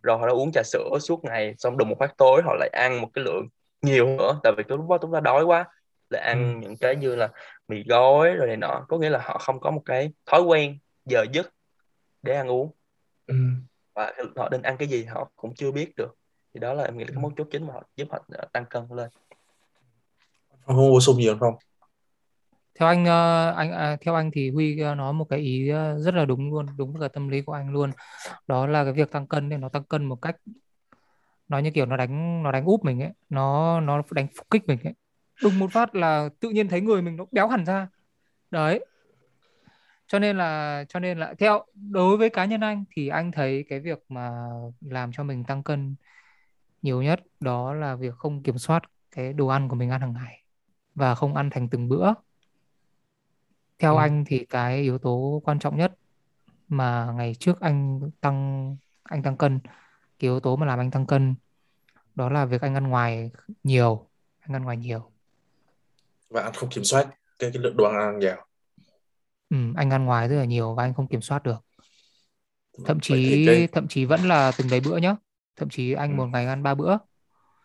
Rồi 0.03 0.17
họ 0.17 0.27
đã 0.27 0.33
uống 0.33 0.51
trà 0.53 0.61
sữa 0.63 0.89
suốt 1.01 1.23
ngày 1.23 1.55
xong 1.57 1.77
đùng 1.77 1.89
một 1.89 1.95
phát 1.99 2.17
tối 2.17 2.41
họ 2.45 2.55
lại 2.59 2.69
ăn 2.73 3.01
một 3.01 3.07
cái 3.13 3.23
lượng 3.23 3.47
nhiều 3.81 4.07
nữa. 4.07 4.39
Tại 4.43 4.53
vì 4.57 4.63
lúc 4.67 4.89
đó 4.89 4.97
chúng 5.01 5.13
ta 5.13 5.19
đói 5.19 5.43
quá 5.43 5.65
lại 6.09 6.21
ăn 6.21 6.53
ừ. 6.53 6.59
những 6.67 6.77
cái 6.77 6.95
như 6.95 7.15
là 7.15 7.29
mì 7.67 7.83
gói 7.83 8.33
rồi 8.33 8.47
này 8.47 8.57
nọ. 8.57 8.85
Có 8.89 8.97
nghĩa 8.97 9.09
là 9.09 9.19
họ 9.23 9.37
không 9.37 9.59
có 9.59 9.71
một 9.71 9.81
cái 9.85 10.13
thói 10.25 10.41
quen 10.41 10.77
giờ 11.05 11.25
giấc 11.33 11.53
để 12.21 12.35
ăn 12.35 12.47
uống. 12.47 12.71
Ừ. 13.27 13.35
và 13.93 14.13
họ 14.35 14.49
nên 14.49 14.61
ăn 14.61 14.77
cái 14.77 14.87
gì 14.87 15.03
họ 15.03 15.29
cũng 15.35 15.55
chưa 15.55 15.71
biết 15.71 15.93
được 15.97 16.15
thì 16.53 16.59
đó 16.59 16.73
là 16.73 16.83
em 16.83 16.97
nghĩ 16.97 17.03
là 17.03 17.07
cái 17.07 17.15
ừ. 17.15 17.21
mấu 17.21 17.31
chốt 17.37 17.47
chính 17.51 17.67
mà 17.67 17.73
họ 17.73 17.83
giúp 17.95 18.07
họ 18.11 18.25
ờ, 18.29 18.45
tăng 18.53 18.65
cân 18.65 18.83
lên. 18.89 19.09
Không 20.65 20.75
bổ 20.75 20.99
sung 20.99 21.15
gì 21.15 21.29
không? 21.39 21.55
Theo 22.79 22.89
anh 22.89 23.05
ờ, 23.05 23.53
anh 23.57 23.71
à, 23.71 23.97
theo 24.01 24.15
anh 24.15 24.31
thì 24.33 24.49
Huy 24.49 24.79
ờ, 24.79 24.95
nói 24.95 25.13
một 25.13 25.25
cái 25.29 25.39
ý 25.39 25.71
rất 25.97 26.13
là 26.13 26.25
đúng 26.25 26.51
luôn 26.51 26.65
đúng 26.77 26.93
với 26.93 27.01
cả 27.01 27.13
tâm 27.13 27.29
lý 27.29 27.41
của 27.41 27.53
anh 27.53 27.69
luôn. 27.69 27.91
Đó 28.47 28.67
là 28.67 28.83
cái 28.83 28.93
việc 28.93 29.11
tăng 29.11 29.27
cân 29.27 29.49
thì 29.49 29.57
nó 29.57 29.69
tăng 29.69 29.83
cân 29.83 30.05
một 30.05 30.21
cách 30.21 30.35
nói 31.47 31.63
như 31.63 31.71
kiểu 31.71 31.85
nó 31.85 31.97
đánh 31.97 32.43
nó 32.43 32.51
đánh 32.51 32.65
úp 32.65 32.83
mình 32.83 32.99
ấy 33.03 33.11
nó 33.29 33.79
nó 33.79 34.01
đánh 34.11 34.27
phục 34.37 34.49
kích 34.49 34.67
mình 34.67 34.79
ấy. 34.83 34.93
Đùng 35.43 35.59
một 35.59 35.71
phát 35.71 35.95
là 35.95 36.29
tự 36.39 36.49
nhiên 36.49 36.67
thấy 36.67 36.81
người 36.81 37.01
mình 37.01 37.17
nó 37.17 37.25
béo 37.31 37.47
hẳn 37.47 37.65
ra. 37.65 37.87
Đấy. 38.51 38.85
Cho 40.07 40.19
nên 40.19 40.37
là 40.37 40.83
cho 40.89 40.99
nên 40.99 41.19
là 41.19 41.33
theo 41.39 41.65
đối 41.75 42.17
với 42.17 42.29
cá 42.29 42.45
nhân 42.45 42.61
anh 42.61 42.83
thì 42.95 43.07
anh 43.07 43.31
thấy 43.31 43.65
cái 43.69 43.79
việc 43.79 43.99
mà 44.09 44.31
làm 44.81 45.11
cho 45.11 45.23
mình 45.23 45.43
tăng 45.43 45.63
cân 45.63 45.95
nhiều 46.83 47.01
nhất 47.01 47.19
đó 47.39 47.73
là 47.73 47.95
việc 47.95 48.15
không 48.15 48.43
kiểm 48.43 48.57
soát 48.57 48.83
cái 49.11 49.33
đồ 49.33 49.47
ăn 49.47 49.69
của 49.69 49.75
mình 49.75 49.89
ăn 49.89 50.01
hàng 50.01 50.13
ngày 50.13 50.43
và 50.95 51.15
không 51.15 51.35
ăn 51.35 51.49
thành 51.49 51.69
từng 51.69 51.89
bữa. 51.89 52.13
Theo 53.79 53.95
ừ. 53.95 53.99
anh 53.99 54.23
thì 54.27 54.45
cái 54.45 54.81
yếu 54.81 54.97
tố 54.97 55.41
quan 55.45 55.59
trọng 55.59 55.77
nhất 55.77 55.93
mà 56.67 57.11
ngày 57.15 57.35
trước 57.35 57.59
anh 57.59 57.99
tăng 58.21 58.75
anh 59.03 59.23
tăng 59.23 59.37
cân 59.37 59.59
cái 60.19 60.29
yếu 60.29 60.39
tố 60.39 60.55
mà 60.55 60.65
làm 60.65 60.79
anh 60.79 60.91
tăng 60.91 61.05
cân 61.05 61.35
đó 62.15 62.29
là 62.29 62.45
việc 62.45 62.61
anh 62.61 62.75
ăn 62.75 62.87
ngoài 62.87 63.31
nhiều 63.63 64.09
anh 64.39 64.55
ăn 64.55 64.63
ngoài 64.63 64.77
nhiều. 64.77 65.11
Và 66.29 66.41
anh 66.41 66.53
không 66.53 66.69
kiểm 66.69 66.83
soát 66.83 67.07
cái 67.39 67.51
cái 67.53 67.63
lượng 67.63 67.77
đồ 67.77 67.85
ăn 67.85 67.95
ăn 67.95 68.19
nhiều 68.19 68.45
ừ, 69.49 69.57
anh 69.75 69.89
ăn 69.89 70.05
ngoài 70.05 70.27
rất 70.27 70.35
là 70.35 70.45
nhiều 70.45 70.75
và 70.75 70.83
anh 70.83 70.93
không 70.93 71.07
kiểm 71.07 71.21
soát 71.21 71.43
được. 71.43 71.65
Thậm 72.85 72.99
chí 72.99 73.45
cái... 73.45 73.67
thậm 73.67 73.87
chí 73.87 74.05
vẫn 74.05 74.21
là 74.21 74.51
từng 74.57 74.69
đấy 74.69 74.81
bữa 74.85 74.97
nhá 74.97 75.15
thậm 75.55 75.69
chí 75.69 75.93
anh 75.93 76.11
ừ. 76.11 76.15
một 76.15 76.25
ngày 76.25 76.45
ăn 76.45 76.63
ba 76.63 76.75
bữa 76.75 76.97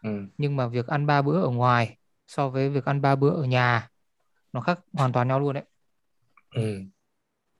ừ. 0.03 0.11
nhưng 0.39 0.57
mà 0.57 0.67
việc 0.67 0.87
ăn 0.87 1.07
ba 1.07 1.23
bữa 1.23 1.43
ở 1.43 1.49
ngoài 1.49 1.97
so 2.27 2.49
với 2.49 2.69
việc 2.69 2.85
ăn 2.85 3.03
ba 3.03 3.17
bữa 3.17 3.31
ở 3.31 3.45
nhà 3.45 3.89
nó 4.53 4.61
khác 4.61 4.81
hoàn 4.93 5.13
toàn 5.13 5.29
nhau 5.29 5.41
luôn 5.41 5.55
đấy 5.55 5.65
ừ. 6.55 6.81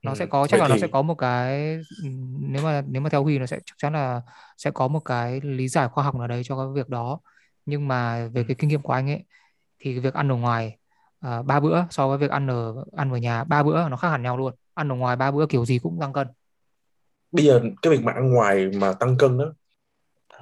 nó 0.01 0.11
ừ. 0.11 0.15
sẽ 0.15 0.25
có 0.25 0.47
chắc 0.47 0.59
Vậy 0.59 0.69
là 0.69 0.75
thì... 0.75 0.81
nó 0.81 0.87
sẽ 0.87 0.91
có 0.91 1.01
một 1.01 1.15
cái 1.15 1.79
nếu 2.39 2.63
mà 2.63 2.83
nếu 2.87 3.01
mà 3.01 3.09
theo 3.09 3.23
Huy 3.23 3.39
nó 3.39 3.45
sẽ 3.45 3.59
chắc 3.65 3.75
chắn 3.77 3.93
là 3.93 4.21
sẽ 4.57 4.71
có 4.71 4.87
một 4.87 4.99
cái 4.99 5.41
lý 5.41 5.67
giải 5.67 5.87
khoa 5.87 6.03
học 6.03 6.15
nào 6.15 6.27
đấy 6.27 6.41
cho 6.45 6.57
cái 6.57 6.73
việc 6.73 6.89
đó 6.89 7.19
nhưng 7.65 7.87
mà 7.87 8.27
về 8.33 8.43
cái 8.47 8.55
kinh 8.55 8.69
nghiệm 8.69 8.81
của 8.81 8.93
anh 8.93 9.09
ấy 9.09 9.25
thì 9.79 9.93
cái 9.93 9.99
việc 9.99 10.13
ăn 10.13 10.31
ở 10.31 10.35
ngoài 10.35 10.77
uh, 11.27 11.45
ba 11.45 11.59
bữa 11.59 11.83
so 11.89 12.07
với 12.07 12.17
việc 12.17 12.31
ăn 12.31 12.47
ở 12.47 12.85
ăn 12.97 13.11
ở 13.11 13.17
nhà 13.17 13.43
ba 13.43 13.63
bữa 13.63 13.89
nó 13.89 13.97
khác 13.97 14.09
hẳn 14.09 14.23
nhau 14.23 14.37
luôn 14.37 14.53
ăn 14.73 14.91
ở 14.91 14.95
ngoài 14.95 15.15
ba 15.15 15.31
bữa 15.31 15.45
kiểu 15.49 15.65
gì 15.65 15.79
cũng 15.79 15.99
tăng 16.01 16.13
cân 16.13 16.27
bây 17.31 17.45
giờ 17.45 17.61
cái 17.81 17.91
việc 17.91 18.03
mà 18.03 18.11
ăn 18.11 18.31
ngoài 18.31 18.67
mà 18.67 18.93
tăng 18.93 19.17
cân 19.17 19.37
đó 19.37 19.53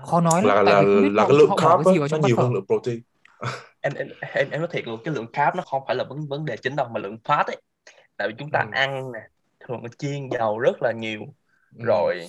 khó 0.06 0.22
nói 0.22 0.44
là 0.44 0.56
là 0.56 0.82
là, 0.82 0.82
là 1.12 1.26
cái 1.28 1.38
lượng 1.38 1.50
carb 1.58 1.86
nó 1.86 2.18
nhiều 2.18 2.38
hơn 2.38 2.54
lượng 2.54 2.66
protein. 2.66 3.02
Em 3.82 3.94
em 3.98 4.08
em 4.34 4.50
em 4.50 4.62
nói 4.62 4.70
thiệt 4.72 4.88
luôn 4.88 5.00
cái 5.04 5.14
lượng 5.14 5.28
carb 5.34 5.56
nó 5.56 5.64
không 5.66 5.84
phải 5.88 5.96
là 5.96 6.04
vấn 6.04 6.28
vấn 6.28 6.46
đề 6.46 6.58
chính 6.58 6.76
đâu 6.76 6.88
mà 6.88 7.00
lượng 7.00 7.18
fat 7.24 7.44
ấy. 7.44 7.62
Tại 8.18 8.28
vì 8.28 8.34
chúng 8.38 8.50
ta 8.52 8.60
ừ. 8.60 8.68
ăn 8.72 9.12
nè 9.12 9.20
thường 9.60 9.84
chiên 9.98 10.30
dầu 10.30 10.60
rất 10.60 10.82
là 10.82 10.92
nhiều. 10.92 11.22
Ừ. 11.78 11.86
rồi 11.86 12.28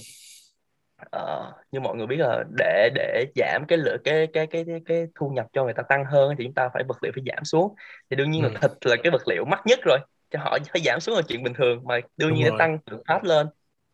uh, 1.16 1.54
như 1.72 1.80
mọi 1.80 1.96
người 1.96 2.06
biết 2.06 2.16
là 2.16 2.44
để 2.58 2.90
để 2.94 3.26
giảm 3.36 3.64
cái 3.68 3.78
lượng 3.78 4.00
cái 4.04 4.26
cái 4.32 4.46
cái 4.46 4.64
cái 4.66 4.80
cái 4.86 5.06
thu 5.14 5.28
nhập 5.28 5.46
cho 5.52 5.64
người 5.64 5.74
ta 5.74 5.82
tăng 5.82 6.04
hơn 6.04 6.34
thì 6.38 6.44
chúng 6.44 6.54
ta 6.54 6.68
phải 6.74 6.84
vật 6.88 7.02
liệu 7.02 7.12
phải 7.14 7.24
giảm 7.26 7.44
xuống. 7.44 7.74
Thì 8.10 8.16
đương 8.16 8.30
nhiên 8.30 8.42
ừ. 8.42 8.50
là 8.52 8.60
thịt 8.60 8.86
là 8.86 8.96
cái 9.02 9.10
vật 9.10 9.28
liệu 9.28 9.44
mắc 9.44 9.60
nhất 9.66 9.78
rồi 9.84 9.98
cho 10.30 10.38
họ 10.38 10.58
phải 10.72 10.82
giảm 10.84 11.00
xuống 11.00 11.16
là 11.16 11.22
chuyện 11.28 11.42
bình 11.42 11.54
thường 11.54 11.80
mà 11.84 12.00
đương 12.16 12.28
Đúng 12.30 12.38
nhiên 12.38 12.48
nó 12.50 12.56
tăng 12.58 12.78
lượng 12.90 13.02
phát 13.08 13.24
lên. 13.24 13.46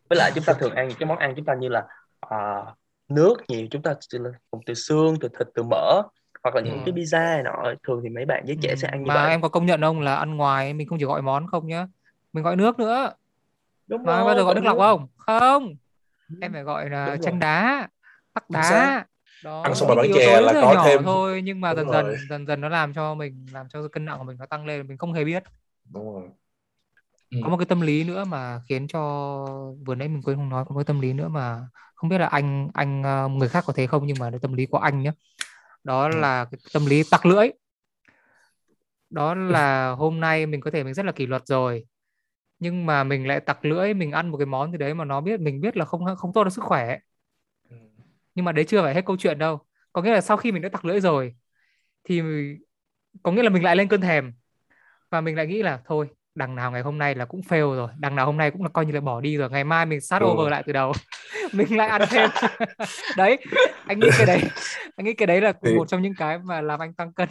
Với 0.08 0.16
lại 0.16 0.32
chúng 0.34 0.44
ta 0.44 0.52
thường 0.52 0.74
ăn 0.74 0.88
những 0.88 0.98
cái 0.98 1.06
món 1.06 1.18
ăn 1.18 1.34
chúng 1.36 1.44
ta 1.44 1.54
như 1.54 1.68
là 1.68 1.82
uh, 2.26 2.76
nước 3.08 3.36
nhiều 3.48 3.66
chúng 3.70 3.82
ta 3.82 3.94
từ, 4.12 4.18
từ 4.66 4.74
xương 4.74 5.16
từ 5.20 5.28
thịt 5.28 5.48
từ 5.54 5.62
mỡ 5.62 6.02
hoặc 6.42 6.54
là 6.54 6.60
những 6.60 6.74
ừ. 6.74 6.82
cái 6.86 6.94
pizza 6.94 7.34
này 7.34 7.42
nọ. 7.42 7.74
Thường 7.86 8.00
thì 8.02 8.08
mấy 8.08 8.24
bạn 8.24 8.44
giới 8.46 8.56
trẻ 8.62 8.68
ừ. 8.68 8.74
sẽ 8.74 8.88
ăn 8.88 9.02
như 9.02 9.08
mà 9.08 9.14
vậy. 9.14 9.30
em 9.30 9.42
có 9.42 9.48
công 9.48 9.66
nhận 9.66 9.80
không 9.80 10.00
là 10.00 10.14
ăn 10.16 10.36
ngoài 10.36 10.74
mình 10.74 10.88
không 10.88 10.98
chỉ 10.98 11.04
gọi 11.04 11.22
món 11.22 11.46
không 11.46 11.66
nhá 11.66 11.86
mình 12.32 12.44
gọi 12.44 12.56
nước 12.56 12.78
nữa. 12.78 13.12
Đúng 13.86 14.02
mà 14.02 14.16
rồi, 14.16 14.24
bao 14.24 14.36
giờ 14.36 14.42
gọi 14.42 14.54
nước 14.54 14.64
lọc 14.64 14.78
không? 14.78 15.06
Không. 15.16 15.74
Em 16.40 16.52
phải 16.52 16.62
gọi 16.62 16.90
là 16.90 17.16
chanh 17.22 17.38
đá 17.38 17.88
tắc 18.34 18.50
đá. 18.50 19.06
đó 19.42 19.62
ăn 19.62 19.74
xong 19.74 19.88
rồi 19.88 19.96
bánh 19.96 20.10
chè 20.14 20.40
là 20.40 20.52
có 20.52 20.60
nhỏ 20.60 20.84
thêm 20.84 21.02
thôi 21.04 21.42
nhưng 21.44 21.60
mà 21.60 21.74
dần 21.74 21.88
dần 21.88 22.14
dần 22.28 22.46
dần 22.46 22.60
nó 22.60 22.68
làm 22.68 22.94
cho 22.94 23.14
mình 23.14 23.46
làm 23.52 23.68
cho 23.68 23.88
cân 23.88 24.04
nặng 24.04 24.18
của 24.18 24.24
mình 24.24 24.36
nó 24.38 24.46
tăng 24.46 24.66
lên 24.66 24.88
mình 24.88 24.98
không 24.98 25.12
hề 25.12 25.24
biết. 25.24 25.42
Đúng 25.92 26.14
rồi. 26.14 26.22
Ừ. 27.30 27.40
có 27.42 27.48
một 27.48 27.56
cái 27.56 27.66
tâm 27.66 27.80
lý 27.80 28.04
nữa 28.04 28.24
mà 28.24 28.60
khiến 28.68 28.88
cho 28.88 29.00
vừa 29.86 29.94
nãy 29.94 30.08
mình 30.08 30.22
quên 30.22 30.36
không 30.36 30.48
nói 30.48 30.64
có 30.64 30.74
một 30.74 30.78
cái 30.78 30.84
tâm 30.84 31.00
lý 31.00 31.12
nữa 31.12 31.28
mà 31.28 31.68
không 32.04 32.08
biết 32.08 32.18
là 32.18 32.26
anh 32.26 32.68
anh 32.74 33.02
ờ, 33.02 33.28
người 33.28 33.48
khác 33.48 33.64
có 33.66 33.72
thế 33.72 33.86
không 33.86 34.06
nhưng 34.06 34.16
mà 34.20 34.30
tâm 34.42 34.52
lý 34.52 34.66
của 34.66 34.78
anh 34.78 35.02
nhé 35.02 35.12
đó 35.84 36.08
ừ. 36.08 36.16
là 36.16 36.44
cái 36.44 36.58
tâm 36.72 36.86
lý 36.86 37.02
tặc 37.10 37.26
lưỡi. 37.26 37.48
Đó 39.10 39.34
là 39.34 39.90
hôm 39.90 40.20
nay 40.20 40.46
mình 40.46 40.60
có 40.60 40.70
thể 40.70 40.84
mình 40.84 40.94
rất 40.94 41.06
là 41.06 41.12
kỷ 41.12 41.26
luật 41.26 41.46
rồi 41.46 41.86
nhưng 42.58 42.86
mà 42.86 43.04
mình 43.04 43.26
lại 43.26 43.40
tặc 43.40 43.64
lưỡi 43.64 43.94
mình 43.94 44.12
ăn 44.12 44.28
một 44.28 44.36
cái 44.38 44.46
món 44.46 44.72
gì 44.72 44.78
đấy 44.78 44.94
mà 44.94 45.04
nó 45.04 45.20
biết 45.20 45.40
mình 45.40 45.60
biết 45.60 45.76
là 45.76 45.84
không 45.84 46.16
không 46.16 46.32
tốt 46.32 46.44
cho 46.44 46.50
sức 46.50 46.64
khỏe. 46.64 46.98
Ừ. 47.70 47.76
nhưng 48.34 48.44
mà 48.44 48.52
đấy 48.52 48.64
chưa 48.64 48.82
phải 48.82 48.94
hết 48.94 49.02
câu 49.06 49.16
chuyện 49.16 49.38
đâu. 49.38 49.58
Có 49.92 50.02
nghĩa 50.02 50.12
là 50.12 50.20
sau 50.20 50.36
khi 50.36 50.52
mình 50.52 50.62
đã 50.62 50.68
tặc 50.68 50.84
lưỡi 50.84 51.00
rồi 51.00 51.34
thì 52.04 52.22
có 53.22 53.32
nghĩa 53.32 53.42
là 53.42 53.50
mình 53.50 53.64
lại 53.64 53.76
lên 53.76 53.88
cơn 53.88 54.00
thèm. 54.00 54.32
Và 55.10 55.20
mình 55.20 55.36
lại 55.36 55.46
nghĩ 55.46 55.62
là 55.62 55.82
thôi 55.84 56.08
đằng 56.34 56.54
nào 56.54 56.70
ngày 56.70 56.82
hôm 56.82 56.98
nay 56.98 57.14
là 57.14 57.24
cũng 57.24 57.40
fail 57.40 57.74
rồi 57.74 57.88
đằng 57.98 58.16
nào 58.16 58.26
hôm 58.26 58.36
nay 58.36 58.50
cũng 58.50 58.62
là 58.62 58.68
coi 58.68 58.86
như 58.86 58.92
là 58.92 59.00
bỏ 59.00 59.20
đi 59.20 59.36
rồi 59.36 59.50
ngày 59.50 59.64
mai 59.64 59.86
mình 59.86 60.00
start 60.00 60.22
ừ. 60.22 60.26
over 60.26 60.50
lại 60.50 60.62
từ 60.66 60.72
đầu. 60.72 60.92
Mình 61.52 61.76
lại 61.76 61.88
ăn 61.88 62.02
thêm. 62.10 62.30
Đấy 63.16 63.38
anh 63.86 64.00
nghĩ 64.00 64.08
cái 64.18 64.26
đấy 64.26 64.40
anh 64.96 65.06
nghĩ 65.06 65.12
cái 65.12 65.26
đấy 65.26 65.40
là 65.40 65.52
thì... 65.64 65.74
một 65.74 65.88
trong 65.88 66.02
những 66.02 66.14
cái 66.18 66.38
mà 66.38 66.60
làm 66.60 66.80
anh 66.80 66.94
tăng 66.94 67.12
cân. 67.12 67.28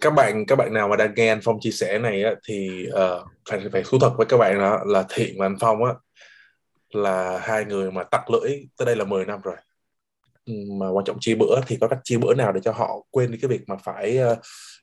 Các 0.00 0.10
bạn 0.10 0.46
các 0.46 0.56
bạn 0.56 0.74
nào 0.74 0.88
mà 0.88 0.96
đang 0.96 1.14
nghe 1.16 1.28
anh 1.28 1.40
Phong 1.44 1.58
chia 1.60 1.70
sẻ 1.70 1.98
này 1.98 2.22
á, 2.22 2.30
thì 2.48 2.86
uh, 2.88 3.28
phải 3.50 3.60
phải 3.72 3.82
thú 3.86 3.98
thật 4.00 4.10
với 4.16 4.26
các 4.26 4.36
bạn 4.36 4.58
đó 4.58 4.78
là 4.86 5.04
Thiện 5.08 5.34
và 5.38 5.46
anh 5.46 5.56
Phong 5.60 5.84
á 5.84 5.92
là 6.90 7.38
hai 7.42 7.64
người 7.64 7.90
mà 7.90 8.04
tặc 8.04 8.30
lưỡi 8.30 8.50
tới 8.76 8.86
đây 8.86 8.96
là 8.96 9.04
10 9.04 9.24
năm 9.24 9.40
rồi. 9.42 9.56
Mà 10.78 10.90
quan 10.90 11.04
trọng 11.04 11.16
chia 11.20 11.34
bữa 11.34 11.60
thì 11.66 11.78
có 11.80 11.88
cách 11.88 11.98
chia 12.04 12.18
bữa 12.18 12.34
nào 12.34 12.52
để 12.52 12.60
cho 12.64 12.72
họ 12.72 12.96
quên 13.10 13.30
đi 13.30 13.38
cái 13.42 13.48
việc 13.48 13.60
mà 13.66 13.76
phải 13.76 14.18
uh, 14.32 14.38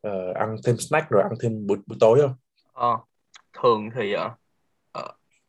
uh, 0.07 0.35
ăn 0.35 0.55
thêm 0.65 0.77
snack 0.77 1.09
rồi 1.09 1.23
ăn 1.23 1.31
thêm 1.41 1.67
buổi, 1.67 1.77
buổi 1.85 1.97
tối 1.99 2.19
không? 2.21 2.33
Ờ, 2.73 2.97
thường 3.61 3.89
thì 3.95 4.15
uh, 4.15 4.31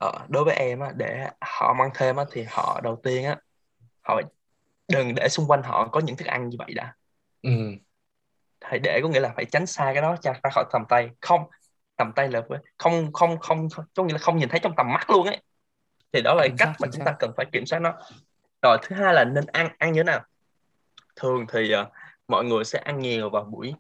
uh, 0.05 0.29
đối 0.29 0.45
với 0.45 0.55
em 0.55 0.81
á, 0.81 0.93
để 0.97 1.31
họ 1.41 1.75
mang 1.75 1.91
thêm 1.95 2.17
á, 2.17 2.25
thì 2.31 2.45
họ 2.49 2.81
đầu 2.83 3.01
tiên 3.03 3.25
á 3.25 3.37
họ 4.01 4.21
đừng 4.89 5.15
để 5.15 5.29
xung 5.29 5.47
quanh 5.47 5.63
họ 5.63 5.89
có 5.89 6.01
những 6.01 6.17
thức 6.17 6.27
ăn 6.29 6.49
như 6.49 6.57
vậy 6.59 6.75
đã. 6.75 6.95
Ừ. 7.43 7.51
Hãy 8.61 8.79
để 8.79 9.01
có 9.03 9.09
nghĩa 9.09 9.21
là 9.21 9.33
phải 9.37 9.45
tránh 9.45 9.67
xa 9.67 9.91
cái 9.93 10.03
đó 10.03 10.17
ra 10.23 10.33
khỏi 10.55 10.65
tầm 10.73 10.85
tay. 10.89 11.11
Không 11.21 11.45
tầm 11.97 12.13
tay 12.13 12.29
là 12.29 12.43
không 12.79 13.13
không 13.13 13.39
không 13.39 13.69
có 13.95 14.05
nghĩa 14.05 14.13
là 14.13 14.19
không 14.19 14.37
nhìn 14.37 14.49
thấy 14.49 14.61
trong 14.63 14.73
tầm 14.77 14.93
mắt 14.93 15.11
luôn 15.11 15.27
ấy. 15.27 15.43
Thì 16.13 16.21
đó 16.23 16.35
là 16.35 16.47
chính 16.47 16.57
cách 16.57 16.69
xác, 16.69 16.75
mà 16.81 16.89
chúng 16.93 17.05
ta 17.05 17.17
cần 17.19 17.33
phải 17.37 17.47
kiểm 17.53 17.67
soát 17.67 17.79
nó. 17.79 17.93
Rồi 18.63 18.79
thứ 18.83 18.97
hai 18.97 19.15
là 19.15 19.25
nên 19.25 19.47
ăn 19.47 19.69
ăn 19.79 19.93
như 19.93 20.01
thế 20.01 20.05
nào? 20.05 20.21
Thường 21.17 21.47
thì 21.53 21.75
uh, 21.75 21.89
mọi 22.29 22.45
người 22.45 22.65
sẽ 22.65 22.79
ăn 22.79 22.99
nhiều 22.99 23.31
vào 23.31 23.45
buổi 23.45 23.75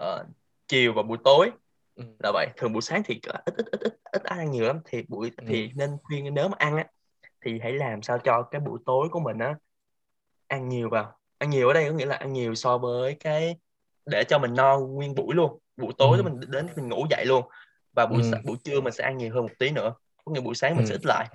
uh, 0.00 0.26
chiều 0.68 0.92
và 0.92 1.02
buổi 1.02 1.18
tối 1.24 1.50
ừ. 1.98 2.04
là 2.18 2.30
vậy 2.34 2.48
thường 2.56 2.72
buổi 2.72 2.82
sáng 2.82 3.02
thì 3.04 3.20
ít 3.22 3.32
ít 3.46 3.54
ít 3.56 3.80
ít 3.80 3.92
ít 4.12 4.22
ăn 4.24 4.50
nhiều 4.50 4.64
lắm 4.66 4.80
thì 4.84 5.02
buổi 5.08 5.30
ừ. 5.36 5.44
thì 5.48 5.70
nên 5.76 5.90
khuyên 6.02 6.34
nếu 6.34 6.48
mà 6.48 6.56
ăn 6.58 6.76
á 6.76 6.86
thì 7.44 7.60
hãy 7.62 7.72
làm 7.72 8.02
sao 8.02 8.18
cho 8.18 8.42
cái 8.42 8.60
buổi 8.60 8.78
tối 8.86 9.08
của 9.12 9.20
mình 9.20 9.38
á 9.38 9.54
ăn 10.48 10.68
nhiều 10.68 10.88
vào 10.90 11.18
ăn 11.38 11.50
nhiều 11.50 11.68
ở 11.68 11.74
đây 11.74 11.88
có 11.90 11.94
nghĩa 11.96 12.06
là 12.06 12.16
ăn 12.16 12.32
nhiều 12.32 12.54
so 12.54 12.78
với 12.78 13.16
cái 13.20 13.56
để 14.06 14.24
cho 14.28 14.38
mình 14.38 14.54
no 14.54 14.78
nguyên 14.80 15.14
buổi 15.14 15.34
luôn 15.34 15.58
buổi 15.76 15.92
tối 15.98 16.18
Ừ. 16.18 16.22
mình 16.22 16.40
đến 16.48 16.66
mình 16.76 16.88
ngủ 16.88 17.06
dậy 17.10 17.24
luôn 17.26 17.44
và 17.92 18.06
buổi 18.06 18.22
Ừ. 18.32 18.38
buổi 18.44 18.56
trưa 18.64 18.80
mình 18.80 18.92
sẽ 18.92 19.04
ăn 19.04 19.16
nhiều 19.18 19.34
hơn 19.34 19.42
một 19.42 19.52
tí 19.58 19.70
nữa 19.70 19.94
có 20.24 20.32
nghĩa 20.32 20.40
buổi 20.40 20.54
sáng 20.54 20.76
mình 20.76 20.84
Ừ. 20.86 20.88
sẽ 20.88 20.94
ít 20.94 21.06
lại 21.06 21.28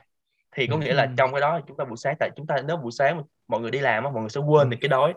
thì 0.58 0.68
có 0.68 0.76
Ừ. 0.76 0.80
nghĩa 0.82 0.94
là 0.94 1.04
Ừ. 1.06 1.12
trong 1.18 1.32
cái 1.32 1.42
đó 1.42 1.60
chúng 1.68 1.78
ta 1.78 1.86
buổi 1.86 1.98
sáng 1.98 2.16
tại 2.20 2.30
chúng 2.36 2.48
ta 2.48 2.56
nếu 2.68 2.78
buổi 2.78 2.92
sáng 2.92 3.24
mọi 3.48 3.62
người 3.62 3.72
đi 3.72 3.80
làm 3.80 4.04
á 4.04 4.10
mọi 4.12 4.22
người 4.22 4.30
sẽ 4.30 4.42
quên 4.42 4.68
Ừ. 4.68 4.72
được 4.72 4.78
cái 4.82 4.90
đói 4.90 5.14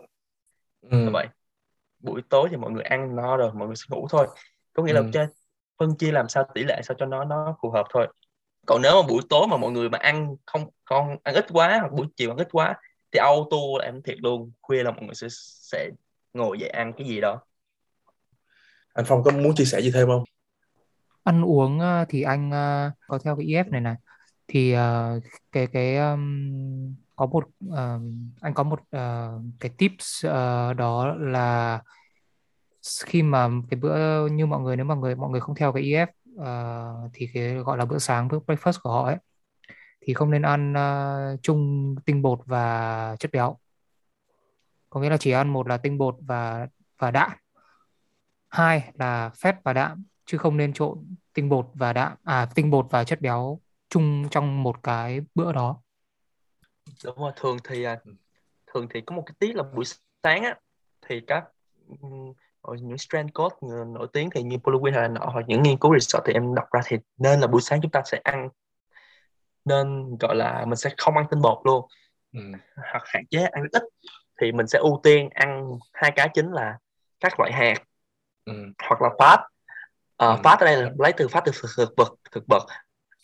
Ừ. 0.91 0.99
như 0.99 1.11
vậy 1.13 1.27
buổi 2.01 2.23
tối 2.31 2.49
thì 2.51 2.57
mọi 2.57 2.71
người 2.71 2.83
ăn 2.85 3.17
no 3.17 3.37
rồi 3.37 3.53
mọi 3.55 3.67
người 3.69 3.77
sẽ 3.77 3.85
ngủ 3.91 4.09
thôi 4.11 4.29
có 4.77 4.83
nghĩa 4.85 4.93
là 4.93 5.03
Ừ. 5.03 5.13
cho 5.13 5.27
phân 5.79 5.97
chia 5.99 6.13
làm 6.13 6.29
sao 6.29 6.45
tỷ 6.55 6.65
lệ 6.65 6.81
sao 6.85 6.97
cho 7.01 7.07
nó 7.07 7.25
nó 7.25 7.57
phù 7.63 7.71
hợp 7.71 7.87
thôi. 7.95 8.09
Còn 8.67 8.83
nếu 8.83 9.03
mà 9.03 9.09
buổi 9.09 9.23
tối 9.31 9.47
mà 9.49 9.57
mọi 9.57 9.73
người 9.73 9.91
mà 9.91 9.99
ăn 9.99 10.37
không 10.47 10.71
không 10.85 11.17
ăn 11.25 11.35
ít 11.35 11.47
quá 11.53 11.79
hoặc 11.81 11.93
buổi 11.93 12.07
chiều 12.17 12.31
ăn 12.31 12.39
ít 12.39 12.49
quá 12.53 12.77
thì 13.13 13.19
auto 13.19 13.57
là 13.81 13.85
em 13.87 14.03
thiệt 14.03 14.19
luôn. 14.23 14.53
Khuya 14.63 14.83
là 14.83 14.91
mọi 14.93 15.05
người 15.07 15.15
sẽ 15.17 15.29
sẽ 15.31 15.91
ngồi 16.35 16.59
dậy 16.61 16.71
ăn 16.71 16.93
cái 16.99 17.09
gì 17.09 17.21
đó. 17.21 17.41
Anh 18.95 19.05
Phong 19.09 19.23
có 19.25 19.31
muốn 19.31 19.55
chia 19.55 19.65
sẻ 19.65 19.81
gì 19.81 19.91
thêm 19.95 20.09
không? 20.09 20.25
Ăn 21.23 21.43
uống 21.45 21.79
ờ, 21.81 22.05
thì 22.09 22.23
anh 22.23 22.51
ờ, 22.51 22.91
có 23.07 23.19
theo 23.25 23.37
cái 23.37 23.47
EF 23.47 23.71
này 23.71 23.81
này. 23.81 23.95
Thì 24.49 24.73
ờ, 24.73 25.21
cái 25.53 25.67
cái 25.73 25.97
um, 25.97 26.95
có 27.17 27.27
một 27.27 27.45
ờ, 27.71 28.01
anh 28.41 28.55
có 28.55 28.63
một 28.63 28.81
ờ, 28.91 29.33
cái 29.61 29.71
tips 29.79 30.27
ờ, 30.27 30.73
đó 30.75 31.15
là 31.19 31.83
khi 33.07 33.23
mà 33.23 33.49
cái 33.71 33.81
bữa 33.81 34.27
như 34.27 34.47
mọi 34.47 34.61
người 34.61 34.77
nếu 34.77 34.87
mà 34.87 34.95
người 34.95 35.15
mọi 35.15 35.31
người 35.31 35.41
không 35.41 35.55
theo 35.55 35.73
cái 35.73 35.83
EF 35.83 36.07
uh, 36.07 36.39
ờ, 36.39 36.95
thì 37.13 37.29
cái 37.35 37.55
gọi 37.55 37.79
là 37.79 37.85
bữa 37.85 37.99
sáng 37.99 38.29
bữa 38.29 38.39
breakfast 38.39 38.81
của 38.83 38.91
họ 38.91 39.05
ấy 39.05 39.17
thì 40.01 40.15
không 40.15 40.31
nên 40.31 40.43
ăn 40.43 40.73
uh, 40.73 41.43
chung 41.43 41.95
tinh 42.05 42.23
bột 42.23 42.41
và 42.47 43.17
chất 43.21 43.31
béo. 43.33 43.59
Có 44.91 45.01
nghĩa 45.01 45.11
là 45.11 45.17
chỉ 45.17 45.31
ăn 45.31 45.49
một 45.49 45.69
là 45.69 45.77
tinh 45.77 45.99
bột 45.99 46.17
và 46.21 46.69
và 46.99 47.11
đạm. 47.11 47.31
Hai 48.49 48.93
là 48.95 49.29
phép 49.29 49.65
và 49.65 49.73
đạm 49.73 50.05
chứ 50.27 50.39
không 50.39 50.57
nên 50.57 50.73
trộn 50.73 51.17
tinh 51.35 51.49
bột 51.49 51.67
và 51.75 51.93
đạm 51.93 52.17
à 52.25 52.49
tinh 52.55 52.71
bột 52.71 52.87
và 52.91 53.05
chất 53.05 53.21
béo 53.21 53.61
chung 53.89 54.29
trong 54.31 54.63
một 54.63 54.83
cái 54.83 55.21
bữa 55.35 55.53
đó. 55.53 55.81
Đúng 57.05 57.19
rồi 57.19 57.33
thường 57.37 57.57
thì 57.65 57.83
à, 57.83 57.99
thường 58.67 58.87
thì 58.95 59.01
có 59.01 59.17
một 59.17 59.23
cái 59.27 59.35
tiết 59.39 59.57
là 59.57 59.63
buổi 59.63 59.85
sáng 60.23 60.43
á 60.43 60.55
thì 61.09 61.21
các 61.27 61.45
ở 62.67 62.75
những 62.75 62.99
strand 62.99 63.29
code 63.35 63.57
nổi 63.87 64.07
tiếng 64.13 64.31
thì 64.31 64.43
như 64.43 64.57
Polo 64.59 64.79
Win 64.79 64.93
hay 64.93 65.03
là 65.03 65.09
nọ 65.09 65.21
hoặc 65.25 65.45
những 65.49 65.63
nghiên 65.63 65.79
cứu 65.79 65.95
research 65.99 66.25
thì 66.27 66.33
em 66.33 66.55
đọc 66.55 66.65
ra 66.73 66.81
thì 66.85 66.97
nên 67.19 67.41
là 67.41 67.47
buổi 67.47 67.61
sáng 67.61 67.81
chúng 67.83 67.91
ta 67.91 68.03
sẽ 68.05 68.21
ăn 68.25 68.49
nên 69.65 70.17
gọi 70.21 70.37
là 70.37 70.65
mình 70.67 70.77
sẽ 70.77 70.91
không 70.99 71.17
ăn 71.17 71.27
tinh 71.31 71.41
bột 71.43 71.59
luôn 71.65 71.87
ừ. 72.33 72.41
hoặc 72.77 73.03
hạn 73.07 73.27
chế 73.31 73.43
ăn 73.53 73.65
ít 73.73 73.83
thì 74.41 74.53
mình 74.53 74.67
sẽ 74.67 74.79
ưu 74.79 75.01
tiên 75.03 75.29
ăn 75.35 75.79
hai 75.93 76.13
cái 76.17 76.29
chính 76.35 76.53
là 76.53 76.79
các 77.21 77.41
loại 77.41 77.53
hạt 77.53 77.83
Ừ. 78.45 78.53
hoặc 78.89 79.03
là 79.03 79.09
fat 79.19 79.39
Ờ, 80.17 80.29
Ừ. 80.29 80.41
fat 80.45 80.57
ở 80.59 80.65
đây 80.65 80.77
là 80.77 80.91
lấy 80.99 81.13
từ 81.17 81.29
phát 81.29 81.43
từ 81.45 81.53
thực 81.77 81.91
vật 81.97 82.15
thực 82.33 82.45
vật 82.49 82.67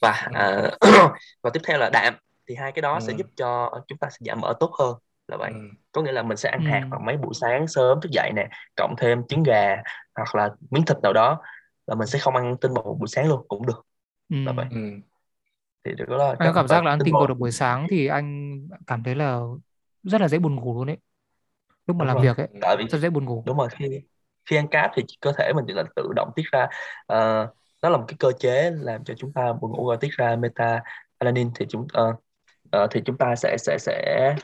và 0.01 0.29
Ừ. 0.31 0.33
à, 0.35 0.71
và 1.43 1.51
tiếp 1.53 1.61
theo 1.65 1.79
là 1.79 1.91
đạm 1.91 2.15
thì 2.49 2.55
hai 2.55 2.73
cái 2.73 2.83
đó 2.83 3.01
sẽ 3.01 3.13
Ừ. 3.13 3.17
giúp 3.17 3.27
cho 3.37 3.71
chúng 3.87 3.99
ta 3.99 4.09
sẽ 4.11 4.17
giảm 4.21 4.41
mỡ 4.41 4.53
tốt 4.61 4.71
hơn 4.79 4.95
là 5.33 5.39
vậy 5.39 5.53
Ừ. 5.53 5.59
có 5.93 6.03
nghĩa 6.03 6.13
là 6.13 6.25
mình 6.25 6.39
sẽ 6.39 6.51
ăn 6.51 6.61
Ừ. 6.61 6.65
hạt 6.65 6.89
vào 6.91 7.01
mấy 7.07 7.19
buổi 7.19 7.35
sáng 7.43 7.69
sớm 7.69 8.01
thức 8.03 8.11
dậy 8.13 8.33
nè 8.37 8.49
cộng 8.77 8.97
thêm 8.99 9.29
trứng 9.29 9.45
gà 9.45 9.77
hoặc 10.17 10.35
là 10.37 10.51
miếng 10.71 10.85
thịt 10.87 10.99
nào 11.05 11.15
đó 11.15 11.43
là 11.89 11.97
mình 11.97 12.09
sẽ 12.09 12.21
không 12.21 12.37
ăn 12.37 12.57
tinh 12.63 12.75
bột 12.75 12.85
buổi 13.01 13.09
sáng 13.09 13.29
luôn 13.29 13.47
cũng 13.49 13.67
được 13.67 13.87
ừ. 14.29 14.37
là 14.45 14.53
vậy 14.53 14.67
Ừ. 14.71 15.03
thì 15.85 15.93
đó 16.09 16.17
là 16.17 16.37
anh 16.37 16.53
cảm 16.55 16.69
giác 16.69 16.85
là 16.85 16.91
ăn 16.91 17.03
tinh 17.05 17.19
bột 17.19 17.31
ở 17.31 17.35
buổi 17.35 17.53
sáng 17.53 17.87
thì 17.91 18.07
anh 18.07 18.59
cảm 18.87 19.03
thấy 19.03 19.15
là 19.15 19.41
rất 20.03 20.21
là 20.21 20.29
dễ 20.29 20.39
buồn 20.39 20.55
ngủ 20.55 20.75
luôn 20.75 20.87
đấy 20.87 20.97
lúc 21.87 21.97
mà 21.97 22.05
đúng 22.05 22.13
làm 22.15 22.19
rồi 22.19 22.23
việc 22.23 22.37
ấy 22.37 22.49
tại 22.61 22.77
vì 22.79 22.85
rất 22.89 22.99
dễ 22.99 23.11
buồn 23.11 23.25
ngủ 23.25 23.45
đúng 23.45 23.59
rồi 23.59 23.69
khi 23.79 24.01
khi 24.51 24.57
ăn 24.57 24.69
cáp 24.71 24.91
thì 24.97 25.03
cơ 25.21 25.33
thể 25.39 25.53
mình 25.57 25.65
chỉ 25.69 25.73
là 25.75 25.85
tự 25.97 26.09
động 26.17 26.31
tiết 26.37 26.43
ra 26.53 26.69
ờ, 27.07 27.47
đó 27.83 27.89
là 27.91 27.97
một 27.99 28.05
cái 28.09 28.17
cơ 28.21 28.33
chế 28.41 28.71
làm 28.71 29.05
cho 29.05 29.15
chúng 29.19 29.33
ta 29.33 29.53
buồn 29.53 29.73
ngủ 29.73 29.89
và 29.91 29.97
tiết 30.01 30.09
ra 30.13 30.37
meta 30.37 30.81
alanin 31.19 31.51
thì 31.55 31.67
chúng 31.69 31.87
ờ, 31.93 32.15
ờ, 32.71 32.87
thì 32.91 33.03
chúng 33.07 33.19
ta 33.19 33.37
sẽ 33.37 33.57
sẽ 33.61 33.79
sẽ 33.81 34.37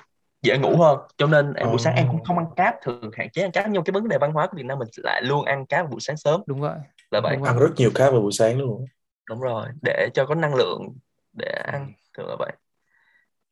dễ 0.42 0.58
ngủ 0.58 0.76
hơn. 0.78 0.98
Cho 1.16 1.26
nên 1.26 1.54
em 1.54 1.68
buổi 1.70 1.78
sáng 1.78 1.94
em 1.94 2.06
cũng 2.10 2.24
không 2.24 2.38
ăn 2.38 2.46
cáp 2.56 2.74
thường 2.82 3.10
hạn 3.16 3.30
chế 3.30 3.42
ăn 3.42 3.52
cáp. 3.52 3.64
Nhưng 3.70 3.84
cái 3.84 3.92
vấn 3.92 4.08
đề 4.08 4.18
văn 4.20 4.32
hóa 4.32 4.46
của 4.46 4.56
Việt 4.56 4.66
Nam 4.66 4.78
mình 4.78 4.88
lại 4.96 5.22
luôn 5.22 5.44
ăn 5.44 5.66
cáp 5.66 5.80
vào 5.80 5.90
buổi 5.90 6.00
sáng 6.00 6.16
sớm. 6.16 6.40
Đúng 6.46 6.60
vậy 6.60 6.78
là 7.10 7.20
vậy. 7.20 7.36
Ăn 7.44 7.58
rất 7.58 7.70
nhiều 7.76 7.90
carb 7.94 8.12
vào 8.12 8.20
buổi 8.22 8.32
sáng 8.32 8.58
luôn. 8.58 8.86
Đúng 9.28 9.40
rồi. 9.40 9.66
Để 9.82 10.08
cho 10.14 10.26
có 10.26 10.34
năng 10.34 10.54
lượng 10.54 10.82
để 11.32 11.46
Ừ. 11.48 11.62
ăn 11.72 11.92
thường 12.18 12.28
là 12.28 12.36
vậy. 12.38 12.52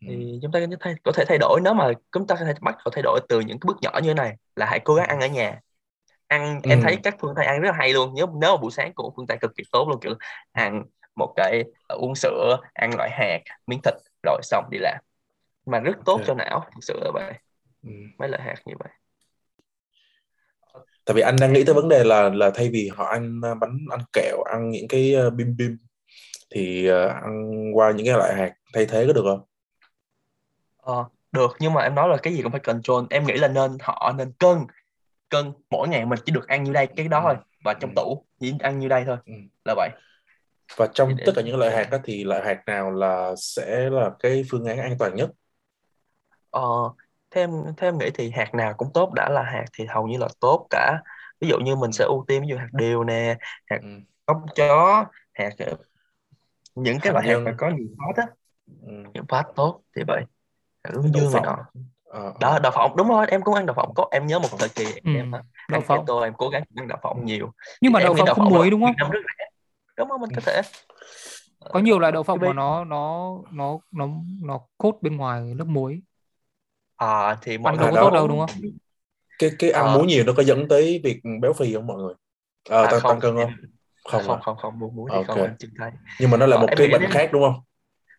Ừ. 0.00 0.06
thì 0.08 0.38
chúng 0.42 0.52
ta 0.52 0.60
có 0.60 0.76
thể, 0.80 0.94
có 1.04 1.12
thể 1.12 1.24
thay 1.28 1.38
đổi. 1.38 1.60
Nếu 1.64 1.74
mà 1.74 1.92
chúng 2.12 2.26
ta 2.26 2.34
có 2.38 2.44
thể 2.44 2.54
bắt 2.60 2.74
đầu 2.84 2.90
thay 2.92 3.02
đổi 3.02 3.20
từ 3.28 3.40
những 3.40 3.60
cái 3.60 3.66
bước 3.66 3.76
nhỏ 3.82 3.90
như 4.02 4.08
thế 4.08 4.14
này 4.14 4.36
là 4.56 4.66
hãy 4.66 4.80
cố 4.84 4.94
gắng 4.94 5.06
ăn 5.08 5.20
ở 5.20 5.26
nhà. 5.26 5.60
Ăn 6.28 6.60
em 6.68 6.78
Ừ. 6.78 6.84
thấy 6.84 6.96
các 7.02 7.16
phương 7.20 7.34
Tây 7.36 7.46
ăn 7.46 7.60
rất 7.60 7.68
là 7.70 7.76
hay 7.78 7.92
luôn. 7.92 8.14
Nếu 8.16 8.26
nếu 8.40 8.50
mà 8.56 8.62
buổi 8.62 8.70
sáng 8.70 8.92
của 8.94 9.12
phương 9.16 9.26
Tây 9.26 9.38
cực 9.40 9.52
kỳ 9.56 9.64
tốt 9.72 9.88
luôn 9.88 10.00
kiểu 10.00 10.14
ăn 10.52 10.84
một 11.16 11.32
cái 11.36 11.64
ờ, 11.88 11.96
uống 11.96 12.14
sữa 12.14 12.56
ăn 12.74 12.90
loại 12.96 13.10
hạt 13.12 13.38
miếng 13.66 13.80
thịt 13.84 13.94
rồi 14.22 14.40
xong 14.42 14.64
đi 14.70 14.78
làm 14.78 14.98
mà 15.66 15.78
rất 15.80 15.96
tốt 16.04 16.20
cho 16.26 16.34
não 16.34 16.66
thực 16.74 16.80
sự 16.84 17.00
là 17.04 17.10
vậy 17.14 17.32
Ừ. 17.82 17.90
mấy 18.18 18.28
loại 18.28 18.42
hạt 18.42 18.54
như 18.64 18.74
vậy 18.78 18.88
tại 21.04 21.14
vì 21.14 21.20
anh 21.22 21.36
đang 21.40 21.52
nghĩ 21.52 21.64
tới 21.64 21.74
vấn 21.74 21.88
đề 21.88 22.04
là 22.04 22.28
là 22.28 22.50
thay 22.54 22.68
vì 22.72 22.90
họ 22.94 23.04
ăn 23.04 23.40
uh, 23.52 23.58
bánh 23.58 23.78
ăn 23.90 24.00
kẹo 24.12 24.42
ăn 24.42 24.70
những 24.70 24.88
cái 24.88 25.14
uh, 25.26 25.32
bim 25.34 25.56
bim 25.56 25.78
thì 26.50 26.90
uh, 26.90 27.10
ăn 27.22 27.52
qua 27.76 27.92
những 27.92 28.06
cái 28.06 28.14
loại 28.16 28.34
hạt 28.34 28.52
thay 28.74 28.86
thế 28.86 29.04
có 29.06 29.12
được 29.12 29.22
không 29.24 29.40
Ờ, 30.76 31.04
được 31.32 31.50
nhưng 31.60 31.72
mà 31.72 31.82
em 31.82 31.94
nói 31.94 32.08
là 32.08 32.16
cái 32.16 32.34
gì 32.34 32.42
cũng 32.42 32.52
phải 32.52 32.60
control 32.60 33.04
em 33.10 33.26
nghĩ 33.26 33.34
là 33.34 33.48
nên 33.48 33.76
họ 33.80 34.12
nên 34.18 34.32
cân 34.32 34.58
cân 35.28 35.52
mỗi 35.70 35.88
ngày 35.88 36.06
mình 36.06 36.18
chỉ 36.26 36.32
được 36.32 36.48
ăn 36.48 36.64
như 36.64 36.72
đây 36.72 36.86
cái 36.96 37.08
đó 37.08 37.18
Ừ. 37.20 37.22
thôi 37.24 37.36
và 37.64 37.74
trong 37.80 37.90
Ừ. 37.90 37.94
tủ 37.96 38.24
chỉ 38.40 38.54
ăn 38.60 38.78
như 38.78 38.88
đây 38.88 39.04
thôi 39.06 39.16
Ừ. 39.26 39.32
là 39.64 39.74
vậy 39.76 39.90
và 40.76 40.86
trong 40.94 41.16
để- 41.16 41.22
tất 41.26 41.32
cả 41.36 41.42
những 41.42 41.56
loại 41.58 41.70
hạt 41.76 41.88
đó 41.90 41.98
thì 42.04 42.24
loại 42.24 42.42
hạt 42.44 42.62
nào 42.66 42.90
là 42.90 43.34
sẽ 43.36 43.90
là 43.90 44.10
cái 44.20 44.44
phương 44.50 44.64
án 44.64 44.78
an 44.78 44.96
toàn 44.98 45.14
nhất 45.14 45.30
Ờ, 46.56 46.62
theo 47.30 47.44
em 47.44 47.50
theo 47.76 47.88
em 47.90 47.98
nghĩ 47.98 48.10
thì 48.14 48.30
hạt 48.30 48.54
nào 48.54 48.74
cũng 48.78 48.88
tốt 48.94 49.12
đã 49.14 49.28
là 49.28 49.42
hạt 49.42 49.64
thì 49.72 49.86
hầu 49.86 50.06
như 50.06 50.18
là 50.18 50.28
tốt 50.40 50.66
cả. 50.70 50.98
Ví 51.40 51.48
dụ 51.48 51.58
như 51.58 51.76
mình 51.76 51.92
sẽ 51.92 52.04
ưu 52.04 52.24
tiên 52.28 52.42
ví 52.42 52.48
dụ 52.48 52.56
hạt 52.56 52.68
điều 52.72 53.04
nè 53.04 53.36
hạt 53.66 53.78
ừ. 53.82 53.88
ốc 54.24 54.42
chó 54.54 55.04
hạt 55.32 55.50
ờ, 55.58 55.76
những 56.74 56.98
cái 57.02 57.12
Hạt 57.12 57.12
loại 57.12 57.26
hạt 57.26 57.34
nhân. 57.34 57.44
mà 57.44 57.54
có 57.58 57.70
nhiều 57.70 57.86
phát 57.98 58.22
á. 58.22 58.26
Ừ. 58.86 58.92
những 59.14 59.24
phát 59.28 59.44
tốt 59.56 59.80
thì 59.96 60.02
vậy 60.06 60.22
hạt 60.84 60.90
hướng 60.94 61.12
đậu 61.12 61.22
dương 61.22 61.32
này 61.32 61.42
phộng. 61.44 61.56
nọ. 61.56 61.56
Ờ, 62.04 62.32
đó 62.40 62.50
ờ. 62.50 62.58
đậu 62.58 62.72
phộng 62.72 62.96
đúng 62.96 63.08
rồi 63.08 63.26
em 63.28 63.42
cũng 63.42 63.54
ăn 63.54 63.66
đậu 63.66 63.74
phộng. 63.74 63.92
Có 63.94 64.08
em 64.10 64.26
nhớ 64.26 64.38
một 64.38 64.48
thời 64.58 64.68
kỳ 64.68 64.84
Ừ, 64.84 65.10
em 65.16 65.32
á, 65.32 65.42
đậu 65.70 65.80
phộng 65.80 66.06
keto 66.06 66.20
em 66.20 66.34
cố 66.38 66.48
gắng 66.48 66.62
ăn 66.76 66.88
đậu 66.88 66.98
phộng 67.02 67.24
nhiều. 67.24 67.52
Nhưng 67.80 67.92
mà 67.92 68.00
đậu 68.00 68.12
em 68.12 68.16
nghĩ 68.16 68.22
phộng 68.26 68.36
không 68.36 68.54
muối 68.54 68.70
đúng 68.70 68.82
không? 68.82 69.10
rất 69.10 69.20
rẻ. 69.38 69.44
Đúng 69.96 70.08
không? 70.08 70.20
Mình 70.20 70.30
có 70.36 70.42
thể. 70.46 70.62
Có 71.72 71.80
nhiều 71.80 71.98
loại 71.98 72.12
đậu 72.12 72.22
phộng 72.22 72.38
mà 72.40 72.52
nó 72.52 72.84
nó 72.84 73.32
nó 73.52 73.78
nó 73.90 74.08
nó 74.42 74.60
cốt 74.78 74.98
bên 75.02 75.16
ngoài 75.16 75.54
lớp 75.54 75.64
muối 75.64 76.02
à, 76.96 77.36
thì 77.42 77.58
mọi 77.58 77.76
ăn 77.76 77.78
À, 77.78 77.90
đâu 77.90 77.90
người 77.90 77.98
có 78.00 78.10
tốt 78.10 78.10
đâu 78.10 78.28
đúng 78.28 78.38
không? 78.46 78.50
Cái 79.38 79.50
cái 79.58 79.70
ăn 79.70 79.92
Ờ. 79.92 79.92
muối 79.92 80.06
nhiều 80.06 80.24
nó 80.24 80.32
có 80.36 80.42
dẫn 80.42 80.68
tới 80.68 81.00
việc 81.04 81.20
béo 81.42 81.52
phì 81.52 81.74
không 81.74 81.86
mọi 81.86 81.96
người? 82.02 82.14
Ờ, 82.70 82.86
à, 82.86 82.92
tăng 82.92 83.02
không. 83.02 83.18
tăng 83.18 83.20
cân 83.20 83.36
không? 83.36 83.52
Không 84.04 84.22
không 84.22 84.28
không 84.28 84.40
à? 84.40 84.42
không 84.42 84.56
không. 84.56 84.78
Mua 84.78 84.90
muối 84.90 85.10
thì 85.14 85.22
không 85.22 85.42
em 85.42 85.56
chưa 85.58 85.68
thấy. 85.78 85.90
Nhưng 86.18 86.30
mà 86.30 86.36
nó 86.36 86.46
là 86.46 86.56
Ờ, 86.56 86.58
một 86.58 86.72
cái 86.76 86.88
bệnh 86.88 87.08
khác 87.08 87.30
đúng 87.32 87.42
không 87.42 87.54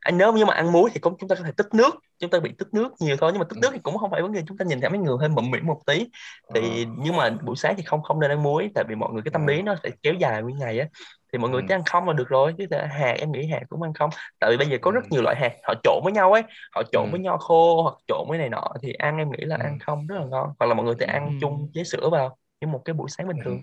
anh 0.07 0.17
nếu 0.17 0.33
như 0.33 0.45
mà 0.45 0.53
ăn 0.53 0.71
muối 0.71 0.89
thì 0.93 0.99
cũng 0.99 1.15
chúng 1.19 1.29
ta 1.29 1.35
có 1.35 1.43
thể 1.45 1.51
tích 1.57 1.67
nước 1.73 1.95
chúng 2.19 2.29
ta 2.29 2.39
bị 2.39 2.51
tích 2.57 2.67
nước 2.71 2.93
nhiều 2.99 3.15
thôi 3.19 3.31
nhưng 3.33 3.39
mà 3.39 3.45
tích 3.49 3.55
Ừ. 3.55 3.59
nước 3.61 3.69
thì 3.73 3.79
cũng 3.83 3.97
không 3.97 4.11
phải 4.11 4.21
vấn 4.21 4.31
đề 4.33 4.41
chúng 4.47 4.57
ta 4.57 4.65
nhìn 4.65 4.81
thấy 4.81 4.89
mấy 4.89 4.99
người 4.99 5.17
hơi 5.19 5.29
mụn 5.29 5.51
mĩm 5.51 5.65
một 5.65 5.81
tí 5.85 6.07
thì 6.55 6.85
Ờ. 6.85 6.91
nhưng 6.99 7.15
mà 7.17 7.29
buổi 7.45 7.55
sáng 7.55 7.73
thì 7.77 7.83
không 7.83 8.03
không 8.03 8.19
nên 8.19 8.31
ăn 8.31 8.43
muối 8.43 8.69
tại 8.75 8.83
vì 8.87 8.95
mọi 8.95 9.13
người 9.13 9.21
cái 9.25 9.31
tâm 9.31 9.41
Ờ. 9.41 9.53
lý 9.53 9.61
nó 9.61 9.75
sẽ 9.83 9.89
kéo 10.03 10.13
dài 10.13 10.41
nguyên 10.43 10.57
ngày 10.57 10.79
á 10.79 10.87
thì 11.33 11.39
mọi 11.39 11.49
người 11.51 11.61
Ừ. 11.69 11.73
ăn 11.73 11.81
không 11.85 12.07
là 12.07 12.13
được 12.13 12.27
rồi 12.29 12.53
chứ 12.57 12.65
hạt 12.89 13.15
em 13.19 13.31
nghĩ 13.31 13.47
hạt 13.47 13.61
cũng 13.69 13.81
ăn 13.81 13.93
không 13.93 14.09
tại 14.39 14.51
vì 14.51 14.57
bây 14.57 14.67
giờ 14.67 14.77
có 14.81 14.91
rất 14.91 15.03
Ừ. 15.03 15.07
nhiều 15.11 15.21
loại 15.21 15.35
hạt 15.35 15.51
họ 15.63 15.73
trộn 15.83 16.01
với 16.03 16.13
nhau 16.13 16.33
ấy 16.33 16.43
họ 16.75 16.83
trộn 16.91 17.05
Ừ. 17.05 17.11
với 17.11 17.19
nho 17.19 17.37
khô 17.37 17.81
hoặc 17.83 17.95
trộn 18.07 18.25
với 18.29 18.37
này 18.37 18.49
nọ 18.49 18.63
thì 18.81 18.93
ăn 18.93 19.17
em 19.17 19.31
nghĩ 19.31 19.37
là 19.45 19.55
Ừ. 19.55 19.63
ăn 19.63 19.79
không 19.79 20.07
rất 20.07 20.15
là 20.19 20.25
ngon 20.25 20.49
hoặc 20.59 20.65
là 20.67 20.73
mọi 20.73 20.85
người 20.85 20.95
sẽ 20.99 21.05
Ừ. 21.05 21.11
ăn 21.11 21.25
Ừ. 21.25 21.31
chung 21.41 21.71
với 21.75 21.83
sữa 21.85 22.09
vào 22.11 22.37
như 22.61 22.67
một 22.67 22.81
cái 22.85 22.93
buổi 22.93 23.09
sáng 23.09 23.27
bình 23.27 23.37
Ừ. 23.37 23.41
thường 23.45 23.61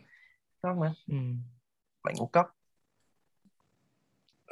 ngon 0.62 0.80
mà 0.80 0.94
ừ. 1.08 1.14
bạn 2.04 2.14
ngũ 2.18 2.26
cốc 2.26 2.46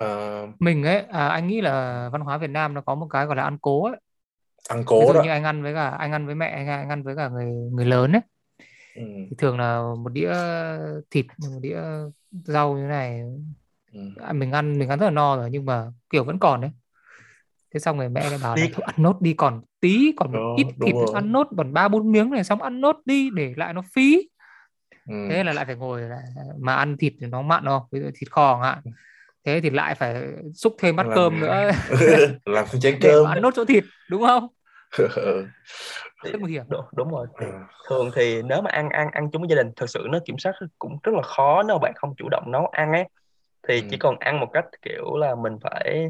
Ờ, 0.03 0.47
mình 0.59 0.83
ấy 0.83 1.01
à, 1.03 1.29
anh 1.29 1.47
nghĩ 1.49 1.61
là 1.61 2.09
văn 2.13 2.21
hóa 2.21 2.39
Việt 2.39 2.51
Nam 2.51 2.75
nó 2.75 2.81
có 2.81 2.95
một 2.95 3.07
cái 3.11 3.27
gọi 3.27 3.37
là 3.37 3.43
ăn 3.43 3.59
cố 3.63 3.85
ấy. 3.87 3.97
Ăn 4.69 4.79
ví 4.79 4.85
cố 4.87 5.07
dụ 5.07 5.15
đó. 5.15 5.23
như 5.23 5.31
anh 5.31 5.45
ăn 5.45 5.63
với 5.63 5.75
cả 5.75 5.89
anh 5.91 6.13
ăn 6.13 6.27
với 6.27 6.35
mẹ 6.35 6.49
anh, 6.49 6.67
anh 6.67 6.89
ăn 6.89 7.03
với 7.03 7.17
cả 7.17 7.29
người 7.29 7.47
người 7.73 7.85
lớn 7.85 8.13
ấy. 8.13 8.23
Ừ. 8.95 9.03
thì 9.31 9.37
thường 9.39 9.59
là 9.59 9.83
một 9.99 10.13
đĩa 10.13 10.33
thịt 11.11 11.27
một 11.39 11.59
đĩa 11.63 11.81
rau 12.31 12.75
như 12.77 12.83
thế 12.83 12.89
này. 12.89 13.23
Ừ. 13.93 14.01
à, 14.23 14.33
mình 14.33 14.53
ăn 14.53 14.79
mình 14.79 14.89
ăn 14.89 14.99
rất 14.99 15.07
là 15.07 15.11
no 15.11 15.37
rồi 15.37 15.49
nhưng 15.53 15.67
mà 15.67 15.87
kiểu 16.11 16.25
vẫn 16.25 16.39
còn 16.39 16.61
đấy 16.61 16.71
thế 17.75 17.81
xong 17.81 17.99
rồi 17.99 18.09
mẹ 18.09 18.31
lại 18.31 18.39
bảo 18.39 18.57
là 18.57 18.67
thôi 18.73 18.83
ăn 18.87 18.95
nốt 18.99 19.21
đi 19.21 19.35
còn 19.35 19.63
tí 19.81 20.13
còn 20.17 20.33
một 20.33 20.39
Đó, 20.39 20.57
ít 20.57 20.67
đúng 20.79 20.91
thịt 20.91 20.97
rồi. 21.01 21.15
ăn 21.15 21.33
nốt 21.33 21.49
còn 21.57 21.73
ba 21.73 21.89
bốn 21.89 22.13
miếng 22.13 22.31
này 22.31 22.45
xong 22.45 22.63
ăn 22.63 22.81
nốt 22.81 22.97
đi 23.05 23.31
để 23.31 23.55
lại 23.57 23.75
nó 23.75 23.83
phí. 23.95 24.29
Ừ. 25.09 25.15
thế 25.29 25.45
là 25.45 25.53
lại 25.53 25.65
phải 25.65 25.77
ngồi 25.77 26.03
lại 26.03 26.23
mà 26.61 26.75
ăn 26.75 26.97
thịt 26.97 27.13
thì 27.21 27.27
nó 27.27 27.43
mặn 27.43 27.65
không? 27.65 27.83
Ví 27.93 28.01
dụ 28.01 28.07
thịt 28.15 28.31
kho 28.31 28.61
hạn 28.63 28.83
thế 29.45 29.61
thì 29.63 29.71
lại 29.71 29.95
phải 29.95 30.23
xúc 30.55 30.75
thêm 30.79 30.97
bát 30.97 31.07
Làm- 31.07 31.17
cơm 31.17 31.41
nữa. 31.41 31.71
Làm 32.47 32.67
chén 32.81 32.99
cơm. 33.01 33.27
ăn 33.27 33.43
nốt 33.43 33.51
chỗ 33.55 33.65
thịt 33.65 33.85
đúng 34.11 34.23
không? 34.27 34.49
Rất 36.23 36.41
nguy 36.41 36.53
hiểm. 36.53 36.65
Đúng, 36.69 36.85
đúng 36.93 37.09
rồi. 37.09 37.27
Thì 37.41 37.47
thường 37.89 38.11
thì 38.15 38.43
nếu 38.43 38.63
mà 38.63 38.71
ăn 38.71 38.89
ăn 38.89 39.09
ăn 39.13 39.31
chung 39.33 39.43
với 39.43 39.49
gia 39.49 39.57
đình 39.63 39.73
thực 39.77 39.91
sự 39.91 40.07
nó 40.11 40.19
kiểm 40.25 40.39
soát 40.39 40.53
cũng 40.79 40.99
rất 41.03 41.13
là 41.15 41.23
khó 41.23 41.63
nếu 41.63 41.79
bạn 41.79 41.93
không 41.97 42.15
chủ 42.17 42.29
động 42.29 42.51
nấu 42.51 42.67
ăn 42.67 42.93
ấy. 42.93 43.05
Thì 43.69 43.81
ừ. 43.81 43.87
chỉ 43.91 43.97
còn 43.97 44.17
ăn 44.19 44.41
một 44.41 44.49
cách 44.53 44.65
kiểu 44.83 45.17
là 45.17 45.35
mình 45.35 45.59
phải 45.63 46.09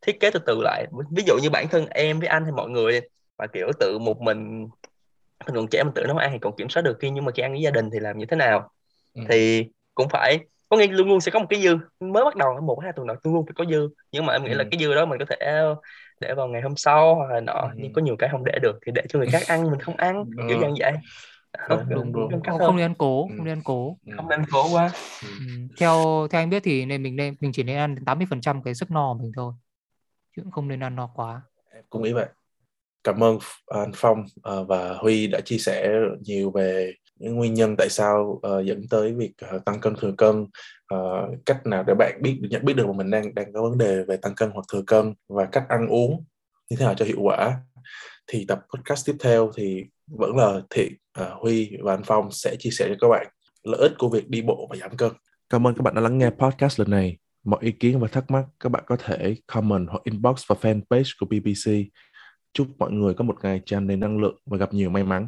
thiết 0.00 0.20
kế 0.20 0.30
từ 0.30 0.40
từ 0.46 0.60
lại. 0.62 0.86
Ví 1.10 1.22
dụ 1.26 1.38
như 1.42 1.50
bản 1.50 1.68
thân 1.68 1.86
em 1.86 2.18
với 2.18 2.28
anh 2.28 2.44
thì 2.44 2.50
mọi 2.50 2.70
người 2.70 3.00
mà 3.38 3.46
kiểu 3.46 3.70
tự 3.80 3.98
một 3.98 4.20
mình 4.20 4.68
mình 5.46 5.54
còn 5.54 5.66
trẻ 5.70 5.82
mình 5.82 5.94
tự 5.94 6.06
nấu 6.06 6.16
ăn 6.16 6.30
thì 6.32 6.38
còn 6.38 6.56
kiểm 6.56 6.68
soát 6.68 6.82
được 6.82 6.98
khi 7.00 7.10
nhưng 7.10 7.24
mà 7.24 7.32
khi 7.32 7.42
ăn 7.42 7.52
với 7.52 7.62
gia 7.62 7.70
đình 7.70 7.90
thì 7.92 8.00
làm 8.00 8.18
như 8.18 8.26
thế 8.26 8.36
nào? 8.36 8.70
Ừ. 9.14 9.22
thì 9.28 9.66
cũng 9.94 10.08
phải 10.08 10.38
có 10.68 10.76
nghĩa 10.76 10.86
luôn 10.86 11.08
luôn 11.08 11.20
sẽ 11.20 11.30
có 11.30 11.38
một 11.38 11.46
cái 11.50 11.62
dư 11.62 11.76
mới 12.00 12.24
bắt 12.24 12.36
đầu 12.36 12.60
một 12.62 12.80
hai 12.82 12.92
tuần 12.96 13.06
đầu 13.06 13.16
luôn 13.24 13.34
luôn 13.34 13.46
phải 13.46 13.54
có 13.56 13.64
dư 13.70 13.88
nhưng 14.12 14.26
mà 14.26 14.32
em 14.32 14.44
nghĩ 14.44 14.50
ừ. 14.50 14.56
là 14.56 14.64
cái 14.70 14.80
dư 14.80 14.94
đó 14.94 15.06
mình 15.06 15.18
có 15.18 15.24
thể 15.28 15.62
để 16.20 16.34
vào 16.34 16.48
ngày 16.48 16.62
hôm 16.62 16.76
sau 16.76 17.14
hoặc 17.14 17.30
là 17.32 17.40
nọ 17.40 17.52
ừ. 17.52 17.68
nhưng 17.76 17.92
có 17.92 18.02
nhiều 18.02 18.16
cái 18.18 18.28
không 18.32 18.44
để 18.44 18.58
được 18.62 18.78
thì 18.86 18.92
để 18.94 19.02
cho 19.08 19.18
người 19.18 19.28
khác 19.28 19.42
ăn 19.46 19.70
mình 19.70 19.80
không 19.80 19.96
ăn 19.96 20.24
ừ. 20.36 20.44
kiểu 20.48 20.60
dạng 20.60 20.74
vậy 20.78 20.92
đúng, 21.68 21.80
đúng, 21.88 22.12
đúng. 22.12 22.30
đúng. 22.30 22.42
Không, 22.42 22.58
không 22.58 22.76
nên 22.76 22.84
ăn 22.84 22.94
cố 22.98 23.28
không 23.36 23.44
nên 23.44 23.52
ăn 23.52 23.62
cố 23.64 23.96
không 24.16 24.28
nên 24.28 24.44
cố 24.50 24.68
quá 24.72 24.90
ừ. 25.22 25.28
theo 25.80 26.26
theo 26.30 26.42
anh 26.42 26.50
biết 26.50 26.62
thì 26.62 26.86
nên 26.86 27.02
mình 27.02 27.16
nên 27.16 27.34
mình 27.40 27.52
chỉ 27.52 27.62
nên 27.62 27.76
ăn 27.76 27.96
80 28.06 28.26
phần 28.30 28.40
trăm 28.40 28.62
cái 28.62 28.74
sức 28.74 28.90
no 28.90 29.12
của 29.12 29.18
mình 29.22 29.32
thôi 29.36 29.52
chứ 30.36 30.42
không 30.52 30.68
nên 30.68 30.82
ăn 30.82 30.96
no 30.96 31.06
quá 31.14 31.42
cũng 31.90 32.02
nghĩ 32.02 32.12
vậy 32.12 32.26
cảm 33.06 33.22
ơn 33.22 33.38
à, 33.66 33.80
anh 33.80 33.92
Phong 33.94 34.24
à, 34.42 34.52
và 34.68 34.94
Huy 34.94 35.26
đã 35.26 35.40
chia 35.40 35.58
sẻ 35.58 35.90
nhiều 36.20 36.50
về 36.50 36.92
những 37.18 37.36
nguyên 37.36 37.54
nhân 37.54 37.74
tại 37.78 37.88
sao 37.90 38.40
uh, 38.46 38.64
dẫn 38.64 38.88
tới 38.90 39.12
việc 39.12 39.32
uh, 39.56 39.64
tăng 39.64 39.80
cân 39.80 39.94
thừa 40.00 40.12
cân 40.18 40.42
uh, 40.94 41.46
cách 41.46 41.66
nào 41.66 41.84
để 41.86 41.94
bạn 41.94 42.22
biết 42.22 42.38
nhận 42.50 42.64
biết 42.64 42.76
được 42.76 42.86
mình 42.94 43.10
đang 43.10 43.34
đang 43.34 43.52
có 43.52 43.62
vấn 43.62 43.78
đề 43.78 44.04
về 44.08 44.16
tăng 44.16 44.34
cân 44.34 44.50
hoặc 44.50 44.64
thừa 44.72 44.82
cân 44.86 45.14
và 45.28 45.44
cách 45.44 45.64
ăn 45.68 45.86
uống 45.88 46.24
như 46.70 46.76
thế 46.76 46.84
nào 46.84 46.94
cho 46.94 47.04
hiệu 47.04 47.16
quả. 47.20 47.60
Thì 48.26 48.44
tập 48.48 48.60
podcast 48.74 49.06
tiếp 49.06 49.16
theo 49.20 49.50
thì 49.56 49.84
vẫn 50.06 50.36
là 50.36 50.60
thiện 50.70 50.92
uh, 51.20 51.26
Huy 51.40 51.76
và 51.82 51.94
anh 51.94 52.02
Phong 52.04 52.30
sẽ 52.30 52.56
chia 52.58 52.70
sẻ 52.70 52.88
cho 52.88 52.94
các 53.00 53.08
bạn 53.08 53.26
lợi 53.62 53.80
ích 53.80 53.92
của 53.98 54.08
việc 54.08 54.28
đi 54.28 54.42
bộ 54.42 54.66
và 54.70 54.76
giảm 54.76 54.96
cân. 54.96 55.12
Cảm 55.50 55.66
ơn 55.66 55.74
các 55.74 55.82
bạn 55.82 55.94
đã 55.94 56.00
lắng 56.00 56.18
nghe 56.18 56.30
podcast 56.30 56.80
lần 56.80 56.90
này. 56.90 57.16
Mọi 57.44 57.60
ý 57.62 57.72
kiến 57.72 58.00
và 58.00 58.08
thắc 58.08 58.30
mắc 58.30 58.44
các 58.60 58.68
bạn 58.68 58.84
có 58.86 58.96
thể 58.96 59.36
comment 59.46 59.86
hoặc 59.90 60.02
inbox 60.04 60.42
vào 60.48 60.58
fanpage 60.62 61.10
của 61.20 61.26
BBC 61.26 61.70
chúc 62.52 62.68
mọi 62.78 62.92
người 62.92 63.14
có 63.14 63.24
một 63.24 63.36
ngày 63.42 63.62
tràn 63.66 63.86
đầy 63.86 63.96
năng 63.96 64.18
lượng 64.20 64.38
và 64.46 64.56
gặp 64.58 64.74
nhiều 64.74 64.90
may 64.90 65.04
mắn. 65.04 65.26